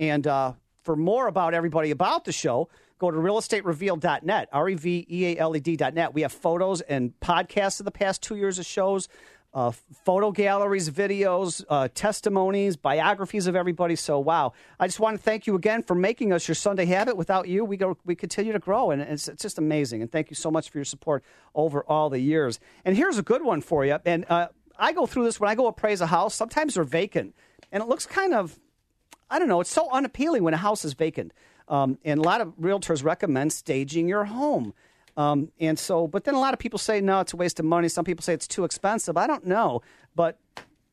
And 0.01 0.27
uh, 0.27 0.53
for 0.83 0.97
more 0.97 1.27
about 1.27 1.53
everybody 1.53 1.91
about 1.91 2.25
the 2.25 2.33
show, 2.33 2.67
go 2.99 3.09
to 3.09 3.17
realestaterevealed.net, 3.17 4.49
R 4.51 4.69
E 4.69 4.75
V 4.75 5.07
E 5.09 5.25
A 5.27 5.37
L 5.39 5.55
E 5.55 5.61
D.net. 5.61 6.13
We 6.13 6.23
have 6.23 6.33
photos 6.33 6.81
and 6.81 7.17
podcasts 7.21 7.79
of 7.79 7.85
the 7.85 7.91
past 7.91 8.21
two 8.21 8.35
years 8.35 8.59
of 8.59 8.65
shows, 8.65 9.07
uh, 9.55 9.71
photo 9.71 10.31
galleries, 10.31 10.89
videos, 10.89 11.63
uh, 11.69 11.87
testimonies, 11.95 12.75
biographies 12.75 13.47
of 13.47 13.55
everybody. 13.55 13.95
So, 13.95 14.19
wow. 14.19 14.53
I 14.79 14.85
just 14.85 14.99
want 14.99 15.17
to 15.17 15.23
thank 15.23 15.47
you 15.47 15.55
again 15.55 15.81
for 15.81 15.95
making 15.95 16.33
us 16.33 16.47
your 16.47 16.55
Sunday 16.55 16.85
habit. 16.85 17.17
Without 17.17 17.47
you, 17.47 17.65
we, 17.65 17.77
go, 17.77 17.97
we 18.05 18.15
continue 18.15 18.51
to 18.51 18.59
grow, 18.59 18.91
and 18.91 19.01
it's, 19.01 19.27
it's 19.27 19.41
just 19.41 19.57
amazing. 19.57 20.01
And 20.01 20.11
thank 20.11 20.29
you 20.29 20.35
so 20.35 20.51
much 20.51 20.69
for 20.69 20.77
your 20.77 20.85
support 20.85 21.23
over 21.55 21.83
all 21.85 22.09
the 22.09 22.19
years. 22.19 22.59
And 22.83 22.95
here's 22.95 23.17
a 23.17 23.23
good 23.23 23.41
one 23.41 23.61
for 23.61 23.85
you. 23.85 23.97
And 24.05 24.25
uh, 24.29 24.49
I 24.77 24.91
go 24.91 25.05
through 25.05 25.23
this 25.23 25.39
when 25.39 25.49
I 25.49 25.55
go 25.55 25.67
appraise 25.67 26.01
a 26.01 26.07
house. 26.07 26.35
Sometimes 26.35 26.75
they're 26.75 26.83
vacant, 26.83 27.33
and 27.71 27.81
it 27.81 27.87
looks 27.87 28.05
kind 28.05 28.33
of 28.33 28.59
I 29.29 29.39
don't 29.39 29.47
know. 29.47 29.61
It's 29.61 29.71
so 29.71 29.89
unappealing 29.91 30.43
when 30.43 30.53
a 30.53 30.57
house 30.57 30.85
is 30.85 30.93
vacant. 30.93 31.33
Um, 31.67 31.97
and 32.05 32.19
a 32.19 32.23
lot 32.23 32.41
of 32.41 32.49
realtors 32.57 33.03
recommend 33.03 33.51
staging 33.51 34.07
your 34.07 34.25
home. 34.25 34.73
Um, 35.17 35.51
and 35.59 35.79
so, 35.79 36.07
but 36.07 36.25
then 36.25 36.33
a 36.33 36.39
lot 36.39 36.53
of 36.53 36.59
people 36.59 36.79
say, 36.79 36.99
no, 37.01 37.21
it's 37.21 37.33
a 37.33 37.37
waste 37.37 37.59
of 37.59 37.65
money. 37.65 37.87
Some 37.87 38.05
people 38.05 38.23
say 38.23 38.33
it's 38.33 38.47
too 38.47 38.65
expensive. 38.65 39.15
I 39.17 39.27
don't 39.27 39.45
know. 39.45 39.81
But 40.13 40.39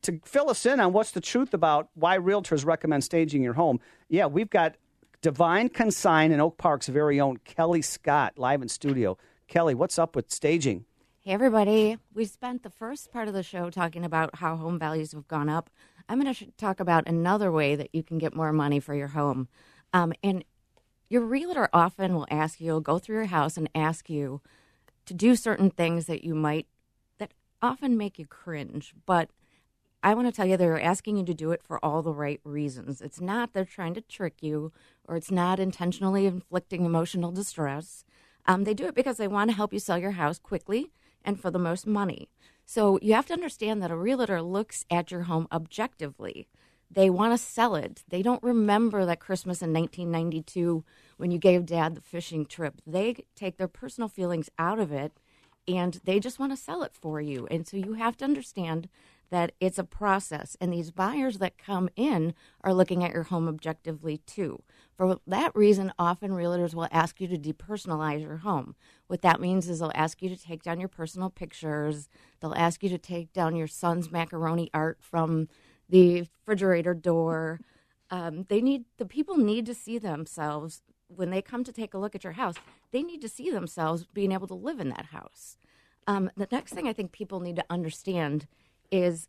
to 0.03 0.19
fill 0.23 0.49
us 0.49 0.65
in 0.65 0.79
on 0.79 0.93
what's 0.93 1.11
the 1.11 1.21
truth 1.21 1.53
about 1.53 1.89
why 1.95 2.17
realtors 2.17 2.65
recommend 2.65 3.03
staging 3.03 3.41
your 3.43 3.53
home, 3.53 3.79
yeah, 4.09 4.25
we've 4.25 4.49
got 4.49 4.75
Divine 5.21 5.69
Consign 5.69 6.31
in 6.31 6.41
Oak 6.41 6.57
Park's 6.57 6.87
very 6.87 7.19
own 7.19 7.37
Kelly 7.45 7.81
Scott 7.81 8.33
live 8.37 8.61
in 8.61 8.69
studio. 8.69 9.17
Kelly, 9.47 9.75
what's 9.75 9.97
up 9.99 10.15
with 10.15 10.31
staging? 10.31 10.85
Hey, 11.21 11.31
everybody. 11.31 11.97
We 12.13 12.25
spent 12.25 12.63
the 12.63 12.69
first 12.69 13.11
part 13.11 13.29
of 13.29 13.33
the 13.33 13.43
show 13.43 13.69
talking 13.69 14.03
about 14.03 14.35
how 14.35 14.57
home 14.57 14.77
values 14.77 15.13
have 15.13 15.27
gone 15.27 15.47
up. 15.47 15.69
I'm 16.09 16.19
going 16.19 16.33
to 16.33 16.51
talk 16.57 16.81
about 16.81 17.07
another 17.07 17.49
way 17.51 17.75
that 17.75 17.89
you 17.93 18.03
can 18.03 18.17
get 18.17 18.35
more 18.35 18.51
money 18.51 18.81
for 18.81 18.93
your 18.93 19.07
home. 19.07 19.47
Um, 19.93 20.11
and 20.21 20.43
your 21.13 21.21
realtor 21.21 21.69
often 21.71 22.15
will 22.15 22.25
ask 22.31 22.59
you, 22.59 22.81
go 22.81 22.97
through 22.97 23.17
your 23.17 23.25
house 23.25 23.55
and 23.55 23.69
ask 23.75 24.09
you 24.09 24.41
to 25.05 25.13
do 25.13 25.35
certain 25.35 25.69
things 25.69 26.07
that 26.07 26.23
you 26.23 26.33
might, 26.33 26.65
that 27.19 27.35
often 27.61 27.95
make 27.95 28.17
you 28.17 28.25
cringe. 28.25 28.95
But 29.05 29.29
I 30.01 30.15
want 30.15 30.27
to 30.27 30.31
tell 30.31 30.47
you, 30.47 30.57
they're 30.57 30.81
asking 30.81 31.17
you 31.17 31.25
to 31.25 31.33
do 31.35 31.51
it 31.51 31.61
for 31.61 31.77
all 31.85 32.01
the 32.01 32.15
right 32.15 32.41
reasons. 32.43 32.99
It's 32.99 33.21
not 33.21 33.53
they're 33.53 33.63
trying 33.63 33.93
to 33.93 34.01
trick 34.01 34.41
you 34.41 34.71
or 35.07 35.15
it's 35.15 35.29
not 35.29 35.59
intentionally 35.59 36.25
inflicting 36.25 36.83
emotional 36.83 37.31
distress. 37.31 38.05
Um, 38.47 38.63
they 38.63 38.73
do 38.73 38.87
it 38.87 38.95
because 38.95 39.17
they 39.17 39.27
want 39.27 39.51
to 39.51 39.55
help 39.55 39.71
you 39.71 39.77
sell 39.77 39.99
your 39.99 40.11
house 40.13 40.39
quickly 40.39 40.91
and 41.23 41.39
for 41.39 41.51
the 41.51 41.59
most 41.59 41.85
money. 41.85 42.27
So 42.65 42.97
you 43.03 43.13
have 43.13 43.27
to 43.27 43.33
understand 43.33 43.83
that 43.83 43.91
a 43.91 43.95
realtor 43.95 44.41
looks 44.41 44.83
at 44.89 45.11
your 45.11 45.23
home 45.23 45.47
objectively. 45.51 46.47
They 46.93 47.09
want 47.09 47.33
to 47.33 47.43
sell 47.43 47.75
it. 47.75 48.03
They 48.09 48.21
don't 48.21 48.43
remember 48.43 49.05
that 49.05 49.19
Christmas 49.19 49.61
in 49.61 49.73
1992 49.73 50.83
when 51.17 51.31
you 51.31 51.39
gave 51.39 51.65
dad 51.65 51.95
the 51.95 52.01
fishing 52.01 52.45
trip. 52.45 52.81
They 52.85 53.25
take 53.35 53.57
their 53.57 53.67
personal 53.67 54.07
feelings 54.09 54.49
out 54.59 54.79
of 54.79 54.91
it 54.91 55.19
and 55.67 55.99
they 56.03 56.19
just 56.19 56.39
want 56.39 56.51
to 56.51 56.57
sell 56.57 56.83
it 56.83 56.93
for 56.93 57.21
you. 57.21 57.47
And 57.49 57.67
so 57.67 57.77
you 57.77 57.93
have 57.93 58.17
to 58.17 58.25
understand 58.25 58.89
that 59.29 59.53
it's 59.59 59.79
a 59.79 59.83
process. 59.83 60.55
And 60.61 60.71
these 60.71 60.91
buyers 60.91 61.39
that 61.39 61.57
come 61.57 61.89
in 61.95 62.35
are 62.61 62.73
looking 62.73 63.03
at 63.03 63.13
your 63.13 63.23
home 63.23 63.47
objectively 63.47 64.19
too. 64.27 64.61
For 64.95 65.19
that 65.25 65.55
reason, 65.55 65.91
often 65.97 66.31
realtors 66.31 66.75
will 66.75 66.87
ask 66.91 67.19
you 67.19 67.27
to 67.29 67.37
depersonalize 67.37 68.21
your 68.21 68.37
home. 68.37 68.75
What 69.07 69.23
that 69.23 69.41
means 69.41 69.67
is 69.67 69.79
they'll 69.79 69.91
ask 69.95 70.21
you 70.21 70.29
to 70.29 70.37
take 70.37 70.61
down 70.61 70.79
your 70.79 70.89
personal 70.89 71.31
pictures, 71.31 72.09
they'll 72.39 72.53
ask 72.53 72.83
you 72.83 72.89
to 72.89 72.99
take 72.99 73.33
down 73.33 73.55
your 73.55 73.67
son's 73.67 74.11
macaroni 74.11 74.69
art 74.71 74.99
from 75.01 75.47
the 75.89 76.21
refrigerator 76.21 76.93
door. 76.93 77.59
Um, 78.09 78.45
they 78.49 78.61
need 78.61 78.85
the 78.97 79.05
people 79.05 79.37
need 79.37 79.65
to 79.65 79.73
see 79.73 79.97
themselves 79.97 80.81
when 81.07 81.29
they 81.29 81.41
come 81.41 81.63
to 81.63 81.71
take 81.71 81.93
a 81.93 81.97
look 81.97 82.15
at 82.15 82.23
your 82.23 82.33
house. 82.33 82.55
They 82.91 83.03
need 83.03 83.21
to 83.21 83.29
see 83.29 83.49
themselves 83.49 84.05
being 84.13 84.31
able 84.31 84.47
to 84.47 84.53
live 84.53 84.79
in 84.79 84.89
that 84.89 85.07
house. 85.07 85.57
Um, 86.07 86.29
the 86.35 86.47
next 86.51 86.73
thing 86.73 86.87
I 86.87 86.93
think 86.93 87.11
people 87.11 87.39
need 87.39 87.55
to 87.55 87.65
understand 87.69 88.47
is 88.91 89.27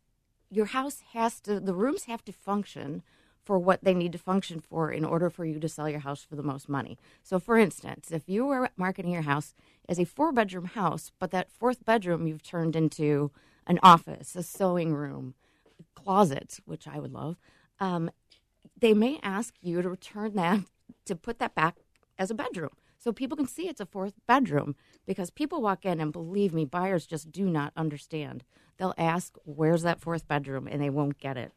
your 0.50 0.66
house 0.66 1.02
has 1.12 1.40
to 1.40 1.60
the 1.60 1.74
rooms 1.74 2.04
have 2.04 2.24
to 2.24 2.32
function 2.32 3.02
for 3.44 3.58
what 3.58 3.84
they 3.84 3.92
need 3.92 4.12
to 4.12 4.18
function 4.18 4.58
for 4.58 4.90
in 4.90 5.04
order 5.04 5.28
for 5.28 5.44
you 5.44 5.60
to 5.60 5.68
sell 5.68 5.88
your 5.88 6.00
house 6.00 6.24
for 6.24 6.34
the 6.34 6.42
most 6.42 6.68
money. 6.68 6.98
So 7.22 7.38
for 7.38 7.58
instance, 7.58 8.10
if 8.10 8.22
you 8.26 8.46
were 8.46 8.70
marketing 8.76 9.12
your 9.12 9.22
house 9.22 9.54
as 9.88 9.98
a 9.98 10.04
four 10.04 10.32
bedroom 10.32 10.64
house, 10.64 11.12
but 11.18 11.30
that 11.32 11.50
fourth 11.50 11.84
bedroom 11.84 12.26
you've 12.26 12.42
turned 12.42 12.74
into 12.74 13.30
an 13.66 13.78
office, 13.82 14.34
a 14.34 14.42
sewing 14.42 14.94
room, 14.94 15.34
closet, 15.94 16.60
which 16.64 16.86
I 16.86 16.98
would 16.98 17.12
love, 17.12 17.36
um, 17.80 18.10
they 18.78 18.94
may 18.94 19.18
ask 19.22 19.54
you 19.60 19.82
to 19.82 19.88
return 19.88 20.34
that 20.34 20.60
to 21.06 21.16
put 21.16 21.38
that 21.38 21.54
back 21.54 21.76
as 22.18 22.30
a 22.30 22.34
bedroom. 22.34 22.70
So 22.98 23.12
people 23.12 23.36
can 23.36 23.46
see 23.46 23.68
it's 23.68 23.80
a 23.82 23.86
fourth 23.86 24.14
bedroom 24.26 24.76
because 25.04 25.30
people 25.30 25.60
walk 25.60 25.84
in 25.84 26.00
and 26.00 26.10
believe 26.12 26.54
me 26.54 26.64
buyers 26.64 27.06
just 27.06 27.30
do 27.30 27.44
not 27.46 27.72
understand. 27.76 28.44
They'll 28.78 28.94
ask 28.96 29.36
where's 29.44 29.82
that 29.82 30.00
fourth 30.00 30.26
bedroom? 30.26 30.66
and 30.66 30.80
they 30.80 30.90
won't 30.90 31.18
get 31.18 31.36
it. 31.36 31.52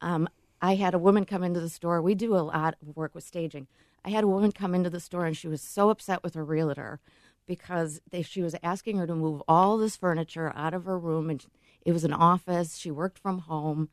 Um, 0.00 0.28
i 0.60 0.74
had 0.74 0.94
a 0.94 0.98
woman 0.98 1.24
come 1.24 1.42
into 1.42 1.60
the 1.60 1.68
store. 1.68 2.02
We 2.02 2.14
do 2.14 2.36
a 2.36 2.38
lot 2.38 2.76
of 2.82 2.94
work 2.94 3.14
with 3.14 3.24
staging. 3.24 3.68
I 4.04 4.10
had 4.10 4.22
a 4.22 4.28
woman 4.28 4.52
come 4.52 4.74
into 4.74 4.90
the 4.90 5.00
store 5.00 5.24
and 5.24 5.36
she 5.36 5.48
was 5.48 5.62
so 5.62 5.88
upset 5.88 6.22
with 6.22 6.34
her 6.34 6.44
realtor 6.44 7.00
because 7.46 8.00
they, 8.10 8.22
she 8.22 8.42
was 8.42 8.54
asking 8.62 8.98
her 8.98 9.06
to 9.06 9.14
move 9.14 9.42
all 9.48 9.78
this 9.78 9.96
furniture 9.96 10.52
out 10.54 10.74
of 10.74 10.84
her 10.84 10.98
room 10.98 11.30
and 11.30 11.44
it 11.84 11.92
was 11.92 12.04
an 12.04 12.12
office 12.12 12.76
she 12.76 12.90
worked 12.90 13.18
from 13.18 13.40
home 13.40 13.88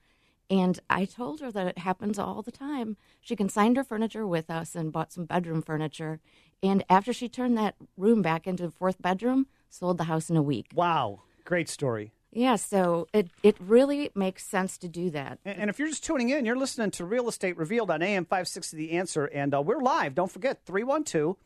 and 0.50 0.80
I 0.90 1.06
told 1.06 1.42
her 1.42 1.52
that 1.52 1.68
it 1.68 1.78
happens 1.78 2.18
all 2.18 2.42
the 2.42 2.52
time. 2.52 2.98
She 3.22 3.36
consigned 3.36 3.78
her 3.78 3.84
furniture 3.84 4.26
with 4.26 4.50
us 4.50 4.76
and 4.76 4.92
bought 4.92 5.14
some 5.14 5.26
bedroom 5.26 5.62
furniture. 5.62 6.20
And 6.64 6.84
after 6.90 7.14
she 7.14 7.30
turned 7.30 7.58
that 7.58 7.76
room 7.98 8.22
back 8.22 8.48
into 8.48 8.66
a 8.66 8.72
fourth 8.72 9.02
bedroom, 9.02 9.48
sold 9.70 10.00
the 10.00 10.06
house 10.06 10.30
in 10.30 10.38
a 10.38 10.42
week. 10.42 10.72
Wow. 10.74 11.22
Great 11.46 11.70
story. 11.70 12.12
Yeah, 12.32 12.58
so 12.58 13.08
it, 13.12 13.30
it 13.42 13.58
really 13.60 14.12
makes 14.14 14.46
sense 14.46 14.78
to 14.80 14.88
do 14.88 15.10
that. 15.12 15.40
And, 15.46 15.62
and 15.62 15.70
if 15.70 15.80
you're 15.80 15.88
just 15.88 16.04
tuning 16.04 16.30
in, 16.30 16.46
you're 16.46 16.56
listening 16.56 16.92
to 16.92 17.06
Real 17.06 17.28
Estate 17.28 17.58
Revealed 17.58 17.90
on 17.90 18.02
AM 18.02 18.26
560 18.26 18.78
The 18.78 18.92
Answer. 18.92 19.26
And 19.26 19.54
uh, 19.54 19.62
we're 19.62 19.80
live. 19.80 20.14
Don't 20.16 20.32
forget, 20.32 20.64
312 20.66 21.38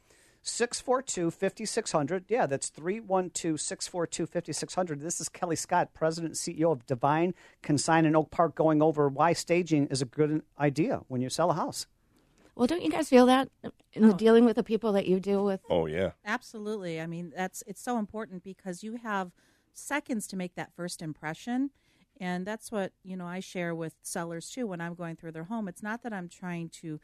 642 0.43 1.31
5600. 1.31 2.25
Yeah, 2.27 2.45
that's 2.45 2.69
312 2.69 3.59
642 3.59 4.25
5600. 4.25 4.99
This 4.99 5.21
is 5.21 5.29
Kelly 5.29 5.55
Scott, 5.55 5.93
President 5.93 6.31
and 6.31 6.57
CEO 6.57 6.71
of 6.71 6.85
Divine 6.85 7.33
Consign 7.61 8.05
in 8.05 8.15
Oak 8.15 8.29
Park, 8.29 8.53
going 8.53 8.81
over 8.81 9.07
why 9.07 9.33
staging 9.33 9.87
is 9.87 10.01
a 10.01 10.05
good 10.05 10.43
idea 10.59 11.01
when 11.07 11.21
you 11.21 11.29
sell 11.29 11.51
a 11.51 11.53
house. 11.53 11.87
Well, 12.55 12.67
don't 12.67 12.83
you 12.83 12.91
guys 12.91 13.09
feel 13.09 13.25
that 13.25 13.49
in 13.93 14.07
the 14.07 14.13
oh. 14.13 14.17
dealing 14.17 14.45
with 14.45 14.57
the 14.57 14.63
people 14.63 14.91
that 14.93 15.07
you 15.07 15.19
deal 15.19 15.43
with? 15.43 15.61
Oh, 15.69 15.87
yeah. 15.87 16.11
Absolutely. 16.25 17.01
I 17.01 17.07
mean, 17.07 17.33
that's 17.35 17.63
it's 17.65 17.81
so 17.81 17.97
important 17.97 18.43
because 18.43 18.83
you 18.83 18.97
have 18.97 19.31
seconds 19.73 20.27
to 20.27 20.35
make 20.35 20.55
that 20.55 20.71
first 20.75 21.01
impression. 21.01 21.71
And 22.19 22.45
that's 22.45 22.71
what, 22.71 22.91
you 23.03 23.17
know, 23.17 23.25
I 23.25 23.39
share 23.39 23.73
with 23.73 23.95
sellers 24.03 24.49
too 24.51 24.67
when 24.67 24.81
I'm 24.81 24.93
going 24.93 25.15
through 25.15 25.31
their 25.31 25.45
home. 25.45 25.67
It's 25.67 25.81
not 25.81 26.03
that 26.03 26.13
I'm 26.13 26.29
trying 26.29 26.69
to 26.81 26.99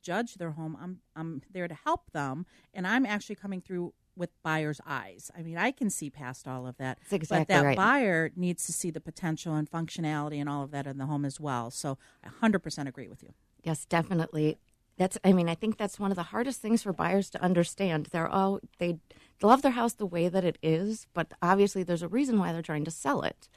judge 0.00 0.34
their 0.34 0.52
home. 0.52 0.76
I'm 0.80 0.98
I'm 1.16 1.42
there 1.50 1.68
to 1.68 1.74
help 1.74 2.10
them 2.12 2.46
and 2.72 2.86
I'm 2.86 3.06
actually 3.06 3.36
coming 3.36 3.60
through 3.60 3.94
with 4.16 4.30
buyer's 4.42 4.80
eyes. 4.86 5.30
I 5.36 5.42
mean, 5.42 5.56
I 5.56 5.70
can 5.70 5.88
see 5.88 6.10
past 6.10 6.46
all 6.46 6.66
of 6.66 6.76
that. 6.76 6.98
That's 7.00 7.12
exactly 7.12 7.44
but 7.44 7.48
that 7.48 7.66
right. 7.66 7.76
buyer 7.76 8.30
needs 8.36 8.66
to 8.66 8.72
see 8.72 8.90
the 8.90 9.00
potential 9.00 9.54
and 9.54 9.70
functionality 9.70 10.36
and 10.36 10.48
all 10.48 10.62
of 10.62 10.70
that 10.72 10.86
in 10.86 10.98
the 10.98 11.06
home 11.06 11.24
as 11.24 11.40
well. 11.40 11.70
So 11.70 11.98
I 12.22 12.28
100% 12.46 12.86
agree 12.86 13.08
with 13.08 13.22
you. 13.22 13.32
Yes, 13.62 13.84
definitely. 13.84 14.58
That's 14.98 15.16
I 15.24 15.32
mean, 15.32 15.48
I 15.48 15.54
think 15.54 15.78
that's 15.78 15.98
one 15.98 16.12
of 16.12 16.16
the 16.16 16.24
hardest 16.24 16.60
things 16.60 16.82
for 16.82 16.92
buyers 16.92 17.30
to 17.30 17.42
understand. 17.42 18.08
They're 18.12 18.28
all 18.28 18.60
they 18.78 18.98
love 19.40 19.62
their 19.62 19.72
house 19.72 19.94
the 19.94 20.06
way 20.06 20.28
that 20.28 20.44
it 20.44 20.58
is, 20.62 21.06
but 21.14 21.32
obviously 21.40 21.82
there's 21.82 22.02
a 22.02 22.08
reason 22.08 22.38
why 22.38 22.52
they're 22.52 22.62
trying 22.62 22.84
to 22.84 22.90
sell 22.90 23.22
it. 23.22 23.48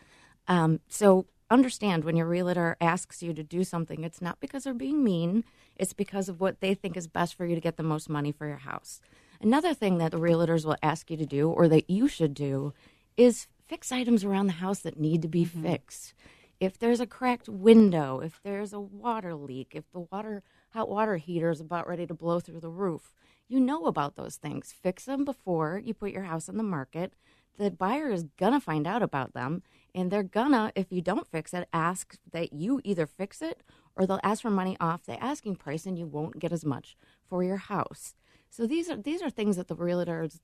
Um, 0.48 0.80
so 0.88 1.26
understand 1.50 2.04
when 2.04 2.16
your 2.16 2.28
realtor 2.28 2.76
asks 2.82 3.22
you 3.22 3.34
to 3.34 3.44
do 3.44 3.64
something, 3.64 4.04
it's 4.04 4.22
not 4.22 4.40
because 4.40 4.64
they're 4.64 4.74
being 4.74 5.04
mean, 5.04 5.44
it's 5.76 5.94
because 5.94 6.30
of 6.30 6.40
what 6.40 6.62
they 6.62 6.74
think 6.74 6.98
is 6.98 7.08
best 7.08 7.36
for 7.36 7.46
you 7.46 7.56
to 7.56 7.62
get 7.62 7.78
the 7.78 7.84
most 7.84 8.10
money 8.10 8.32
for 8.32 8.48
your 8.48 8.58
house. 8.58 9.02
Another 9.42 9.74
thing 9.74 9.98
that 9.98 10.12
the 10.12 10.20
realtors 10.20 10.66
will 10.66 10.78
ask 10.82 11.12
you 11.12 11.18
to 11.18 11.26
do 11.26 11.50
or 11.50 11.68
that 11.68 11.90
you 11.90 12.08
should 12.08 12.34
do 12.34 12.74
is 13.18 13.48
fix 13.68 13.92
items 13.92 14.24
around 14.24 14.48
the 14.48 14.54
house 14.54 14.80
that 14.80 15.00
need 15.00 15.22
to 15.22 15.28
be 15.28 15.46
mm-hmm. 15.46 15.64
fixed. 15.64 16.14
If 16.60 16.80
there's 16.80 17.02
a 17.02 17.08
cracked 17.08 17.50
window, 17.50 18.22
if 18.22 18.40
there's 18.44 18.74
a 18.74 18.80
water 18.80 19.36
leak, 19.36 19.74
if 19.74 19.84
the 19.92 20.08
water 20.12 20.42
hot 20.70 20.90
water 20.90 21.18
heater 21.18 21.52
is 21.52 21.62
about 21.62 21.88
ready 21.88 22.06
to 22.08 22.14
blow 22.14 22.40
through 22.40 22.60
the 22.60 22.70
roof, 22.70 23.14
you 23.48 23.60
know 23.60 23.86
about 23.86 24.16
those 24.16 24.38
things. 24.38 24.74
Fix 24.82 25.06
them 25.06 25.26
before 25.26 25.82
you 25.84 25.94
put 25.94 26.12
your 26.12 26.24
house 26.24 26.50
on 26.50 26.58
the 26.58 26.64
market. 26.64 27.14
The 27.58 27.72
buyer 27.72 28.10
is 28.10 28.26
gonna 28.38 28.60
find 28.60 28.86
out 28.86 29.02
about 29.02 29.34
them, 29.34 29.64
and 29.94 30.12
they're 30.12 30.24
gonna, 30.24 30.72
if 30.76 30.92
you 30.92 31.02
don't 31.02 31.28
fix 31.28 31.54
it, 31.54 31.68
ask 31.72 32.18
that 32.32 32.54
you 32.54 32.82
either 32.84 33.08
fix 33.08 33.42
it 33.42 33.64
or 33.96 34.06
they'll 34.06 34.20
ask 34.24 34.42
for 34.42 34.50
money 34.50 34.76
off 34.80 35.06
the 35.06 35.22
asking 35.24 35.56
price, 35.56 35.86
and 35.86 35.98
you 35.98 36.06
won't 36.06 36.40
get 36.40 36.52
as 36.52 36.66
much 36.66 36.98
for 37.30 37.44
your 37.44 37.58
house. 37.58 38.14
So 38.50 38.68
these 38.68 38.90
are 38.90 38.98
these 38.98 39.22
are 39.22 39.30
things 39.30 39.56
that 39.58 39.68
the 39.68 39.76
realtors, 39.76 40.40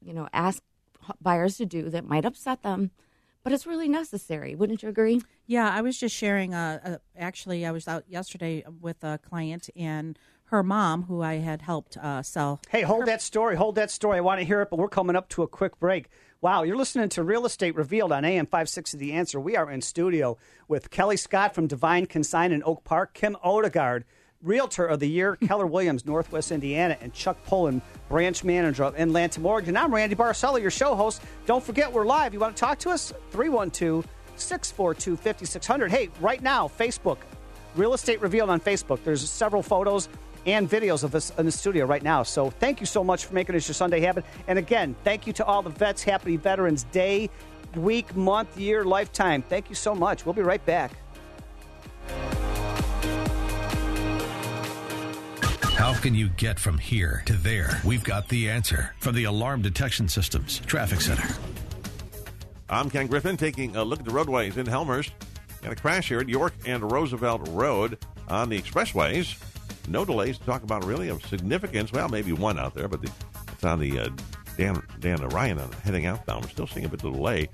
you 0.00 0.12
know, 0.12 0.28
ask 0.32 0.62
buyers 1.20 1.56
to 1.58 1.66
do 1.66 1.88
that 1.90 2.04
might 2.04 2.24
upset 2.24 2.62
them, 2.62 2.90
but 3.44 3.52
it's 3.52 3.66
really 3.66 3.88
necessary. 3.88 4.54
Wouldn't 4.56 4.82
you 4.82 4.88
agree? 4.88 5.22
Yeah, 5.46 5.70
I 5.70 5.80
was 5.82 5.98
just 5.98 6.14
sharing. 6.14 6.52
Uh, 6.52 6.80
uh, 6.84 6.96
actually, 7.16 7.64
I 7.64 7.70
was 7.70 7.86
out 7.86 8.04
yesterday 8.08 8.64
with 8.80 9.04
a 9.04 9.18
client 9.18 9.70
and 9.76 10.18
her 10.46 10.62
mom, 10.62 11.04
who 11.04 11.22
I 11.22 11.34
had 11.34 11.62
helped 11.62 11.96
uh, 11.96 12.22
sell. 12.22 12.60
Hey, 12.68 12.82
hold 12.82 13.06
that 13.06 13.20
story. 13.20 13.56
Hold 13.56 13.74
that 13.76 13.90
story. 13.90 14.18
I 14.18 14.20
want 14.20 14.40
to 14.40 14.44
hear 14.44 14.62
it, 14.62 14.70
but 14.70 14.78
we're 14.78 14.88
coming 14.88 15.16
up 15.16 15.28
to 15.30 15.42
a 15.42 15.48
quick 15.48 15.78
break. 15.80 16.08
Wow, 16.42 16.64
you're 16.64 16.76
listening 16.76 17.08
to 17.08 17.22
Real 17.22 17.46
Estate 17.46 17.74
Revealed 17.76 18.12
on 18.12 18.22
AM 18.22 18.44
560 18.44 18.98
The 18.98 19.14
Answer. 19.14 19.40
We 19.40 19.56
are 19.56 19.70
in 19.70 19.80
studio 19.80 20.36
with 20.68 20.90
Kelly 20.90 21.16
Scott 21.16 21.54
from 21.54 21.66
Divine 21.66 22.04
Consign 22.04 22.52
in 22.52 22.62
Oak 22.62 22.84
Park, 22.84 23.14
Kim 23.14 23.38
Odegaard, 23.42 24.04
Realtor 24.42 24.84
of 24.84 25.00
the 25.00 25.08
Year, 25.08 25.36
Keller 25.46 25.66
Williams, 25.66 26.04
Northwest 26.04 26.52
Indiana, 26.52 26.98
and 27.00 27.14
Chuck 27.14 27.42
Poulin, 27.46 27.80
Branch 28.10 28.44
Manager 28.44 28.84
of 28.84 28.94
Inlanta 28.96 29.38
Mortgage. 29.38 29.74
I'm 29.74 29.94
Randy 29.94 30.14
Barcella, 30.14 30.60
your 30.60 30.70
show 30.70 30.94
host. 30.94 31.22
Don't 31.46 31.64
forget, 31.64 31.90
we're 31.90 32.04
live. 32.04 32.34
You 32.34 32.40
want 32.40 32.54
to 32.54 32.60
talk 32.60 32.78
to 32.80 32.90
us? 32.90 33.14
312 33.30 34.06
642 34.36 35.16
5600. 35.16 35.90
Hey, 35.90 36.10
right 36.20 36.42
now, 36.42 36.68
Facebook, 36.68 37.16
Real 37.76 37.94
Estate 37.94 38.20
Revealed 38.20 38.50
on 38.50 38.60
Facebook. 38.60 39.02
There's 39.04 39.26
several 39.26 39.62
photos 39.62 40.10
and 40.46 40.70
videos 40.70 41.04
of 41.04 41.14
us 41.14 41.32
in 41.36 41.44
the 41.44 41.52
studio 41.52 41.84
right 41.84 42.02
now. 42.02 42.22
So 42.22 42.50
thank 42.50 42.80
you 42.80 42.86
so 42.86 43.04
much 43.04 43.26
for 43.26 43.34
making 43.34 43.54
this 43.54 43.68
your 43.68 43.74
Sunday 43.74 44.00
habit. 44.00 44.24
And 44.46 44.58
again, 44.58 44.94
thank 45.04 45.26
you 45.26 45.32
to 45.34 45.44
all 45.44 45.62
the 45.62 45.70
vets. 45.70 46.02
Happy 46.02 46.36
Veterans 46.36 46.84
Day, 46.84 47.28
week, 47.74 48.14
month, 48.16 48.58
year, 48.58 48.84
lifetime. 48.84 49.42
Thank 49.42 49.68
you 49.68 49.74
so 49.74 49.94
much. 49.94 50.24
We'll 50.24 50.34
be 50.34 50.42
right 50.42 50.64
back. 50.64 50.92
How 55.74 55.92
can 55.92 56.14
you 56.14 56.30
get 56.30 56.58
from 56.58 56.78
here 56.78 57.22
to 57.26 57.34
there? 57.34 57.80
We've 57.84 58.02
got 58.02 58.28
the 58.28 58.48
answer 58.48 58.94
from 58.98 59.14
the 59.14 59.24
Alarm 59.24 59.60
Detection 59.60 60.08
Systems 60.08 60.60
Traffic 60.60 61.02
Center. 61.02 61.28
I'm 62.70 62.88
Ken 62.88 63.06
Griffin 63.06 63.36
taking 63.36 63.76
a 63.76 63.84
look 63.84 63.98
at 64.00 64.06
the 64.06 64.10
roadways 64.10 64.56
in 64.56 64.68
Elmhurst. 64.68 65.12
Got 65.62 65.72
a 65.72 65.76
crash 65.76 66.08
here 66.08 66.18
at 66.18 66.28
York 66.28 66.54
and 66.64 66.90
Roosevelt 66.90 67.46
Road 67.48 67.98
on 68.28 68.48
the 68.48 68.60
expressways. 68.60 69.36
No 69.88 70.04
delays 70.04 70.38
to 70.38 70.44
talk 70.44 70.62
about 70.62 70.84
really 70.84 71.08
of 71.08 71.24
significance. 71.26 71.92
Well, 71.92 72.08
maybe 72.08 72.32
one 72.32 72.58
out 72.58 72.74
there, 72.74 72.88
but 72.88 73.02
the, 73.02 73.10
it's 73.52 73.64
on 73.64 73.78
the 73.80 74.00
uh, 74.00 74.08
Dan, 74.56 74.82
Dan 75.00 75.22
uh, 75.22 75.70
heading 75.82 76.06
outbound. 76.06 76.44
We're 76.44 76.50
still 76.50 76.66
seeing 76.66 76.86
a 76.86 76.88
bit 76.88 77.04
of 77.04 77.12
delay 77.12 77.48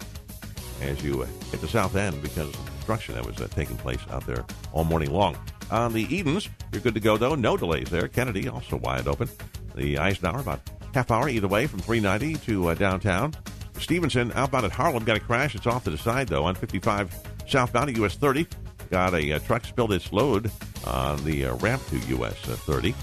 as 0.80 1.03
you 1.03 1.22
uh, 1.22 1.26
hit 1.51 1.61
the 1.61 1.68
south 1.68 1.97
end 1.97 2.20
because 2.22 2.49
of 2.49 2.66
construction 2.66 3.14
that 3.14 3.26
was 3.26 3.41
uh, 3.41 3.49
taking 3.49 3.76
place 3.76 4.01
out 4.11 4.26
there 4.26 4.45
all 4.72 4.85
morning 4.85 5.12
long. 5.12 5.37
On 5.70 5.93
the 5.93 6.05
Edens, 6.14 6.49
you're 6.72 6.83
good 6.83 6.95
to 6.95 7.01
go 7.01 7.16
though. 7.16 7.35
No 7.35 7.57
delays 7.57 7.89
there. 7.89 8.09
Kennedy 8.09 8.49
also 8.49 8.76
wide 8.76 9.07
open. 9.07 9.28
The 9.74 9.99
Eisenhower 9.99 10.41
about 10.41 10.61
half 10.95 11.11
hour 11.11 11.28
either 11.28 11.49
way 11.49 11.66
from 11.66 11.80
390 11.80 12.45
to 12.47 12.68
uh, 12.68 12.74
downtown. 12.74 13.33
Stevenson 13.78 14.33
outbound 14.35 14.66
at 14.66 14.72
Harlem 14.72 15.05
got 15.05 15.16
a 15.16 15.20
crash. 15.20 15.55
It's 15.55 15.66
off 15.66 15.85
to 15.85 15.91
the 15.91 15.99
side 15.99 16.28
though 16.28 16.45
on 16.45 16.55
55 16.55 17.16
southbound 17.47 17.91
at 17.91 17.97
US 17.97 18.16
30. 18.16 18.47
Got 18.93 19.14
a, 19.14 19.32
uh 19.32 19.38
truck 19.38 19.64
spilled 19.64 19.90
its 19.95 20.12
load 20.12 20.51
on 20.86 21.24
the 21.24 21.47
uh, 21.47 21.55
ramp 21.57 21.82
to 21.88 21.99
US 22.18 22.34
30. 22.34 22.95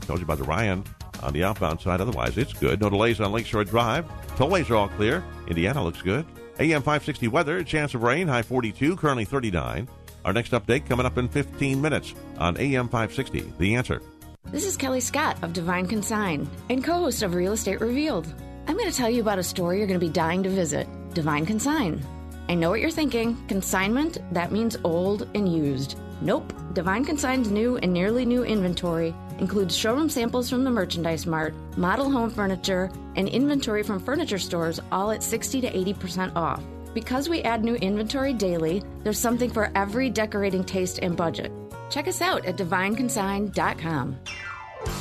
Told 0.00 0.18
you 0.18 0.24
about 0.24 0.38
the 0.38 0.44
Ryan 0.44 0.82
on 1.22 1.32
the 1.32 1.44
outbound 1.44 1.80
side. 1.80 2.00
Otherwise, 2.00 2.36
it's 2.36 2.52
good. 2.52 2.80
No 2.80 2.90
delays 2.90 3.20
on 3.20 3.30
Lakeshore 3.30 3.62
Drive. 3.62 4.04
Tollways 4.36 4.68
are 4.68 4.74
all 4.74 4.88
clear. 4.88 5.22
Indiana 5.46 5.84
looks 5.84 6.02
good. 6.02 6.26
AM 6.58 6.82
560 6.82 7.28
weather, 7.28 7.62
chance 7.62 7.94
of 7.94 8.02
rain, 8.02 8.26
high 8.26 8.42
42, 8.42 8.96
currently 8.96 9.24
39. 9.24 9.88
Our 10.24 10.32
next 10.32 10.50
update 10.50 10.88
coming 10.88 11.06
up 11.06 11.16
in 11.16 11.28
15 11.28 11.80
minutes 11.80 12.14
on 12.38 12.56
AM 12.56 12.88
560. 12.88 13.52
The 13.58 13.76
answer. 13.76 14.02
This 14.50 14.66
is 14.66 14.76
Kelly 14.76 15.00
Scott 15.00 15.36
of 15.42 15.52
Divine 15.52 15.86
Consign 15.86 16.48
and 16.68 16.82
co 16.82 16.94
host 16.94 17.22
of 17.22 17.34
Real 17.34 17.52
Estate 17.52 17.80
Revealed. 17.80 18.26
I'm 18.66 18.76
going 18.76 18.90
to 18.90 18.96
tell 18.96 19.08
you 19.08 19.22
about 19.22 19.38
a 19.38 19.44
store 19.44 19.76
you're 19.76 19.86
going 19.86 20.00
to 20.00 20.04
be 20.04 20.12
dying 20.12 20.42
to 20.42 20.50
visit 20.50 20.88
Divine 21.14 21.46
Consign. 21.46 22.02
I 22.48 22.54
know 22.54 22.70
what 22.70 22.80
you're 22.80 22.90
thinking 22.90 23.36
consignment, 23.46 24.18
that 24.32 24.52
means 24.52 24.76
old 24.82 25.28
and 25.34 25.52
used. 25.52 25.96
Nope. 26.20 26.52
Divine 26.72 27.04
Consign's 27.04 27.50
new 27.50 27.76
and 27.78 27.92
nearly 27.92 28.24
new 28.24 28.42
inventory 28.42 29.14
includes 29.38 29.76
showroom 29.76 30.08
samples 30.08 30.48
from 30.48 30.64
the 30.64 30.70
Merchandise 30.70 31.26
Mart, 31.26 31.54
model 31.76 32.10
home 32.10 32.30
furniture, 32.30 32.90
and 33.16 33.28
inventory 33.28 33.82
from 33.82 34.00
furniture 34.00 34.38
stores, 34.38 34.80
all 34.90 35.10
at 35.10 35.22
60 35.22 35.60
to 35.60 35.70
80% 35.70 36.34
off. 36.36 36.62
Because 36.94 37.28
we 37.28 37.42
add 37.42 37.64
new 37.64 37.74
inventory 37.76 38.32
daily, 38.32 38.82
there's 39.04 39.18
something 39.18 39.50
for 39.50 39.70
every 39.74 40.10
decorating 40.10 40.64
taste 40.64 40.98
and 41.02 41.16
budget. 41.16 41.52
Check 41.90 42.08
us 42.08 42.20
out 42.20 42.44
at 42.46 42.56
divineconsign.com. 42.56 44.16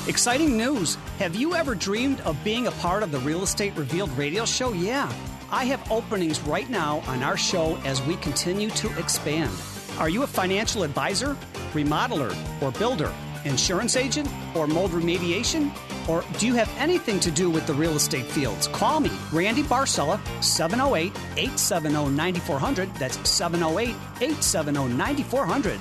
Exciting 0.07 0.57
news! 0.57 0.95
Have 1.19 1.35
you 1.35 1.55
ever 1.55 1.75
dreamed 1.75 2.19
of 2.21 2.41
being 2.43 2.67
a 2.67 2.71
part 2.71 3.03
of 3.03 3.11
the 3.11 3.19
Real 3.19 3.43
Estate 3.43 3.75
Revealed 3.75 4.11
radio 4.17 4.45
show? 4.45 4.73
Yeah. 4.73 5.11
I 5.51 5.65
have 5.65 5.91
openings 5.91 6.41
right 6.41 6.69
now 6.69 6.99
on 7.07 7.23
our 7.23 7.37
show 7.37 7.77
as 7.85 8.01
we 8.01 8.15
continue 8.17 8.69
to 8.71 8.99
expand. 8.99 9.51
Are 9.97 10.09
you 10.09 10.23
a 10.23 10.27
financial 10.27 10.83
advisor, 10.83 11.37
remodeler, 11.73 12.35
or 12.61 12.71
builder, 12.71 13.13
insurance 13.45 13.95
agent, 13.95 14.29
or 14.55 14.67
mold 14.67 14.91
remediation? 14.91 15.71
Or 16.07 16.23
do 16.37 16.47
you 16.47 16.53
have 16.55 16.69
anything 16.77 17.19
to 17.21 17.31
do 17.31 17.49
with 17.49 17.65
the 17.65 17.73
real 17.73 17.95
estate 17.95 18.25
fields? 18.25 18.67
Call 18.67 18.99
me, 18.99 19.11
Randy 19.31 19.63
Barcella, 19.63 20.19
708 20.43 21.11
870 21.37 22.09
9400. 22.09 22.93
That's 22.95 23.29
708 23.29 23.95
870 24.21 24.93
9400. 24.95 25.79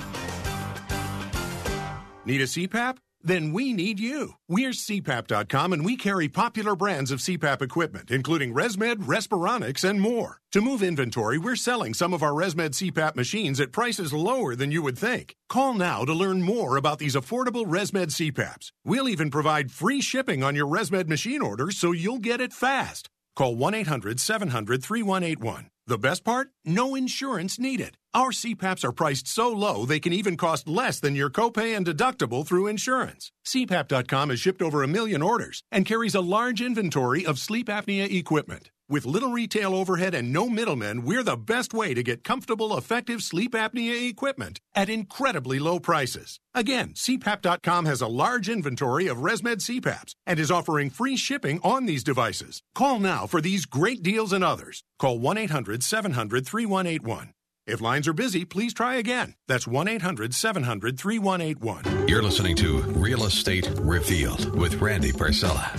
Need 2.25 2.41
a 2.41 2.45
CPAP? 2.45 2.97
Then 3.21 3.51
we 3.51 3.73
need 3.73 3.99
you. 3.99 4.33
We're 4.47 4.71
CPAP.com 4.71 5.73
and 5.73 5.83
we 5.83 5.97
carry 5.97 6.29
popular 6.29 6.75
brands 6.75 7.11
of 7.11 7.19
CPAP 7.19 7.61
equipment, 7.61 8.11
including 8.11 8.53
ResMed, 8.53 8.97
Respironics, 8.97 9.83
and 9.83 9.99
more. 9.99 10.39
To 10.51 10.61
move 10.61 10.81
inventory, 10.81 11.37
we're 11.37 11.55
selling 11.55 11.93
some 11.93 12.13
of 12.13 12.23
our 12.23 12.31
ResMed 12.31 12.71
CPAP 12.71 13.15
machines 13.15 13.59
at 13.59 13.71
prices 13.71 14.13
lower 14.13 14.55
than 14.55 14.71
you 14.71 14.81
would 14.81 14.97
think. 14.97 15.35
Call 15.49 15.73
now 15.73 16.05
to 16.05 16.13
learn 16.13 16.41
more 16.41 16.77
about 16.77 16.99
these 16.99 17.15
affordable 17.15 17.65
ResMed 17.65 18.11
CPAPs. 18.11 18.71
We'll 18.85 19.09
even 19.09 19.29
provide 19.31 19.71
free 19.71 20.01
shipping 20.01 20.43
on 20.43 20.55
your 20.55 20.67
ResMed 20.67 21.07
machine 21.07 21.41
order 21.41 21.71
so 21.71 21.91
you'll 21.91 22.19
get 22.19 22.39
it 22.39 22.53
fast. 22.53 23.09
Call 23.37 23.55
1 23.55 23.75
800 23.75 24.19
700 24.19 24.83
3181. 24.83 25.69
The 25.85 25.99
best 25.99 26.23
part? 26.25 26.49
No 26.65 26.95
insurance 26.95 27.59
needed. 27.59 27.95
Our 28.15 28.31
CPAPs 28.31 28.83
are 28.83 28.91
priced 28.91 29.27
so 29.27 29.51
low 29.51 29.85
they 29.85 29.99
can 29.99 30.11
even 30.11 30.37
cost 30.37 30.67
less 30.67 30.99
than 30.99 31.15
your 31.15 31.29
copay 31.29 31.77
and 31.77 31.85
deductible 31.85 32.45
through 32.45 32.65
insurance. 32.65 33.31
CPAP.com 33.45 34.31
has 34.31 34.39
shipped 34.39 34.63
over 34.63 34.81
a 34.81 34.87
million 34.87 35.21
orders 35.21 35.61
and 35.71 35.85
carries 35.85 36.15
a 36.15 36.19
large 36.19 36.61
inventory 36.63 37.27
of 37.27 37.37
sleep 37.37 37.67
apnea 37.67 38.11
equipment. 38.11 38.71
With 38.89 39.05
little 39.05 39.31
retail 39.31 39.75
overhead 39.75 40.15
and 40.15 40.31
no 40.31 40.49
middlemen, 40.49 41.03
we're 41.03 41.23
the 41.23 41.35
best 41.35 41.73
way 41.73 41.93
to 41.93 42.01
get 42.01 42.23
comfortable, 42.23 42.77
effective 42.77 43.21
sleep 43.21 43.51
apnea 43.51 44.09
equipment 44.09 44.61
at 44.75 44.87
incredibly 44.87 45.59
low 45.59 45.77
prices. 45.77 46.39
Again, 46.53 46.93
CPAP.com 46.93 47.85
has 47.85 47.99
a 47.99 48.07
large 48.07 48.47
inventory 48.47 49.07
of 49.07 49.17
ResMed 49.17 49.57
CPAPs 49.57 50.13
and 50.25 50.39
is 50.39 50.49
offering 50.49 50.89
free 50.89 51.17
shipping 51.17 51.59
on 51.63 51.85
these 51.85 52.01
devices. 52.01 52.61
Call 52.75 52.99
now 52.99 53.27
for 53.27 53.41
these 53.41 53.65
great 53.65 54.01
deals 54.01 54.31
and 54.31 54.41
others. 54.41 54.85
Call 54.99 55.19
1 55.19 55.37
800 55.37 55.83
700 55.83 56.47
3181. 56.47 57.33
If 57.65 57.81
lines 57.81 58.07
are 58.07 58.13
busy, 58.13 58.45
please 58.45 58.73
try 58.73 58.95
again. 58.95 59.33
That's 59.49 59.67
1 59.67 59.89
800 59.89 60.33
700 60.33 60.97
3181. 60.97 62.07
You're 62.07 62.23
listening 62.23 62.55
to 62.55 62.77
Real 62.77 63.25
Estate 63.25 63.69
Revealed 63.79 64.57
with 64.57 64.75
Randy 64.75 65.11
Barcella. 65.11 65.75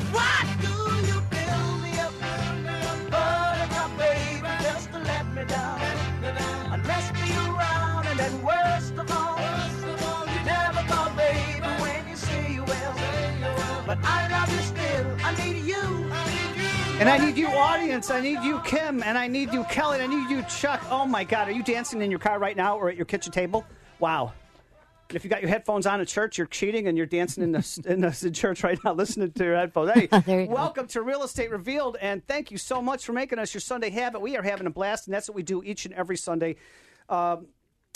And 16.99 17.09
I 17.09 17.17
need 17.17 17.37
you, 17.37 17.47
audience. 17.47 18.11
I 18.11 18.21
need 18.21 18.43
you, 18.43 18.59
Kim. 18.65 19.05
And 19.05 19.17
I 19.17 19.29
need 19.29 19.53
you, 19.53 19.63
Kelly. 19.65 20.01
And 20.01 20.13
I 20.13 20.17
need 20.17 20.29
you, 20.29 20.43
Chuck. 20.43 20.83
Oh 20.91 21.07
my 21.07 21.23
God. 21.23 21.47
Are 21.47 21.53
you 21.53 21.63
dancing 21.63 22.03
in 22.03 22.11
your 22.11 22.19
car 22.19 22.41
right 22.41 22.57
now 22.57 22.77
or 22.77 22.89
at 22.89 22.97
your 22.97 23.07
kitchen 23.07 23.31
table? 23.31 23.65
Wow. 24.01 24.33
And 25.09 25.15
if 25.15 25.23
you 25.23 25.31
got 25.31 25.41
your 25.41 25.49
headphones 25.49 25.87
on 25.87 26.01
at 26.01 26.09
church, 26.09 26.37
you're 26.39 26.49
cheating 26.49 26.89
and 26.89 26.99
you're 26.99 27.07
dancing 27.07 27.45
in 27.45 27.53
the, 27.53 27.83
in 27.87 28.01
the 28.01 28.21
in 28.27 28.33
church 28.33 28.65
right 28.65 28.79
now, 28.85 28.95
listening 28.95 29.31
to 29.31 29.45
your 29.45 29.57
headphones. 29.57 29.93
Hey, 29.93 30.03
you 30.27 30.47
go. 30.47 30.53
welcome 30.53 30.89
to 30.89 31.03
Real 31.03 31.23
Estate 31.23 31.53
Revealed, 31.53 31.97
and 32.01 32.27
thank 32.27 32.51
you 32.51 32.59
so 32.59 32.83
much 32.83 33.07
for 33.07 33.13
making 33.13 33.39
us 33.39 33.55
your 33.55 33.61
Sunday 33.61 33.91
habit. 33.91 34.21
We 34.21 34.37
are 34.37 34.43
having 34.43 34.67
a 34.67 34.71
blast, 34.71 35.07
and 35.07 35.15
that's 35.15 35.29
what 35.29 35.37
we 35.37 35.45
do 35.45 35.63
each 35.63 35.87
and 35.87 35.95
every 35.95 36.17
Sunday. 36.17 36.57
Um, 37.09 37.47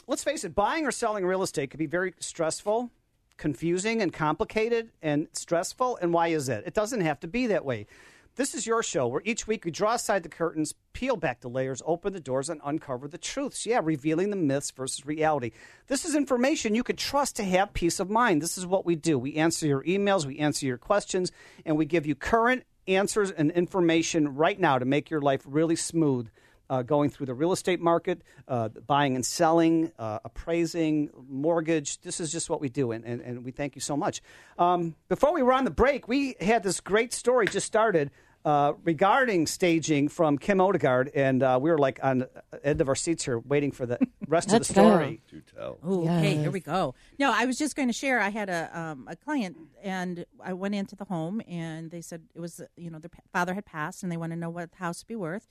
let's 0.07 0.23
face 0.25 0.45
it, 0.45 0.55
buying 0.55 0.87
or 0.87 0.93
selling 0.93 1.27
real 1.27 1.43
estate 1.43 1.71
can 1.71 1.79
be 1.79 1.87
very 1.87 2.15
stressful, 2.21 2.91
confusing, 3.37 4.01
and 4.01 4.13
complicated 4.13 4.91
and 5.03 5.27
stressful. 5.33 5.99
And 6.01 6.15
why 6.15 6.29
is 6.29 6.47
that? 6.47 6.67
It 6.67 6.73
doesn't 6.73 7.01
have 7.03 7.21
to 7.21 7.27
be 7.27 7.49
that 7.49 7.65
way. 7.65 7.89
This 8.35 8.55
is 8.55 8.67
your 8.67 8.83
show 8.83 9.07
where 9.09 9.21
each 9.27 9.47
week 9.47 9.67
we 9.67 9.71
draw 9.71 9.95
aside 9.95 10.23
the 10.23 10.31
curtains, 10.31 10.75
peel 10.95 11.17
back 11.17 11.41
the 11.41 11.51
layers, 11.51 11.83
open 11.85 12.15
the 12.15 12.21
doors, 12.21 12.49
and 12.49 12.63
uncover 12.65 13.07
the 13.07 13.19
truths. 13.19 13.67
Yeah, 13.67 13.81
revealing 13.83 14.31
the 14.31 14.37
myths 14.37 14.71
versus 14.71 15.05
reality. 15.05 15.51
This 15.89 16.07
is 16.07 16.15
information 16.15 16.75
you 16.75 16.83
can 16.83 16.97
trust 16.97 17.37
to 17.37 17.45
have 17.45 17.75
peace 17.75 18.01
of 18.01 18.09
mind. 18.09 18.41
This 18.41 18.57
is 18.57 18.67
what 18.67 18.87
we 18.87 18.97
do. 18.97 19.19
We 19.19 19.35
answer 19.35 19.67
your 19.67 19.83
emails, 19.83 20.25
we 20.25 20.39
answer 20.39 20.65
your 20.65 20.79
questions, 20.79 21.31
and 21.67 21.77
we 21.77 21.85
give 21.85 22.07
you 22.07 22.15
current 22.15 22.65
answers 22.89 23.31
and 23.31 23.51
information 23.51 24.35
right 24.35 24.59
now 24.59 24.79
to 24.79 24.87
make 24.87 25.11
your 25.11 25.21
life 25.21 25.43
really 25.45 25.77
smooth 25.77 26.31
uh, 26.73 26.81
going 26.81 27.11
through 27.11 27.27
the 27.27 27.35
real 27.35 27.53
estate 27.53 27.81
market, 27.81 28.23
uh, 28.49 28.69
buying 28.87 29.15
and 29.15 29.27
selling, 29.27 29.93
uh, 29.99 30.19
appraising, 30.25 31.11
mortgage. 31.29 32.01
This 32.01 32.19
is 32.19 32.33
just 32.33 32.49
what 32.49 32.63
we 32.63 32.71
do, 32.71 32.93
and, 32.93 33.05
and, 33.05 33.21
and 33.21 33.45
we 33.45 33.51
thank 33.51 33.75
you 33.75 33.83
so 33.83 33.95
much. 33.95 34.23
Um, 34.59 34.95
before 35.11 35.35
we 35.35 35.43
were 35.43 35.53
on 35.53 35.65
the 35.65 35.71
break, 35.71 36.09
we 36.09 36.35
had 36.41 36.63
this 36.63 36.81
great 36.81 37.13
story 37.13 37.47
just 37.47 37.67
started. 37.67 38.11
Uh, 38.45 38.73
regarding 38.83 39.47
staging 39.47 40.09
from 40.09 40.37
Kim 40.37 40.61
Odegaard, 40.61 41.13
and 41.15 41.45
uh, 41.45 41.57
we 41.63 41.71
were 41.71 41.79
like 41.79 42.01
on 42.03 42.19
the 42.19 42.29
end 42.65 42.81
of 42.81 42.89
our 42.89 42.97
seats 42.97 43.25
here, 43.25 43.39
waiting 43.39 43.71
for 43.71 43.87
the 43.87 44.01
rest 44.27 44.49
of 44.49 44.51
the 44.51 44.57
Let's 44.59 44.73
go. 44.73 44.89
story. 44.91 45.23
Do 45.31 45.41
tell. 45.55 45.79
Ooh, 45.89 46.03
Okay, 46.09 46.35
here 46.39 46.51
we 46.51 46.59
go. 46.59 46.97
No, 47.21 47.31
I 47.33 47.45
was 47.45 47.57
just 47.57 47.77
going 47.77 47.87
to 47.89 47.93
share. 47.93 48.19
I 48.19 48.31
had 48.31 48.49
a 48.51 48.69
um, 48.77 49.07
a 49.09 49.15
client, 49.15 49.57
and 49.81 50.27
I 50.43 50.55
went 50.55 50.75
into 50.75 50.97
the 50.97 51.05
home, 51.05 51.41
and 51.47 51.93
they 51.93 52.01
said 52.01 52.23
it 52.35 52.41
was 52.41 52.61
you 52.77 52.91
know 52.91 52.99
their 52.99 53.13
father 53.33 53.55
had 53.55 53.65
passed, 53.65 54.03
and 54.03 54.11
they 54.11 54.17
want 54.17 54.33
to 54.33 54.37
know 54.37 54.51
what 54.51 54.73
the 54.73 54.79
house 54.79 55.05
would 55.05 55.07
be 55.09 55.15
worth, 55.15 55.47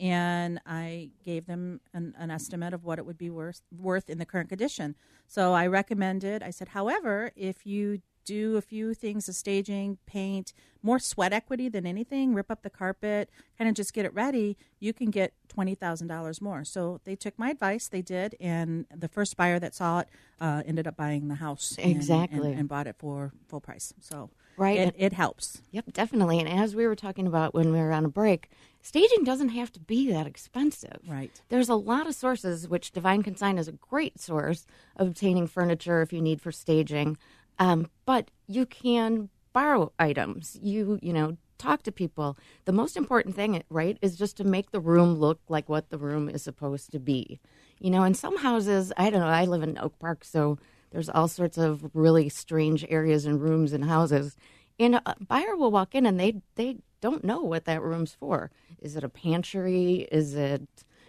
and 0.00 0.60
I 0.66 1.10
gave 1.24 1.46
them 1.46 1.80
an, 1.94 2.14
an 2.18 2.30
estimate 2.30 2.74
of 2.74 2.84
what 2.84 2.98
it 2.98 3.06
would 3.06 3.18
be 3.18 3.30
worth 3.30 3.62
worth 3.76 4.08
in 4.10 4.18
the 4.18 4.26
current 4.26 4.48
condition. 4.48 4.94
So 5.26 5.52
I 5.54 5.66
recommended. 5.66 6.42
I 6.42 6.50
said, 6.50 6.68
however, 6.68 7.32
if 7.36 7.66
you 7.66 8.00
do 8.24 8.56
a 8.56 8.60
few 8.60 8.92
things 8.92 9.28
of 9.28 9.36
staging, 9.36 9.98
paint, 10.04 10.52
more 10.82 10.98
sweat 10.98 11.32
equity 11.32 11.68
than 11.68 11.86
anything, 11.86 12.34
rip 12.34 12.50
up 12.50 12.62
the 12.62 12.70
carpet, 12.70 13.30
kind 13.56 13.68
of 13.68 13.76
just 13.76 13.94
get 13.94 14.04
it 14.04 14.12
ready, 14.12 14.56
you 14.80 14.92
can 14.92 15.10
get 15.12 15.32
$20,000 15.56 16.40
more. 16.40 16.64
So 16.64 17.00
they 17.04 17.14
took 17.14 17.38
my 17.38 17.50
advice, 17.50 17.86
they 17.86 18.02
did, 18.02 18.34
and 18.40 18.84
the 18.94 19.06
first 19.06 19.36
buyer 19.36 19.60
that 19.60 19.76
saw 19.76 20.00
it 20.00 20.08
uh, 20.40 20.62
ended 20.66 20.88
up 20.88 20.96
buying 20.96 21.28
the 21.28 21.36
house. 21.36 21.76
and- 21.78 21.92
Exactly. 21.92 22.50
And, 22.50 22.60
and 22.60 22.68
bought 22.68 22.88
it 22.88 22.96
for 22.98 23.32
full 23.48 23.60
price. 23.60 23.92
So 24.00 24.30
Right, 24.56 24.78
it, 24.78 24.94
it 24.96 25.12
helps. 25.12 25.62
Yep, 25.70 25.92
definitely. 25.92 26.40
And 26.40 26.48
as 26.48 26.74
we 26.74 26.86
were 26.86 26.96
talking 26.96 27.26
about 27.26 27.54
when 27.54 27.72
we 27.72 27.78
were 27.78 27.92
on 27.92 28.04
a 28.04 28.08
break, 28.08 28.50
staging 28.82 29.24
doesn't 29.24 29.50
have 29.50 29.70
to 29.72 29.80
be 29.80 30.10
that 30.12 30.26
expensive. 30.26 31.00
Right. 31.06 31.30
There's 31.48 31.68
a 31.68 31.74
lot 31.74 32.06
of 32.06 32.14
sources, 32.14 32.68
which 32.68 32.92
Divine 32.92 33.22
Consign 33.22 33.58
is 33.58 33.68
a 33.68 33.72
great 33.72 34.18
source 34.18 34.66
of 34.96 35.08
obtaining 35.08 35.46
furniture 35.46 36.00
if 36.02 36.12
you 36.12 36.22
need 36.22 36.40
for 36.40 36.52
staging. 36.52 37.18
Um, 37.58 37.90
but 38.04 38.30
you 38.46 38.66
can 38.66 39.28
borrow 39.52 39.92
items. 39.98 40.58
You 40.62 40.98
you 41.02 41.12
know 41.12 41.36
talk 41.58 41.82
to 41.84 41.92
people. 41.92 42.36
The 42.66 42.72
most 42.72 42.96
important 42.96 43.34
thing, 43.34 43.62
right, 43.70 43.98
is 44.02 44.16
just 44.16 44.36
to 44.36 44.44
make 44.44 44.70
the 44.70 44.80
room 44.80 45.14
look 45.14 45.40
like 45.48 45.68
what 45.68 45.90
the 45.90 45.98
room 45.98 46.28
is 46.28 46.42
supposed 46.42 46.92
to 46.92 46.98
be. 46.98 47.40
You 47.78 47.90
know, 47.90 48.04
in 48.04 48.14
some 48.14 48.38
houses, 48.38 48.92
I 48.96 49.10
don't 49.10 49.20
know. 49.20 49.26
I 49.26 49.44
live 49.44 49.62
in 49.62 49.78
Oak 49.78 49.98
Park, 49.98 50.24
so 50.24 50.58
there's 50.90 51.08
all 51.08 51.28
sorts 51.28 51.58
of 51.58 51.90
really 51.94 52.28
strange 52.28 52.84
areas 52.88 53.26
and 53.26 53.40
rooms 53.40 53.72
and 53.72 53.84
houses. 53.84 54.36
And 54.78 54.96
a 54.96 55.14
buyer 55.20 55.56
will 55.56 55.70
walk 55.70 55.94
in 55.94 56.06
and 56.06 56.18
they 56.20 56.42
they 56.54 56.78
don't 57.00 57.24
know 57.24 57.40
what 57.40 57.64
that 57.66 57.82
room's 57.82 58.14
for. 58.14 58.50
Is 58.80 58.96
it 58.96 59.04
a 59.04 59.08
pantry? 59.08 60.06
Is 60.12 60.34
it 60.34 60.62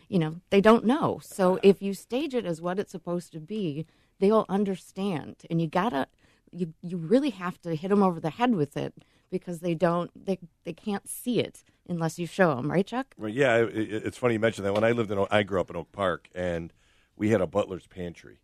you 0.09 0.19
know, 0.19 0.38
they 0.51 0.61
don't 0.61 0.86
know. 0.86 1.19
So 1.21 1.59
if 1.63 1.82
you 1.82 1.93
stage 1.93 2.34
it 2.34 2.45
as 2.45 2.61
what 2.61 2.80
it's 2.80 2.91
supposed 2.93 3.34
to 3.34 3.41
be, 3.41 3.86
they'll 4.19 4.45
understand. 4.47 5.36
And 5.49 5.61
you 5.61 5.67
gotta 5.67 6.07
you 6.51 6.73
you 6.82 6.97
really 6.97 7.32
have 7.32 7.59
to 7.61 7.75
hit 7.75 7.89
them 7.89 8.01
over 8.03 8.19
the 8.21 8.30
head 8.30 8.55
with 8.55 8.78
it 8.78 8.93
because 9.30 9.59
they 9.59 9.73
don't 9.73 10.09
they 10.15 10.39
they 10.63 10.71
can't 10.73 11.09
see 11.09 11.39
it 11.39 11.63
unless 11.89 12.17
you 12.19 12.25
show 12.25 12.55
them, 12.55 12.71
right, 12.71 12.88
Chuck? 12.88 13.13
Well, 13.17 13.30
yeah, 13.30 13.57
it- 13.57 14.05
it's 14.05 14.17
funny 14.17 14.34
you 14.36 14.39
mentioned 14.39 14.65
that. 14.65 14.73
When 14.73 14.84
I 14.86 14.91
lived 14.91 15.11
in, 15.11 15.25
I 15.30 15.43
grew 15.43 15.59
up 15.59 15.69
in 15.69 15.75
Oak 15.75 15.91
Park, 15.91 16.30
and 16.36 16.71
we 17.17 17.30
had 17.30 17.41
a 17.41 17.47
butler's 17.47 17.88
pantry. 17.88 18.39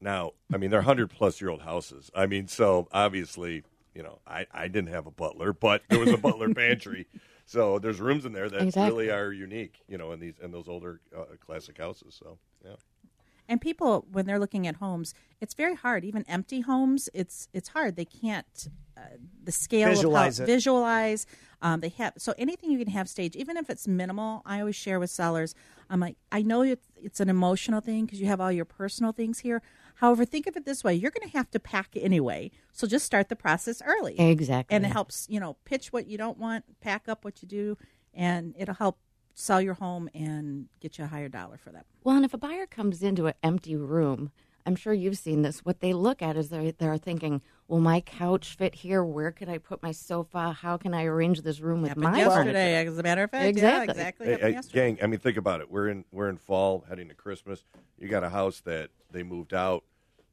Now, 0.00 0.32
I 0.52 0.56
mean, 0.56 0.70
they're 0.70 0.82
hundred 0.82 1.10
plus 1.10 1.40
year 1.40 1.50
old 1.50 1.62
houses. 1.62 2.10
I 2.14 2.26
mean, 2.26 2.48
so 2.48 2.88
obviously, 2.92 3.64
you 3.94 4.02
know, 4.02 4.20
I, 4.26 4.46
I 4.52 4.68
didn't 4.68 4.90
have 4.90 5.06
a 5.06 5.10
butler, 5.10 5.52
but 5.52 5.82
there 5.88 5.98
was 5.98 6.10
a 6.10 6.16
butler 6.16 6.52
pantry. 6.54 7.06
So 7.44 7.78
there's 7.78 8.00
rooms 8.00 8.24
in 8.24 8.32
there 8.32 8.48
that 8.48 8.62
Exactly. 8.62 8.90
really 9.06 9.10
are 9.10 9.32
unique, 9.32 9.82
you 9.88 9.98
know, 9.98 10.12
in 10.12 10.20
these 10.20 10.34
in 10.42 10.52
those 10.52 10.68
older 10.68 11.00
uh, 11.16 11.24
classic 11.44 11.78
houses. 11.78 12.16
So 12.18 12.38
yeah. 12.64 12.76
And 13.48 13.60
people, 13.60 14.06
when 14.12 14.26
they're 14.26 14.38
looking 14.38 14.68
at 14.68 14.76
homes, 14.76 15.12
it's 15.40 15.54
very 15.54 15.74
hard. 15.74 16.04
Even 16.04 16.24
empty 16.28 16.60
homes, 16.60 17.08
it's 17.12 17.48
it's 17.52 17.70
hard. 17.70 17.96
They 17.96 18.04
can't 18.04 18.68
uh, 18.96 19.00
the 19.42 19.50
scale 19.50 19.88
Visualize 19.88 20.38
of 20.38 20.44
it. 20.44 20.52
how 20.52 20.54
visualize. 20.54 21.26
Um, 21.60 21.80
they 21.80 21.88
have 21.90 22.12
so 22.16 22.32
anything 22.38 22.70
you 22.70 22.78
can 22.78 22.88
have 22.88 23.08
stage, 23.08 23.34
even 23.34 23.56
if 23.56 23.68
it's 23.68 23.88
minimal. 23.88 24.42
I 24.46 24.60
always 24.60 24.76
share 24.76 25.00
with 25.00 25.10
sellers. 25.10 25.54
I'm 25.90 25.98
like, 25.98 26.16
I 26.30 26.42
know 26.42 26.62
it's, 26.62 26.86
it's 26.96 27.18
an 27.18 27.28
emotional 27.28 27.80
thing 27.80 28.04
because 28.04 28.20
you 28.20 28.28
have 28.28 28.40
all 28.40 28.52
your 28.52 28.64
personal 28.64 29.10
things 29.10 29.40
here. 29.40 29.60
However, 30.00 30.24
think 30.24 30.46
of 30.46 30.56
it 30.56 30.64
this 30.64 30.82
way: 30.82 30.94
you're 30.94 31.10
going 31.10 31.28
to 31.28 31.36
have 31.36 31.50
to 31.50 31.60
pack 31.60 31.90
anyway, 31.94 32.50
so 32.72 32.86
just 32.86 33.04
start 33.04 33.28
the 33.28 33.36
process 33.36 33.82
early. 33.84 34.18
Exactly. 34.18 34.74
and 34.74 34.86
it 34.86 34.88
helps. 34.88 35.26
You 35.28 35.40
know, 35.40 35.56
pitch 35.66 35.92
what 35.92 36.06
you 36.06 36.16
don't 36.16 36.38
want, 36.38 36.64
pack 36.80 37.06
up 37.06 37.22
what 37.22 37.42
you 37.42 37.48
do, 37.48 37.76
and 38.14 38.54
it'll 38.58 38.74
help 38.74 38.98
sell 39.34 39.60
your 39.60 39.74
home 39.74 40.08
and 40.14 40.68
get 40.80 40.96
you 40.98 41.04
a 41.04 41.06
higher 41.06 41.28
dollar 41.28 41.58
for 41.58 41.70
that. 41.70 41.84
Well, 42.02 42.16
and 42.16 42.24
if 42.24 42.32
a 42.32 42.38
buyer 42.38 42.66
comes 42.66 43.02
into 43.02 43.26
an 43.26 43.34
empty 43.42 43.76
room, 43.76 44.30
I'm 44.66 44.74
sure 44.74 44.94
you've 44.94 45.18
seen 45.18 45.42
this. 45.42 45.60
What 45.66 45.80
they 45.80 45.92
look 45.92 46.22
at 46.22 46.36
is 46.36 46.48
they're, 46.48 46.72
they're 46.72 46.96
thinking, 46.96 47.42
"Will 47.68 47.80
my 47.80 48.00
couch 48.00 48.56
fit 48.56 48.76
here? 48.76 49.04
Where 49.04 49.30
can 49.30 49.50
I 49.50 49.58
put 49.58 49.82
my 49.82 49.92
sofa? 49.92 50.52
How 50.52 50.78
can 50.78 50.94
I 50.94 51.04
arrange 51.04 51.42
this 51.42 51.60
room 51.60 51.82
with 51.82 51.90
Happened 51.90 52.04
my 52.04 52.18
yesterday, 52.18 52.72
furniture?" 52.74 52.90
as 52.90 52.98
a 52.98 53.02
matter 53.02 53.22
of 53.24 53.30
fact. 53.30 53.46
Exactly. 53.46 53.86
Yeah, 53.86 53.90
exactly. 53.92 54.26
Hey, 54.26 54.32
happened 54.32 54.72
hey, 54.72 54.72
gang, 54.72 54.98
I 55.02 55.06
mean, 55.06 55.20
think 55.20 55.36
about 55.36 55.60
it. 55.60 55.70
We're 55.70 55.88
in 55.88 56.04
we're 56.10 56.28
in 56.28 56.38
fall, 56.38 56.84
heading 56.88 57.08
to 57.08 57.14
Christmas. 57.14 57.64
You 57.98 58.08
got 58.08 58.24
a 58.24 58.30
house 58.30 58.60
that 58.62 58.90
they 59.10 59.22
moved 59.22 59.54
out, 59.54 59.84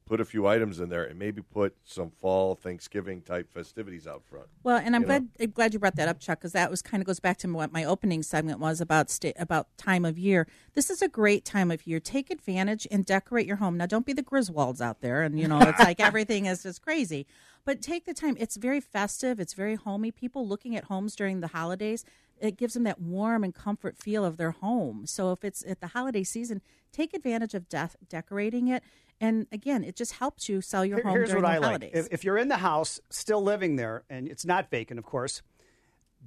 put 0.08 0.20
a 0.20 0.24
few 0.24 0.46
items 0.46 0.80
in 0.80 0.88
there, 0.88 1.04
and 1.04 1.18
maybe 1.18 1.42
put 1.42 1.76
some 1.84 2.10
fall 2.10 2.54
Thanksgiving 2.54 3.20
type 3.20 3.52
festivities 3.52 4.06
out 4.06 4.24
front. 4.24 4.46
Well, 4.62 4.78
and 4.78 4.96
I'm 4.96 5.02
You 5.02 5.08
know? 5.08 5.18
glad 5.20 5.28
I'm 5.40 5.50
glad 5.50 5.72
you 5.74 5.78
brought 5.78 5.96
that 5.96 6.08
up, 6.08 6.18
Chuck, 6.18 6.38
because 6.40 6.52
that 6.52 6.70
was 6.70 6.82
kind 6.82 7.00
of 7.02 7.06
goes 7.06 7.20
back 7.20 7.36
to 7.38 7.48
what 7.52 7.72
my 7.72 7.84
opening 7.84 8.22
segment 8.22 8.58
was 8.58 8.80
about 8.80 9.10
sta- 9.10 9.34
about 9.38 9.68
time 9.76 10.04
of 10.04 10.18
year. 10.18 10.46
This 10.74 10.90
is 10.90 11.02
a 11.02 11.08
great 11.08 11.44
time 11.44 11.70
of 11.70 11.86
year. 11.86 12.00
Take 12.00 12.30
advantage 12.30 12.86
and 12.90 13.04
decorate 13.04 13.46
your 13.46 13.56
home. 13.56 13.76
Now, 13.76 13.86
don't 13.86 14.06
be 14.06 14.12
the 14.12 14.22
Griswolds 14.22 14.80
out 14.80 15.00
there, 15.00 15.22
and 15.22 15.38
you 15.38 15.46
know 15.46 15.60
it's 15.60 15.78
like 15.80 16.00
everything 16.10 16.46
is 16.46 16.62
just 16.62 16.82
crazy. 16.82 17.26
But 17.64 17.82
take 17.82 18.06
the 18.06 18.14
time. 18.14 18.36
It's 18.40 18.56
very 18.56 18.80
festive. 18.80 19.38
It's 19.38 19.52
very 19.52 19.74
homey. 19.74 20.10
People 20.10 20.48
looking 20.48 20.74
at 20.74 20.84
homes 20.84 21.14
during 21.14 21.40
the 21.40 21.48
holidays, 21.48 22.02
it 22.40 22.56
gives 22.56 22.72
them 22.74 22.84
that 22.84 23.00
warm 23.00 23.44
and 23.44 23.54
comfort 23.54 23.98
feel 23.98 24.24
of 24.24 24.38
their 24.38 24.52
home. 24.52 25.04
So 25.06 25.32
if 25.32 25.44
it's 25.44 25.62
at 25.66 25.80
the 25.80 25.88
holiday 25.88 26.22
season, 26.24 26.62
take 26.92 27.12
advantage 27.12 27.52
of 27.54 27.68
def- 27.68 27.96
decorating 28.08 28.68
it. 28.68 28.82
And 29.20 29.46
again, 29.50 29.82
it 29.84 29.96
just 29.96 30.12
helps 30.14 30.48
you 30.48 30.60
sell 30.60 30.84
your 30.84 30.98
Here- 30.98 31.04
home 31.04 31.12
Here's 31.14 31.30
during 31.30 31.42
what 31.42 31.60
the 31.60 31.66
I 31.66 31.70
like. 31.72 31.90
If, 31.92 32.08
if 32.12 32.24
you're 32.24 32.38
in 32.38 32.48
the 32.48 32.58
house, 32.58 33.00
still 33.10 33.42
living 33.42 33.76
there, 33.76 34.04
and 34.08 34.28
it's 34.28 34.44
not 34.44 34.70
vacant, 34.70 34.98
of 34.98 35.04
course, 35.04 35.42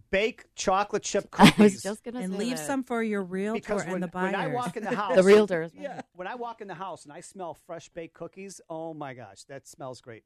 bake 0.09 0.45
chocolate 0.55 1.03
chip 1.03 1.31
cookies. 1.31 1.85
and 1.85 2.37
leave 2.37 2.59
some 2.59 2.83
for 2.83 3.01
your 3.01 3.23
realtor 3.23 3.59
because 3.59 3.83
and 3.83 4.03
the 4.03 4.07
buyers. 4.07 4.33
when 4.33 4.35
I 4.35 4.47
walk 4.47 4.77
in 4.77 4.83
the 4.83 4.95
house, 4.95 5.15
The 5.15 5.21
realtors. 5.21 5.71
Yeah, 5.73 6.01
when 6.13 6.27
I 6.27 6.35
walk 6.35 6.61
in 6.61 6.67
the 6.67 6.75
house 6.75 7.03
and 7.05 7.13
I 7.13 7.21
smell 7.21 7.53
fresh 7.53 7.89
baked 7.89 8.13
cookies, 8.13 8.61
oh 8.69 8.93
my 8.93 9.13
gosh, 9.13 9.43
that 9.45 9.67
smells 9.67 10.01
great. 10.01 10.23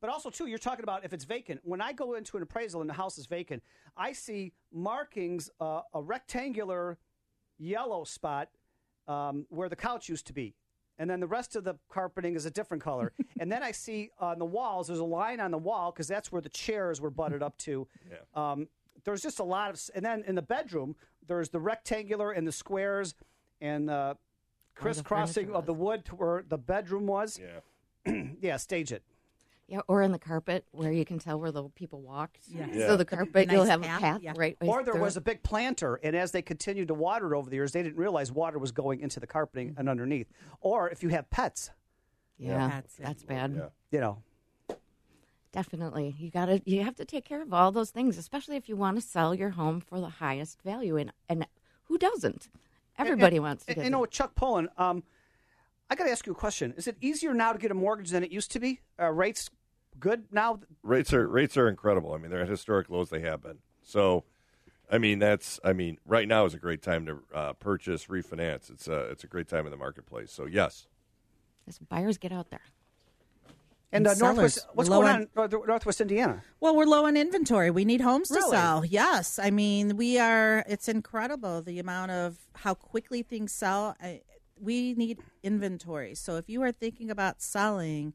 But 0.00 0.10
also 0.10 0.30
too, 0.30 0.46
you're 0.46 0.58
talking 0.58 0.84
about 0.84 1.04
if 1.04 1.12
it's 1.12 1.24
vacant. 1.24 1.60
When 1.64 1.80
I 1.80 1.92
go 1.92 2.14
into 2.14 2.36
an 2.36 2.42
appraisal 2.42 2.80
and 2.80 2.88
the 2.88 2.94
house 2.94 3.18
is 3.18 3.26
vacant, 3.26 3.62
I 3.96 4.12
see 4.12 4.52
markings, 4.72 5.50
uh, 5.60 5.80
a 5.92 6.00
rectangular 6.00 6.98
yellow 7.58 8.04
spot 8.04 8.48
um, 9.08 9.46
where 9.48 9.68
the 9.68 9.76
couch 9.76 10.08
used 10.08 10.26
to 10.28 10.32
be. 10.32 10.54
And 10.98 11.08
then 11.08 11.20
the 11.20 11.26
rest 11.26 11.54
of 11.56 11.64
the 11.64 11.76
carpeting 11.88 12.34
is 12.34 12.44
a 12.44 12.50
different 12.50 12.82
color. 12.82 13.12
and 13.40 13.50
then 13.50 13.62
I 13.62 13.72
see 13.72 14.10
on 14.18 14.38
the 14.38 14.44
walls, 14.44 14.88
there's 14.88 14.98
a 14.98 15.04
line 15.04 15.40
on 15.40 15.50
the 15.50 15.58
wall 15.58 15.92
because 15.92 16.08
that's 16.08 16.32
where 16.32 16.42
the 16.42 16.48
chairs 16.48 17.00
were 17.00 17.10
butted 17.10 17.42
up 17.42 17.56
to. 17.58 17.86
Um, 18.34 18.68
there's 19.04 19.22
just 19.22 19.38
a 19.38 19.44
lot 19.44 19.70
of, 19.70 19.80
and 19.94 20.04
then 20.04 20.22
in 20.26 20.34
the 20.34 20.42
bedroom, 20.42 20.94
there's 21.26 21.48
the 21.48 21.60
rectangular 21.60 22.32
and 22.32 22.46
the 22.46 22.52
squares 22.52 23.14
and 23.60 23.88
uh, 23.88 24.14
crisscrossing 24.74 25.46
furniture 25.46 25.58
of 25.58 25.66
the 25.66 25.74
wood 25.74 26.04
to 26.06 26.16
where 26.16 26.44
the 26.46 26.58
bedroom 26.58 27.06
was. 27.06 27.40
Yeah. 28.06 28.22
yeah, 28.40 28.56
stage 28.56 28.92
it. 28.92 29.02
Yeah, 29.70 29.80
or 29.86 30.00
in 30.00 30.12
the 30.12 30.18
carpet 30.18 30.64
where 30.70 30.90
you 30.90 31.04
can 31.04 31.18
tell 31.18 31.38
where 31.38 31.52
the 31.52 31.64
people 31.68 32.00
walked. 32.00 32.38
Yeah. 32.48 32.72
So 32.86 32.96
the 32.96 33.04
carpet, 33.04 33.48
The 33.48 33.54
you'll 33.54 33.64
have 33.64 33.82
path, 33.82 33.98
a 33.98 34.00
path 34.00 34.22
yeah. 34.22 34.32
right. 34.34 34.56
Or 34.62 34.82
there 34.82 34.94
through 34.94 35.02
was 35.02 35.16
it. 35.16 35.18
a 35.18 35.22
big 35.22 35.42
planter, 35.42 35.96
and 36.02 36.16
as 36.16 36.32
they 36.32 36.40
continued 36.40 36.88
to 36.88 36.94
water 36.94 37.34
it 37.34 37.36
over 37.36 37.50
the 37.50 37.56
years, 37.56 37.72
they 37.72 37.82
didn't 37.82 37.98
realize 37.98 38.32
water 38.32 38.58
was 38.58 38.72
going 38.72 39.00
into 39.00 39.20
the 39.20 39.26
carpeting 39.26 39.74
and 39.76 39.86
underneath. 39.90 40.26
Or 40.62 40.88
if 40.88 41.02
you 41.02 41.10
have 41.10 41.28
pets, 41.28 41.70
Yeah, 42.38 42.80
that's 42.98 43.24
bad. 43.24 43.60
you 43.90 44.00
know. 44.00 44.22
Definitely, 45.50 46.14
you 46.18 46.30
got 46.30 46.46
to 46.46 46.60
you 46.66 46.84
have 46.84 46.96
to 46.96 47.04
take 47.06 47.24
care 47.24 47.40
of 47.42 47.54
all 47.54 47.72
those 47.72 47.90
things, 47.90 48.18
especially 48.18 48.56
if 48.56 48.68
you 48.68 48.76
want 48.76 48.96
to 48.98 49.00
sell 49.06 49.34
your 49.34 49.50
home 49.50 49.80
for 49.80 49.98
the 49.98 50.08
highest 50.08 50.60
value. 50.62 50.96
And 50.98 51.10
and 51.28 51.46
who 51.84 51.96
doesn't? 51.96 52.48
Everybody 52.98 53.36
And- 53.36 53.44
wants 53.44 53.64
to. 53.64 53.70
and- 53.72 53.76
Get 53.76 53.84
You 53.84 53.90
know, 53.90 54.04
Chuck 54.06 54.34
Poulin, 54.34 54.68
um, 54.76 55.02
I 55.90 55.94
got 55.94 56.04
to 56.04 56.10
ask 56.10 56.26
you 56.26 56.32
a 56.32 56.36
question. 56.36 56.74
Is 56.76 56.86
it 56.86 56.96
easier 57.00 57.32
now 57.32 57.52
to 57.52 57.58
get 57.58 57.70
a 57.70 57.74
mortgage 57.74 58.10
than 58.10 58.22
it 58.22 58.30
used 58.30 58.50
to 58.52 58.60
be? 58.60 58.80
Uh, 59.00 59.10
rates 59.10 59.48
good 60.00 60.24
now? 60.32 60.60
rates 60.82 61.12
are 61.12 61.26
rates 61.28 61.56
are 61.56 61.68
incredible. 61.68 62.12
I 62.14 62.18
mean, 62.18 62.30
they're 62.30 62.42
at 62.42 62.48
historic 62.48 62.88
lows. 62.90 63.10
They 63.10 63.20
have 63.20 63.42
been. 63.42 63.58
So, 63.82 64.24
I 64.90 64.98
mean, 64.98 65.18
that's 65.18 65.58
I 65.64 65.72
mean, 65.72 65.98
right 66.06 66.26
now 66.28 66.44
is 66.44 66.54
a 66.54 66.58
great 66.58 66.82
time 66.82 67.06
to 67.06 67.18
uh, 67.34 67.52
purchase, 67.54 68.06
refinance. 68.06 68.70
It's 68.70 68.88
a 68.88 69.00
it's 69.10 69.24
a 69.24 69.26
great 69.26 69.48
time 69.48 69.64
in 69.66 69.70
the 69.70 69.76
marketplace. 69.76 70.32
So, 70.32 70.46
yes, 70.46 70.86
Yes, 71.66 71.78
buyers 71.78 72.16
get 72.18 72.32
out 72.32 72.50
there. 72.50 72.62
And 73.90 74.06
uh, 74.06 74.14
Northwest, 74.14 74.66
what's 74.74 74.88
going 74.90 75.08
on- 75.08 75.28
on 75.36 75.50
North- 75.50 75.66
Northwest 75.66 76.00
Indiana? 76.02 76.42
Well, 76.60 76.76
we're 76.76 76.84
low 76.84 77.06
on 77.06 77.16
inventory. 77.16 77.70
We 77.70 77.86
need 77.86 78.02
homes 78.02 78.28
to 78.28 78.42
sell. 78.42 78.84
Yes, 78.84 79.38
I 79.38 79.50
mean 79.50 79.96
we 79.96 80.18
are. 80.18 80.62
It's 80.68 80.88
incredible 80.88 81.62
the 81.62 81.78
amount 81.78 82.10
of 82.10 82.36
how 82.54 82.74
quickly 82.74 83.22
things 83.22 83.52
sell. 83.52 83.96
I, 84.02 84.20
we 84.60 84.92
need 84.94 85.20
inventory. 85.42 86.14
So 86.16 86.36
if 86.36 86.48
you 86.50 86.60
are 86.62 86.72
thinking 86.72 87.10
about 87.10 87.40
selling, 87.40 88.12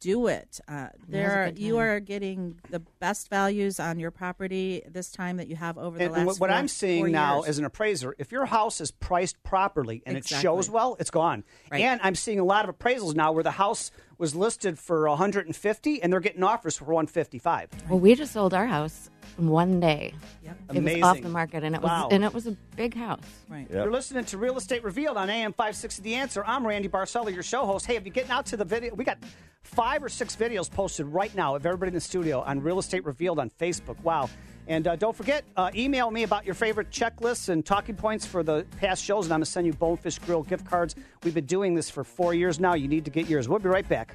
do 0.00 0.26
it. 0.28 0.60
Uh, 0.68 0.88
there, 1.08 1.44
are, 1.44 1.48
you 1.48 1.78
are 1.78 2.00
getting 2.00 2.60
the 2.70 2.78
best 2.78 3.28
values 3.30 3.80
on 3.80 3.98
your 3.98 4.10
property 4.10 4.82
this 4.88 5.10
time 5.10 5.38
that 5.38 5.48
you 5.48 5.56
have 5.56 5.76
over 5.78 5.98
the 5.98 6.04
And, 6.04 6.12
last. 6.12 6.18
and 6.18 6.26
what, 6.26 6.40
what 6.40 6.50
four- 6.50 6.56
I'm 6.56 6.68
seeing 6.68 7.10
now 7.10 7.42
as 7.42 7.58
an 7.58 7.64
appraiser, 7.64 8.14
if 8.18 8.30
your 8.32 8.46
house 8.46 8.80
is 8.80 8.90
priced 8.90 9.42
properly 9.42 10.02
and 10.06 10.16
it 10.16 10.26
shows 10.26 10.70
well, 10.70 10.96
it's 11.00 11.10
gone. 11.10 11.44
Right. 11.70 11.82
And 11.82 12.00
I'm 12.02 12.14
seeing 12.14 12.38
a 12.38 12.44
lot 12.44 12.68
of 12.68 12.78
appraisals 12.78 13.14
now 13.14 13.32
where 13.32 13.44
the 13.44 13.50
house 13.52 13.90
was 14.18 14.34
listed 14.34 14.78
for 14.78 15.08
150 15.08 16.02
and 16.02 16.12
they're 16.12 16.20
getting 16.20 16.42
offers 16.42 16.76
for 16.76 16.84
155. 16.86 17.68
Well, 17.88 18.00
we 18.00 18.14
just 18.14 18.32
sold 18.32 18.52
our 18.52 18.66
house 18.66 19.10
in 19.38 19.48
one 19.48 19.78
day. 19.78 20.12
It 20.44 20.50
Amazing. 20.76 21.00
was 21.00 21.08
off 21.08 21.22
the 21.22 21.28
market, 21.28 21.62
and 21.62 21.74
it 21.76 21.82
Wow. 21.82 22.04
was 22.06 22.12
and 22.12 22.24
it 22.24 22.34
was 22.34 22.46
a 22.48 22.56
big 22.76 22.94
house. 22.94 23.20
Right. 23.48 23.66
You're 23.70 23.90
listening 23.92 24.24
to 24.26 24.38
Real 24.38 24.56
Estate 24.56 24.82
Revealed 24.82 25.16
on 25.16 25.30
AM 25.30 25.52
560 25.52 26.02
The 26.02 26.14
Answer. 26.16 26.42
I'm 26.44 26.66
Randy 26.66 26.88
Barcella, 26.88 27.32
your 27.32 27.42
show 27.44 27.64
host. 27.64 27.86
Hey, 27.86 27.96
if 27.96 28.04
you're 28.04 28.12
getting 28.12 28.32
out 28.32 28.46
to 28.46 28.56
the 28.56 28.64
video, 28.64 28.94
we 28.94 29.04
got 29.04 29.18
five 29.62 30.02
or 30.02 30.08
six 30.08 30.34
videos 30.34 30.70
posted 30.70 31.06
right 31.06 31.34
now 31.36 31.54
of 31.54 31.64
everybody 31.64 31.88
in 31.90 31.94
the 31.94 32.00
studio 32.00 32.40
on 32.40 32.60
Real 32.60 32.78
Estate 32.78 33.04
Revealed 33.04 33.38
on 33.38 33.50
Facebook. 33.50 34.02
Wow. 34.02 34.28
And 34.68 34.86
uh, 34.86 34.96
don't 34.96 35.16
forget, 35.16 35.44
uh, 35.56 35.70
email 35.74 36.10
me 36.10 36.24
about 36.24 36.44
your 36.44 36.54
favorite 36.54 36.90
checklists 36.90 37.48
and 37.48 37.64
talking 37.64 37.96
points 37.96 38.26
for 38.26 38.42
the 38.42 38.66
past 38.78 39.02
shows, 39.02 39.24
and 39.24 39.32
I'm 39.32 39.38
going 39.38 39.46
to 39.46 39.50
send 39.50 39.66
you 39.66 39.72
Bonefish 39.72 40.18
Grill 40.18 40.42
gift 40.42 40.66
cards. 40.66 40.94
We've 41.24 41.34
been 41.34 41.46
doing 41.46 41.74
this 41.74 41.88
for 41.88 42.04
four 42.04 42.34
years 42.34 42.60
now. 42.60 42.74
You 42.74 42.86
need 42.86 43.06
to 43.06 43.10
get 43.10 43.28
yours. 43.30 43.48
We'll 43.48 43.60
be 43.60 43.70
right 43.70 43.88
back. 43.88 44.14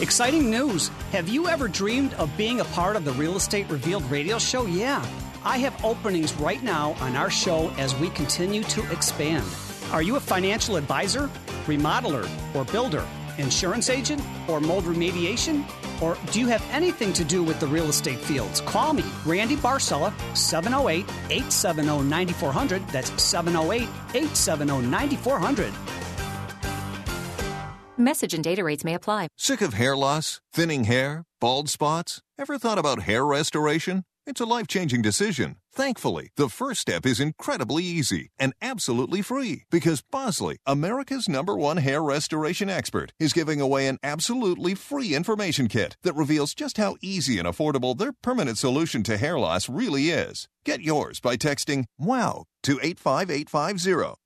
Exciting 0.00 0.50
news! 0.50 0.88
Have 1.12 1.28
you 1.28 1.48
ever 1.48 1.68
dreamed 1.68 2.14
of 2.14 2.34
being 2.36 2.60
a 2.60 2.64
part 2.66 2.96
of 2.96 3.04
the 3.04 3.12
Real 3.12 3.36
Estate 3.36 3.68
Revealed 3.70 4.04
radio 4.10 4.38
show? 4.38 4.66
Yeah. 4.66 5.04
I 5.44 5.58
have 5.58 5.84
openings 5.84 6.34
right 6.34 6.62
now 6.62 6.96
on 7.00 7.16
our 7.16 7.30
show 7.30 7.70
as 7.78 7.94
we 7.96 8.10
continue 8.10 8.62
to 8.64 8.90
expand. 8.90 9.44
Are 9.92 10.02
you 10.02 10.16
a 10.16 10.20
financial 10.20 10.76
advisor, 10.76 11.28
remodeler, 11.66 12.28
or 12.54 12.64
builder, 12.64 13.06
insurance 13.38 13.90
agent, 13.90 14.22
or 14.48 14.60
mold 14.60 14.84
remediation? 14.84 15.64
Or 16.02 16.16
do 16.32 16.40
you 16.40 16.46
have 16.48 16.64
anything 16.70 17.12
to 17.12 17.24
do 17.24 17.42
with 17.42 17.60
the 17.60 17.66
real 17.66 17.88
estate 17.88 18.18
fields? 18.18 18.60
Call 18.62 18.94
me, 18.94 19.04
Randy 19.24 19.56
Barcella, 19.56 20.12
708 20.36 21.04
870 21.30 22.02
9400. 22.08 22.88
That's 22.88 23.22
708 23.22 23.82
870 24.14 24.86
9400. 24.88 25.72
Message 27.96 28.34
and 28.34 28.42
data 28.42 28.64
rates 28.64 28.84
may 28.84 28.94
apply. 28.94 29.28
Sick 29.38 29.60
of 29.60 29.74
hair 29.74 29.96
loss, 29.96 30.40
thinning 30.52 30.84
hair, 30.84 31.24
bald 31.40 31.68
spots? 31.68 32.20
Ever 32.36 32.58
thought 32.58 32.78
about 32.78 33.02
hair 33.02 33.24
restoration? 33.24 34.02
It's 34.26 34.40
a 34.40 34.46
life 34.46 34.66
changing 34.66 35.02
decision. 35.02 35.56
Thankfully, 35.72 36.30
the 36.36 36.48
first 36.48 36.80
step 36.80 37.06
is 37.06 37.20
incredibly 37.20 37.84
easy 37.84 38.30
and 38.38 38.52
absolutely 38.60 39.22
free 39.22 39.64
because 39.70 40.02
Bosley, 40.10 40.56
America's 40.66 41.28
number 41.28 41.54
one 41.56 41.76
hair 41.76 42.02
restoration 42.02 42.68
expert, 42.68 43.12
is 43.20 43.32
giving 43.32 43.60
away 43.60 43.86
an 43.86 43.98
absolutely 44.02 44.74
free 44.74 45.14
information 45.14 45.68
kit 45.68 45.96
that 46.02 46.16
reveals 46.16 46.54
just 46.54 46.78
how 46.78 46.96
easy 47.00 47.38
and 47.38 47.46
affordable 47.46 47.96
their 47.96 48.12
permanent 48.12 48.58
solution 48.58 49.04
to 49.04 49.18
hair 49.18 49.38
loss 49.38 49.68
really 49.68 50.08
is. 50.08 50.48
Get 50.64 50.80
yours 50.80 51.20
by 51.20 51.36
texting 51.36 51.84
WOW 51.98 52.44
to 52.64 52.80
85850. 52.82 54.23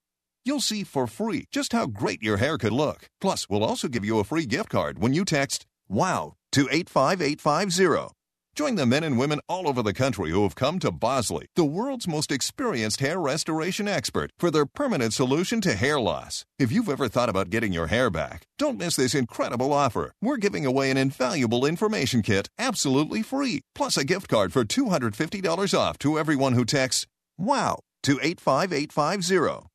You'll 0.48 0.60
see 0.62 0.82
for 0.82 1.06
free 1.06 1.44
just 1.52 1.74
how 1.74 1.84
great 1.84 2.22
your 2.22 2.38
hair 2.38 2.56
could 2.56 2.72
look. 2.72 3.10
Plus, 3.20 3.50
we'll 3.50 3.62
also 3.62 3.86
give 3.86 4.02
you 4.02 4.18
a 4.18 4.24
free 4.24 4.46
gift 4.46 4.70
card 4.70 4.98
when 4.98 5.12
you 5.12 5.26
text 5.26 5.66
WOW 5.90 6.36
to 6.52 6.66
85850. 6.72 8.14
Join 8.54 8.76
the 8.76 8.86
men 8.86 9.04
and 9.04 9.18
women 9.18 9.40
all 9.46 9.68
over 9.68 9.82
the 9.82 9.92
country 9.92 10.30
who 10.30 10.44
have 10.44 10.54
come 10.54 10.78
to 10.78 10.90
Bosley, 10.90 11.48
the 11.54 11.66
world's 11.66 12.08
most 12.08 12.32
experienced 12.32 13.00
hair 13.00 13.20
restoration 13.20 13.86
expert, 13.86 14.30
for 14.38 14.50
their 14.50 14.64
permanent 14.64 15.12
solution 15.12 15.60
to 15.60 15.74
hair 15.74 16.00
loss. 16.00 16.46
If 16.58 16.72
you've 16.72 16.88
ever 16.88 17.08
thought 17.08 17.28
about 17.28 17.50
getting 17.50 17.74
your 17.74 17.88
hair 17.88 18.08
back, 18.08 18.46
don't 18.56 18.78
miss 18.78 18.96
this 18.96 19.14
incredible 19.14 19.74
offer. 19.74 20.14
We're 20.22 20.38
giving 20.38 20.64
away 20.64 20.90
an 20.90 20.96
invaluable 20.96 21.66
information 21.66 22.22
kit 22.22 22.48
absolutely 22.58 23.20
free, 23.20 23.60
plus 23.74 23.98
a 23.98 24.02
gift 24.02 24.28
card 24.28 24.54
for 24.54 24.64
$250 24.64 25.78
off 25.78 25.98
to 25.98 26.18
everyone 26.18 26.54
who 26.54 26.64
texts 26.64 27.06
WOW 27.36 27.80
to 28.04 28.18
85850. 28.22 29.67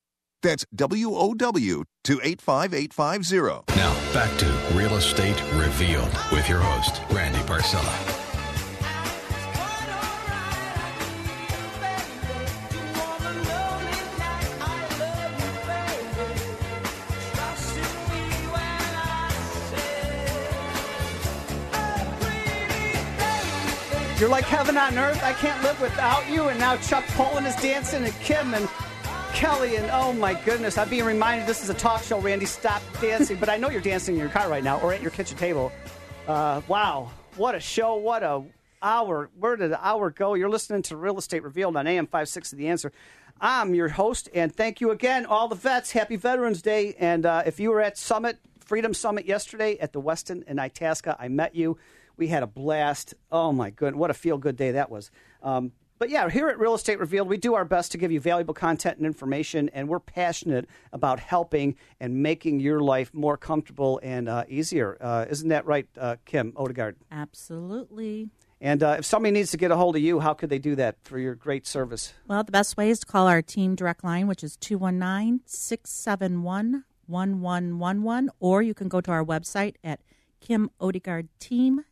That's 0.43 0.65
W 0.75 1.15
O 1.15 1.33
W 1.33 1.85
to 2.03 2.19
85850. 2.21 3.75
Now, 3.77 3.93
back 4.13 4.37
to 4.39 4.45
Real 4.77 4.95
Estate 4.95 5.41
Revealed 5.53 6.11
with 6.33 6.47
your 6.49 6.59
host, 6.59 7.01
Randy 7.11 7.39
Barcella. 7.39 8.19
You're 24.19 24.29
like 24.29 24.45
heaven 24.45 24.77
on 24.77 24.97
earth. 24.97 25.21
I 25.23 25.33
can't 25.33 25.61
live 25.63 25.79
without 25.81 26.29
you. 26.29 26.47
And 26.49 26.59
now 26.59 26.77
Chuck 26.77 27.05
Poulin 27.07 27.45
is 27.45 27.55
dancing, 27.57 28.03
and 28.03 28.13
Kim 28.21 28.53
and 28.53 28.69
Kelly, 29.33 29.77
and 29.77 29.89
oh 29.91 30.13
my 30.13 30.35
goodness, 30.45 30.77
I'm 30.77 30.89
being 30.89 31.05
reminded 31.05 31.47
this 31.47 31.63
is 31.63 31.69
a 31.69 31.73
talk 31.73 32.03
show. 32.03 32.19
Randy, 32.19 32.45
stop 32.45 32.81
dancing. 33.01 33.37
but 33.37 33.49
I 33.49 33.57
know 33.57 33.69
you're 33.69 33.81
dancing 33.81 34.13
in 34.15 34.19
your 34.21 34.29
car 34.29 34.47
right 34.47 34.63
now 34.63 34.79
or 34.79 34.93
at 34.93 35.01
your 35.01 35.11
kitchen 35.11 35.37
table. 35.37 35.71
Uh, 36.27 36.61
wow, 36.67 37.09
what 37.35 37.55
a 37.55 37.59
show! 37.59 37.95
What 37.95 38.21
a 38.21 38.43
hour! 38.81 39.31
Where 39.37 39.55
did 39.55 39.71
the 39.71 39.85
hour 39.85 40.11
go? 40.11 40.35
You're 40.35 40.51
listening 40.51 40.83
to 40.83 40.95
Real 40.95 41.17
Estate 41.17 41.43
Revealed 41.43 41.75
on 41.75 41.87
AM 41.87 42.05
56 42.05 42.53
of 42.53 42.59
The 42.59 42.67
Answer. 42.67 42.91
I'm 43.41 43.73
your 43.73 43.89
host, 43.89 44.29
and 44.35 44.55
thank 44.55 44.79
you 44.79 44.91
again, 44.91 45.25
all 45.25 45.47
the 45.47 45.55
vets. 45.55 45.91
Happy 45.91 46.15
Veterans 46.15 46.61
Day! 46.61 46.95
And 46.99 47.25
uh, 47.25 47.43
if 47.45 47.59
you 47.59 47.71
were 47.71 47.81
at 47.81 47.97
Summit 47.97 48.37
Freedom 48.59 48.93
Summit 48.93 49.25
yesterday 49.25 49.77
at 49.79 49.93
the 49.93 50.01
Westin 50.01 50.43
in 50.47 50.59
Itasca, 50.59 51.17
I 51.19 51.27
met 51.27 51.55
you. 51.55 51.77
We 52.17 52.27
had 52.27 52.43
a 52.43 52.47
blast. 52.47 53.15
Oh 53.31 53.51
my 53.51 53.71
goodness, 53.71 53.99
what 53.99 54.11
a 54.11 54.13
feel 54.13 54.37
good 54.37 54.55
day 54.55 54.71
that 54.71 54.91
was. 54.91 55.09
Um, 55.41 55.71
but 56.03 56.09
yeah, 56.09 56.29
here 56.29 56.49
at 56.49 56.59
Real 56.59 56.73
Estate 56.73 56.99
Revealed, 56.99 57.29
we 57.29 57.37
do 57.37 57.53
our 57.53 57.63
best 57.63 57.93
to 57.93 57.97
give 57.97 58.11
you 58.11 58.19
valuable 58.19 58.53
content 58.53 58.97
and 58.97 59.05
information, 59.05 59.69
and 59.69 59.87
we're 59.87 60.01
passionate 60.01 60.67
about 60.91 61.17
helping 61.17 61.77
and 62.01 62.21
making 62.21 62.59
your 62.59 62.81
life 62.81 63.13
more 63.13 63.37
comfortable 63.37 64.01
and 64.03 64.27
uh, 64.27 64.43
easier. 64.49 64.97
Uh, 64.99 65.25
isn't 65.29 65.47
that 65.47 65.65
right, 65.65 65.87
uh, 65.97 66.17
Kim 66.25 66.51
Odegaard? 66.57 66.97
Absolutely. 67.09 68.27
And 68.59 68.83
uh, 68.83 68.97
if 68.99 69.05
somebody 69.05 69.31
needs 69.31 69.51
to 69.51 69.57
get 69.57 69.71
a 69.71 69.77
hold 69.77 69.95
of 69.95 70.01
you, 70.01 70.19
how 70.19 70.33
could 70.33 70.49
they 70.49 70.59
do 70.59 70.75
that 70.75 70.97
for 71.03 71.17
your 71.17 71.35
great 71.35 71.65
service? 71.65 72.13
Well, 72.27 72.43
the 72.43 72.51
best 72.51 72.75
way 72.75 72.89
is 72.89 72.99
to 72.99 73.05
call 73.05 73.27
our 73.27 73.41
team 73.41 73.73
direct 73.73 74.03
line, 74.03 74.27
which 74.27 74.43
is 74.43 74.57
219 74.57 75.39
671 75.45 76.83
1111, 77.07 78.29
or 78.41 78.61
you 78.61 78.73
can 78.73 78.89
go 78.89 78.99
to 78.99 79.09
our 79.09 79.23
website 79.23 79.75
at 79.85 80.01
kimodegaardteam.com. 80.45 81.85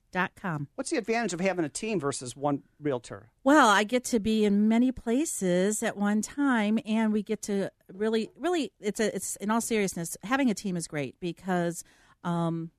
What's 0.76 0.90
the 0.90 0.98
advantage 0.98 1.34
of 1.34 1.40
having 1.40 1.66
a 1.66 1.70
team 1.70 2.00
versus 2.00 2.36
one 2.36 2.64
realtor? 2.80 3.30
Well, 3.44 3.70
I 3.70 3.84
get 3.84 4.04
to 4.06 4.20
be 4.20 4.46
in 4.46 4.68
many 4.68 4.92
places 4.92 5.82
at 5.84 5.98
one 5.98 6.22
time, 6.22 6.80
and 6.86 7.12
we 7.12 7.24
get 7.24 7.42
to 7.44 7.72
really, 7.94 8.30
really. 8.38 8.72
It's 8.80 9.00
a. 9.00 9.16
It's 9.16 9.36
in 9.38 9.50
all 9.50 9.62
seriousness, 9.62 10.18
having 10.24 10.50
a 10.50 10.54
team 10.54 10.76
is 10.78 10.88
great 10.88 11.16
because 11.20 11.84
um, 12.24 12.72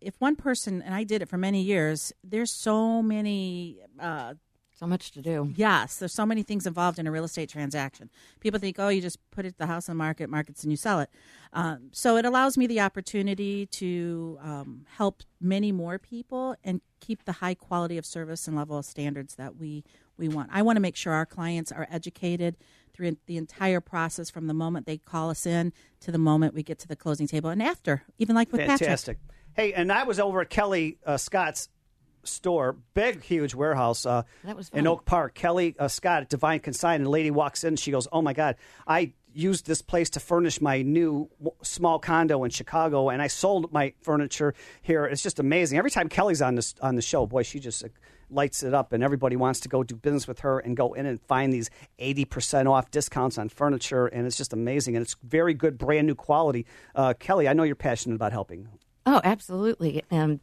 if 0.00 0.14
one 0.18 0.36
person, 0.36 0.82
and 0.82 0.94
I 0.94 1.04
did 1.04 1.22
it 1.22 1.28
for 1.28 1.38
many 1.38 1.62
years, 1.62 2.12
there's 2.22 2.50
so 2.50 3.02
many. 3.02 3.78
Uh, 3.98 4.34
so 4.76 4.86
much 4.86 5.12
to 5.12 5.22
do. 5.22 5.52
Yes, 5.54 5.98
there's 5.98 6.12
so 6.12 6.26
many 6.26 6.42
things 6.42 6.66
involved 6.66 6.98
in 6.98 7.06
a 7.06 7.10
real 7.10 7.24
estate 7.24 7.48
transaction. 7.48 8.10
People 8.40 8.58
think, 8.58 8.76
oh, 8.78 8.88
you 8.88 9.00
just 9.00 9.18
put 9.30 9.46
it 9.46 9.56
the 9.56 9.66
house 9.66 9.88
on 9.88 9.96
the 9.96 10.02
market, 10.02 10.28
markets, 10.28 10.62
and 10.62 10.72
you 10.72 10.76
sell 10.76 11.00
it. 11.00 11.10
Um, 11.52 11.90
so 11.92 12.16
it 12.16 12.24
allows 12.24 12.58
me 12.58 12.66
the 12.66 12.80
opportunity 12.80 13.66
to 13.66 14.38
um, 14.42 14.84
help 14.96 15.22
many 15.40 15.70
more 15.70 15.98
people 15.98 16.56
and 16.64 16.80
keep 17.00 17.24
the 17.24 17.32
high 17.32 17.54
quality 17.54 17.98
of 17.98 18.04
service 18.04 18.48
and 18.48 18.56
level 18.56 18.76
of 18.76 18.84
standards 18.84 19.36
that 19.36 19.56
we 19.56 19.84
we 20.16 20.28
want. 20.28 20.48
I 20.52 20.62
want 20.62 20.76
to 20.76 20.80
make 20.80 20.94
sure 20.94 21.12
our 21.12 21.26
clients 21.26 21.72
are 21.72 21.88
educated 21.90 22.56
through 22.92 23.16
the 23.26 23.36
entire 23.36 23.80
process 23.80 24.30
from 24.30 24.46
the 24.46 24.54
moment 24.54 24.86
they 24.86 24.98
call 24.98 25.28
us 25.30 25.44
in 25.44 25.72
to 26.00 26.12
the 26.12 26.18
moment 26.18 26.54
we 26.54 26.62
get 26.62 26.78
to 26.80 26.88
the 26.88 26.94
closing 26.94 27.26
table 27.26 27.50
and 27.50 27.60
after, 27.60 28.04
even 28.18 28.36
like 28.36 28.52
with 28.52 28.60
Fantastic. 28.60 28.88
Patrick. 28.88 29.18
Hey, 29.54 29.72
and 29.72 29.92
I 29.92 30.04
was 30.04 30.20
over 30.20 30.40
at 30.40 30.50
Kelly 30.50 30.98
uh, 31.04 31.16
Scott's 31.16 31.68
store, 32.24 32.76
big, 32.94 33.22
huge 33.22 33.54
warehouse 33.54 34.06
uh, 34.06 34.22
in. 34.72 34.86
Oak 34.86 35.04
Park. 35.04 35.34
Kelly 35.34 35.74
uh, 35.78 35.88
Scott 35.88 36.22
at 36.22 36.28
Divine 36.28 36.60
Consign, 36.60 36.96
and 36.96 37.06
a 37.06 37.10
lady 37.10 37.30
walks 37.30 37.64
in. 37.64 37.76
She 37.76 37.90
goes, 37.90 38.08
"Oh 38.12 38.22
my 38.22 38.32
God, 38.32 38.56
I 38.86 39.12
used 39.32 39.66
this 39.66 39.82
place 39.82 40.10
to 40.10 40.20
furnish 40.20 40.60
my 40.60 40.82
new 40.82 41.28
w- 41.38 41.56
small 41.62 41.98
condo 41.98 42.44
in 42.44 42.50
Chicago, 42.50 43.08
and 43.10 43.20
I 43.20 43.26
sold 43.26 43.72
my 43.72 43.92
furniture 44.02 44.54
here. 44.82 45.06
It's 45.06 45.22
just 45.22 45.40
amazing. 45.40 45.76
Every 45.76 45.90
time 45.90 46.08
Kelly's 46.08 46.40
on 46.40 46.54
this 46.54 46.74
on 46.80 46.94
the 46.94 47.02
show, 47.02 47.26
boy, 47.26 47.42
she 47.42 47.58
just 47.58 47.84
uh, 47.84 47.88
lights 48.30 48.62
it 48.62 48.74
up, 48.74 48.92
and 48.92 49.02
everybody 49.02 49.36
wants 49.36 49.60
to 49.60 49.68
go 49.68 49.82
do 49.82 49.96
business 49.96 50.26
with 50.28 50.40
her 50.40 50.58
and 50.60 50.76
go 50.76 50.92
in 50.94 51.06
and 51.06 51.20
find 51.22 51.52
these 51.52 51.70
eighty 51.98 52.24
percent 52.24 52.68
off 52.68 52.90
discounts 52.90 53.38
on 53.38 53.48
furniture, 53.48 54.06
and 54.06 54.26
it's 54.26 54.36
just 54.36 54.52
amazing. 54.52 54.96
And 54.96 55.04
it's 55.04 55.16
very 55.22 55.54
good, 55.54 55.78
brand 55.78 56.06
new 56.06 56.14
quality. 56.14 56.66
Uh, 56.94 57.14
Kelly, 57.18 57.48
I 57.48 57.52
know 57.52 57.64
you're 57.64 57.74
passionate 57.76 58.14
about 58.14 58.32
helping. 58.32 58.68
Oh, 59.06 59.20
absolutely. 59.22 60.02
Um, 60.10 60.40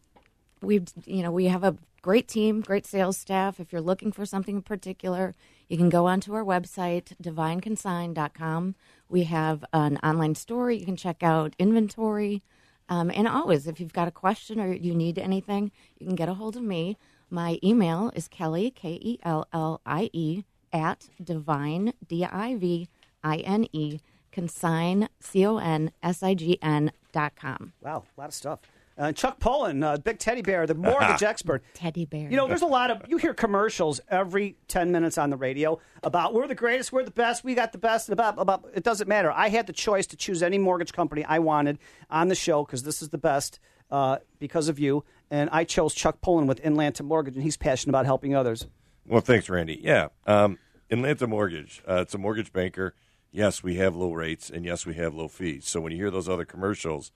we've 0.62 0.88
you 1.06 1.24
know 1.24 1.32
we 1.32 1.46
have 1.46 1.64
a 1.64 1.78
great 2.02 2.28
team, 2.28 2.62
great 2.62 2.86
sales 2.86 3.18
staff. 3.18 3.60
If 3.60 3.72
you're 3.72 3.82
looking 3.82 4.12
for 4.12 4.26
something 4.26 4.58
in 4.58 4.62
particular, 4.62 5.34
you 5.70 5.78
can 5.78 5.90
go 5.90 6.08
onto 6.08 6.34
our 6.34 6.44
website 6.44 7.14
divineconsign.com. 7.22 8.76
We 9.10 9.24
have 9.24 9.64
an 9.74 9.98
online 9.98 10.36
store. 10.36 10.72
You 10.72 10.86
can 10.86 10.96
check 10.96 11.24
out 11.24 11.56
inventory. 11.60 12.44
Um, 12.90 13.12
and 13.14 13.28
always, 13.28 13.68
if 13.68 13.80
you've 13.80 13.94
got 13.94 14.08
a 14.08 14.12
question 14.12 14.60
or 14.60 14.74
you 14.74 14.94
need 14.94 15.18
anything, 15.18 15.72
you 15.98 16.08
can 16.08 16.16
get 16.16 16.30
a 16.30 16.34
hold 16.34 16.58
of 16.58 16.64
me. 16.64 16.98
My 17.30 17.58
email 17.64 18.12
is 18.16 18.28
Kellie, 18.28 18.72
K 18.72 19.00
E 19.02 19.20
L 19.24 19.48
L 19.54 19.80
I 19.86 20.10
E, 20.12 20.44
at 20.74 21.10
divine, 21.24 21.94
D 22.08 22.26
I 22.26 22.56
V 22.56 22.90
I 23.24 23.38
N 23.38 23.68
E, 23.72 24.00
consign, 24.32 25.08
C 25.20 25.46
O 25.46 25.58
N 25.58 25.92
S 26.04 26.24
I 26.24 26.34
G 26.34 26.58
N 26.62 26.92
dot 27.14 27.36
com. 27.36 27.74
Wow, 27.82 28.04
a 28.18 28.22
lot 28.22 28.28
of 28.28 28.34
stuff. 28.34 28.60
Uh, 29.02 29.12
Chuck 29.12 29.40
Poulin, 29.40 29.82
uh, 29.82 29.98
big 29.98 30.20
teddy 30.20 30.44
bear, 30.44 30.68
the 30.68 30.76
mortgage 30.76 31.24
expert. 31.24 31.64
Teddy 31.74 32.06
bear. 32.06 32.30
You 32.30 32.38
know, 32.38 32.48
there's 32.48 32.62
a 32.62 32.68
lot 32.68 32.92
of 32.92 33.02
you 33.08 33.18
hear 33.18 33.34
commercials 33.34 34.00
every 34.08 34.58
ten 34.68 34.92
minutes 34.92 35.18
on 35.18 35.32
the 35.32 35.38
radio 35.38 35.80
about 36.04 36.36
we're 36.36 36.48
the 36.48 36.54
greatest, 36.54 36.94
we're 36.94 37.04
the 37.04 37.10
best, 37.10 37.44
we 37.44 37.56
got 37.56 37.72
the 37.72 37.80
best. 37.80 38.10
and 38.10 38.14
About 38.14 38.36
about 38.38 38.70
it 38.76 38.84
doesn't 38.84 39.08
matter. 39.08 39.32
I 39.32 39.50
had 39.50 39.66
the 39.66 39.74
choice 39.74 40.06
to 40.08 40.16
choose 40.16 40.44
any 40.44 40.60
mortgage 40.60 40.94
company 40.94 41.26
I 41.26 41.40
wanted 41.40 41.80
on 42.12 42.28
the 42.28 42.36
show 42.36 42.64
because 42.64 42.84
this 42.84 43.02
is 43.02 43.10
the 43.10 43.18
best 43.18 43.60
uh, 43.90 44.20
because 44.38 44.70
of 44.70 44.78
you, 44.78 45.04
and 45.32 45.50
I 45.52 45.64
chose 45.64 45.96
Chuck 45.96 46.22
Poulin 46.22 46.46
with 46.46 46.62
Inlanta 46.62 47.02
Mortgage, 47.02 47.34
and 47.34 47.44
he's 47.44 47.58
passionate 47.58 47.90
about 47.94 48.06
helping 48.06 48.36
others. 48.36 48.68
Well, 49.08 49.22
thanks, 49.22 49.50
Randy. 49.50 49.80
Yeah, 49.82 50.10
um, 50.28 50.60
Inlanta 50.92 51.26
Mortgage. 51.26 51.82
Uh, 51.90 52.02
it's 52.02 52.14
a 52.14 52.20
mortgage 52.20 52.54
banker. 52.54 52.94
Yes, 53.32 53.64
we 53.64 53.78
have 53.78 53.96
low 53.96 54.14
rates, 54.14 54.52
and 54.52 54.64
yes, 54.64 54.86
we 54.86 54.94
have 54.94 55.16
low 55.16 55.28
fees. 55.28 55.66
So 55.66 55.82
when 55.82 55.92
you 55.92 55.98
hear 55.98 56.12
those 56.12 56.30
other 56.30 56.46
commercials, 56.46 57.12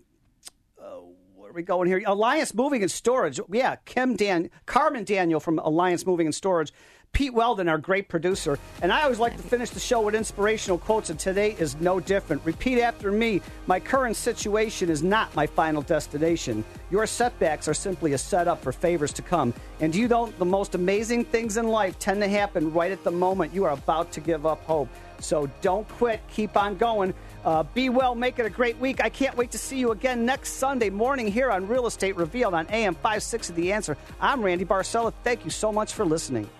uh, 0.77 0.99
where 1.37 1.51
are 1.51 1.55
we 1.55 1.63
going 1.63 1.87
here? 1.87 2.03
Alliance 2.05 2.53
Moving 2.53 2.83
and 2.83 2.91
Storage. 2.91 3.39
Yeah, 3.53 3.77
Kim 3.85 4.17
Dan, 4.17 4.51
Carmen 4.67 5.05
Daniel 5.05 5.39
from 5.39 5.61
Alliance 5.61 6.05
Moving 6.05 6.27
and 6.27 6.35
Storage. 6.35 6.73
Pete 7.15 7.33
Weldon, 7.33 7.69
our 7.69 7.79
great 7.79 8.09
producer. 8.09 8.59
And 8.83 8.93
I 8.93 9.03
always 9.05 9.21
like 9.21 9.37
to 9.37 9.43
finish 9.43 9.71
the 9.71 9.81
show 9.81 10.01
with 10.01 10.17
inspirational 10.17 10.79
quotes, 10.79 11.11
and 11.11 11.19
today 11.19 11.55
is 11.59 11.81
no 11.81 12.01
different. 12.01 12.45
Repeat 12.45 12.83
after 12.83 13.11
me 13.11 13.41
My 13.67 13.81
current 13.81 14.17
situation 14.17 14.91
is 14.91 15.03
not 15.03 15.35
my 15.35 15.47
final 15.47 15.81
destination. 15.81 16.65
Your 16.91 17.07
setbacks 17.07 17.69
are 17.69 17.75
simply 17.75 18.13
a 18.13 18.19
setup 18.19 18.61
for 18.61 18.73
favors 18.73 19.13
to 19.15 19.23
come. 19.23 19.55
And 19.81 19.95
you 19.95 20.09
don't, 20.09 20.37
the 20.39 20.45
most 20.45 20.75
amazing 20.75 21.25
things 21.25 21.57
in 21.57 21.69
life 21.69 21.99
tend 21.99 22.21
to 22.21 22.29
happen 22.29 22.73
right 22.73 22.91
at 22.91 23.05
the 23.05 23.13
moment 23.13 23.55
you 23.55 23.65
are 23.65 23.73
about 23.73 24.11
to 24.13 24.21
give 24.21 24.45
up 24.45 24.63
hope. 24.65 24.89
So 25.21 25.49
don't 25.63 25.89
quit, 25.89 26.21
keep 26.29 26.57
on 26.57 26.77
going. 26.77 27.15
Uh, 27.45 27.63
be 27.63 27.91
well, 27.91 28.17
make 28.17 28.41
it 28.41 28.47
a 28.47 28.51
great 28.51 28.77
week. 28.79 29.03
I 29.03 29.09
can't 29.09 29.37
wait 29.37 29.53
to 29.53 29.59
see 29.59 29.79
you 29.79 29.93
again 29.93 30.27
next 30.27 30.55
Sunday 30.55 30.91
morning 30.91 31.29
here 31.29 31.51
on 31.53 31.69
Real 31.69 31.87
Estate 31.87 32.17
Revealed 32.17 32.55
on 32.55 32.67
AM 32.71 32.97
56 32.97 33.51
of 33.51 33.57
The 33.57 33.73
Answer. 33.73 33.97
I'm 34.21 34.43
Randy 34.43 34.65
Barcella. 34.65 35.13
Thank 35.23 35.45
you 35.45 35.51
so 35.51 35.71
much 35.71 35.93
for 35.93 36.05
listening. 36.05 36.51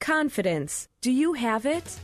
Confidence. 0.00 0.88
Do 1.00 1.10
you 1.10 1.34
have 1.34 1.66
it? 1.66 1.98